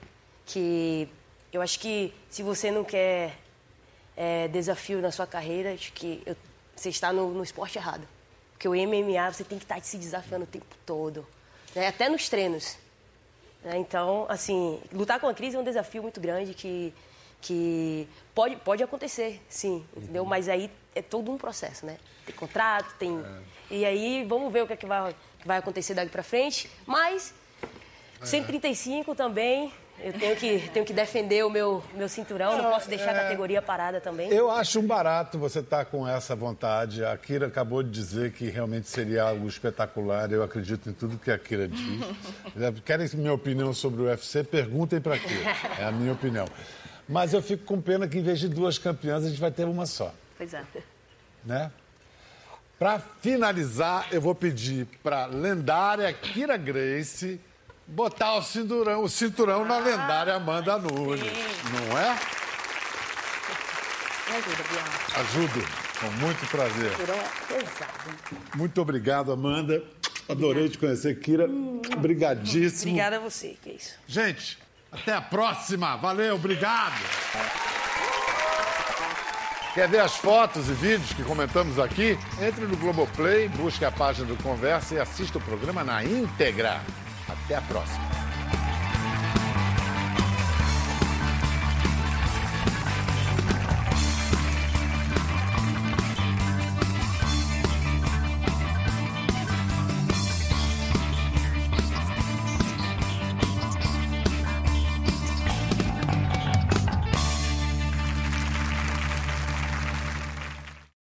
Que 0.45 1.07
eu 1.51 1.61
acho 1.61 1.79
que 1.79 2.13
se 2.29 2.43
você 2.43 2.69
não 2.71 2.83
quer 2.83 3.37
é, 4.15 4.47
desafio 4.47 5.01
na 5.01 5.11
sua 5.11 5.25
carreira, 5.27 5.73
acho 5.73 5.91
que 5.93 6.21
eu- 6.25 6.35
você 6.75 6.89
está 6.89 7.11
no, 7.13 7.29
no 7.31 7.43
esporte 7.43 7.77
errado. 7.77 8.07
Porque 8.53 8.67
o 8.67 8.75
MMA 8.75 9.31
você 9.31 9.43
tem 9.43 9.57
que 9.57 9.65
estar 9.65 9.81
se 9.81 9.97
desafiando 9.97 10.43
o 10.43 10.47
tempo 10.47 10.65
todo, 10.85 11.25
né? 11.75 11.87
até 11.87 12.07
nos 12.09 12.29
treinos. 12.29 12.77
né? 13.63 13.77
Então, 13.77 14.25
assim, 14.29 14.79
lutar 14.91 15.19
com 15.19 15.27
a 15.27 15.33
crise 15.33 15.55
é 15.55 15.59
um 15.59 15.63
desafio 15.63 16.01
muito 16.03 16.19
grande 16.21 16.53
que, 16.53 16.93
que 17.41 18.07
pode, 18.33 18.55
pode 18.57 18.83
acontecer, 18.83 19.41
sim, 19.49 19.85
entendeu? 19.97 20.23
Mas 20.23 20.47
aí 20.47 20.69
é 20.95 21.01
todo 21.01 21.31
um 21.31 21.37
processo, 21.37 21.85
né? 21.85 21.97
Tem 22.25 22.35
contrato, 22.35 22.95
tem... 22.97 23.23
E 23.69 23.85
aí 23.85 24.25
vamos 24.27 24.51
ver 24.51 24.63
o 24.63 24.67
que, 24.67 24.73
é 24.73 24.75
que, 24.75 24.85
vai, 24.85 25.15
que 25.39 25.47
vai 25.47 25.57
acontecer 25.57 25.93
daqui 25.93 26.11
pra 26.11 26.23
frente. 26.23 26.69
Mas 26.85 27.33
135 28.21 29.15
também, 29.15 29.71
eu 30.03 30.13
tenho 30.13 30.35
que, 30.35 30.69
tenho 30.69 30.85
que 30.85 30.93
defender 30.93 31.45
o 31.45 31.49
meu, 31.49 31.83
meu 31.93 32.09
cinturão, 32.09 32.57
não 32.57 32.71
posso 32.71 32.89
deixar 32.89 33.11
a 33.11 33.23
categoria 33.23 33.61
parada 33.61 34.01
também. 34.01 34.29
Eu 34.31 34.49
acho 34.49 34.79
um 34.79 34.85
barato 34.85 35.37
você 35.37 35.59
estar 35.59 35.85
com 35.85 36.07
essa 36.07 36.35
vontade. 36.35 37.05
A 37.05 37.15
Kira 37.17 37.47
acabou 37.47 37.83
de 37.83 37.89
dizer 37.91 38.31
que 38.33 38.49
realmente 38.49 38.87
seria 38.89 39.23
algo 39.23 39.47
espetacular. 39.47 40.31
Eu 40.31 40.43
acredito 40.43 40.89
em 40.89 40.93
tudo 40.93 41.17
que 41.17 41.31
a 41.31 41.37
Kira 41.37 41.67
diz. 41.67 42.03
Querem 42.83 43.07
minha 43.13 43.33
opinião 43.33 43.73
sobre 43.73 44.01
o 44.01 44.05
UFC? 44.05 44.43
Perguntem 44.43 44.99
para 44.99 45.15
a 45.15 45.19
Kira. 45.19 45.55
É 45.79 45.85
a 45.85 45.91
minha 45.91 46.13
opinião. 46.13 46.45
Mas 47.11 47.33
eu 47.33 47.41
fico 47.41 47.65
com 47.65 47.81
pena 47.81 48.07
que 48.07 48.17
em 48.17 48.23
vez 48.23 48.39
de 48.39 48.47
duas 48.47 48.77
campeãs, 48.77 49.25
a 49.25 49.29
gente 49.29 49.39
vai 49.39 49.51
ter 49.51 49.65
uma 49.65 49.85
só. 49.85 50.13
Pois 50.37 50.53
é. 50.53 50.63
né? 51.43 51.69
Para 52.79 52.99
finalizar, 53.21 54.07
eu 54.11 54.21
vou 54.21 54.33
pedir 54.33 54.87
para 55.03 55.25
lendária 55.25 56.11
Kira 56.13 56.55
Grace 56.55 57.39
botar 57.85 58.35
o 58.35 58.41
cinturão, 58.41 59.03
o 59.03 59.09
cinturão 59.09 59.65
na 59.65 59.77
lendária 59.77 60.33
Amanda 60.35 60.77
Nunes, 60.77 61.21
não 61.21 61.97
é? 61.97 62.17
Me 64.29 64.37
ajuda, 64.37 64.63
Bianca. 64.71 65.19
Ajudo, 65.19 65.67
com 65.99 66.11
muito 66.25 66.49
prazer. 66.49 66.91
O 66.91 66.95
cinturão 66.95 67.15
é 67.15 67.53
pesado. 67.53 68.17
Muito 68.55 68.81
obrigado, 68.81 69.31
Amanda. 69.33 69.83
Adorei 70.29 70.69
te 70.69 70.77
conhecer, 70.77 71.19
Kira. 71.19 71.45
Obrigadíssimo. 71.97 72.91
Obrigada 72.93 73.17
a 73.17 73.19
você, 73.19 73.57
que 73.61 73.69
é 73.69 73.73
isso. 73.73 73.99
Gente, 74.07 74.57
até 74.91 75.13
a 75.13 75.21
próxima. 75.21 75.95
Valeu, 75.95 76.35
obrigado. 76.35 76.99
Quer 79.73 79.87
ver 79.87 79.99
as 79.99 80.17
fotos 80.17 80.67
e 80.67 80.73
vídeos 80.73 81.13
que 81.13 81.23
comentamos 81.23 81.79
aqui? 81.79 82.19
Entre 82.41 82.65
no 82.65 82.75
Globoplay, 82.75 83.47
busque 83.47 83.85
a 83.85 83.91
página 83.91 84.27
do 84.27 84.35
Conversa 84.43 84.95
e 84.95 84.99
assista 84.99 85.37
o 85.37 85.41
programa 85.41 85.83
na 85.83 86.03
íntegra. 86.03 86.81
Até 87.29 87.55
a 87.55 87.61
próxima. 87.61 88.20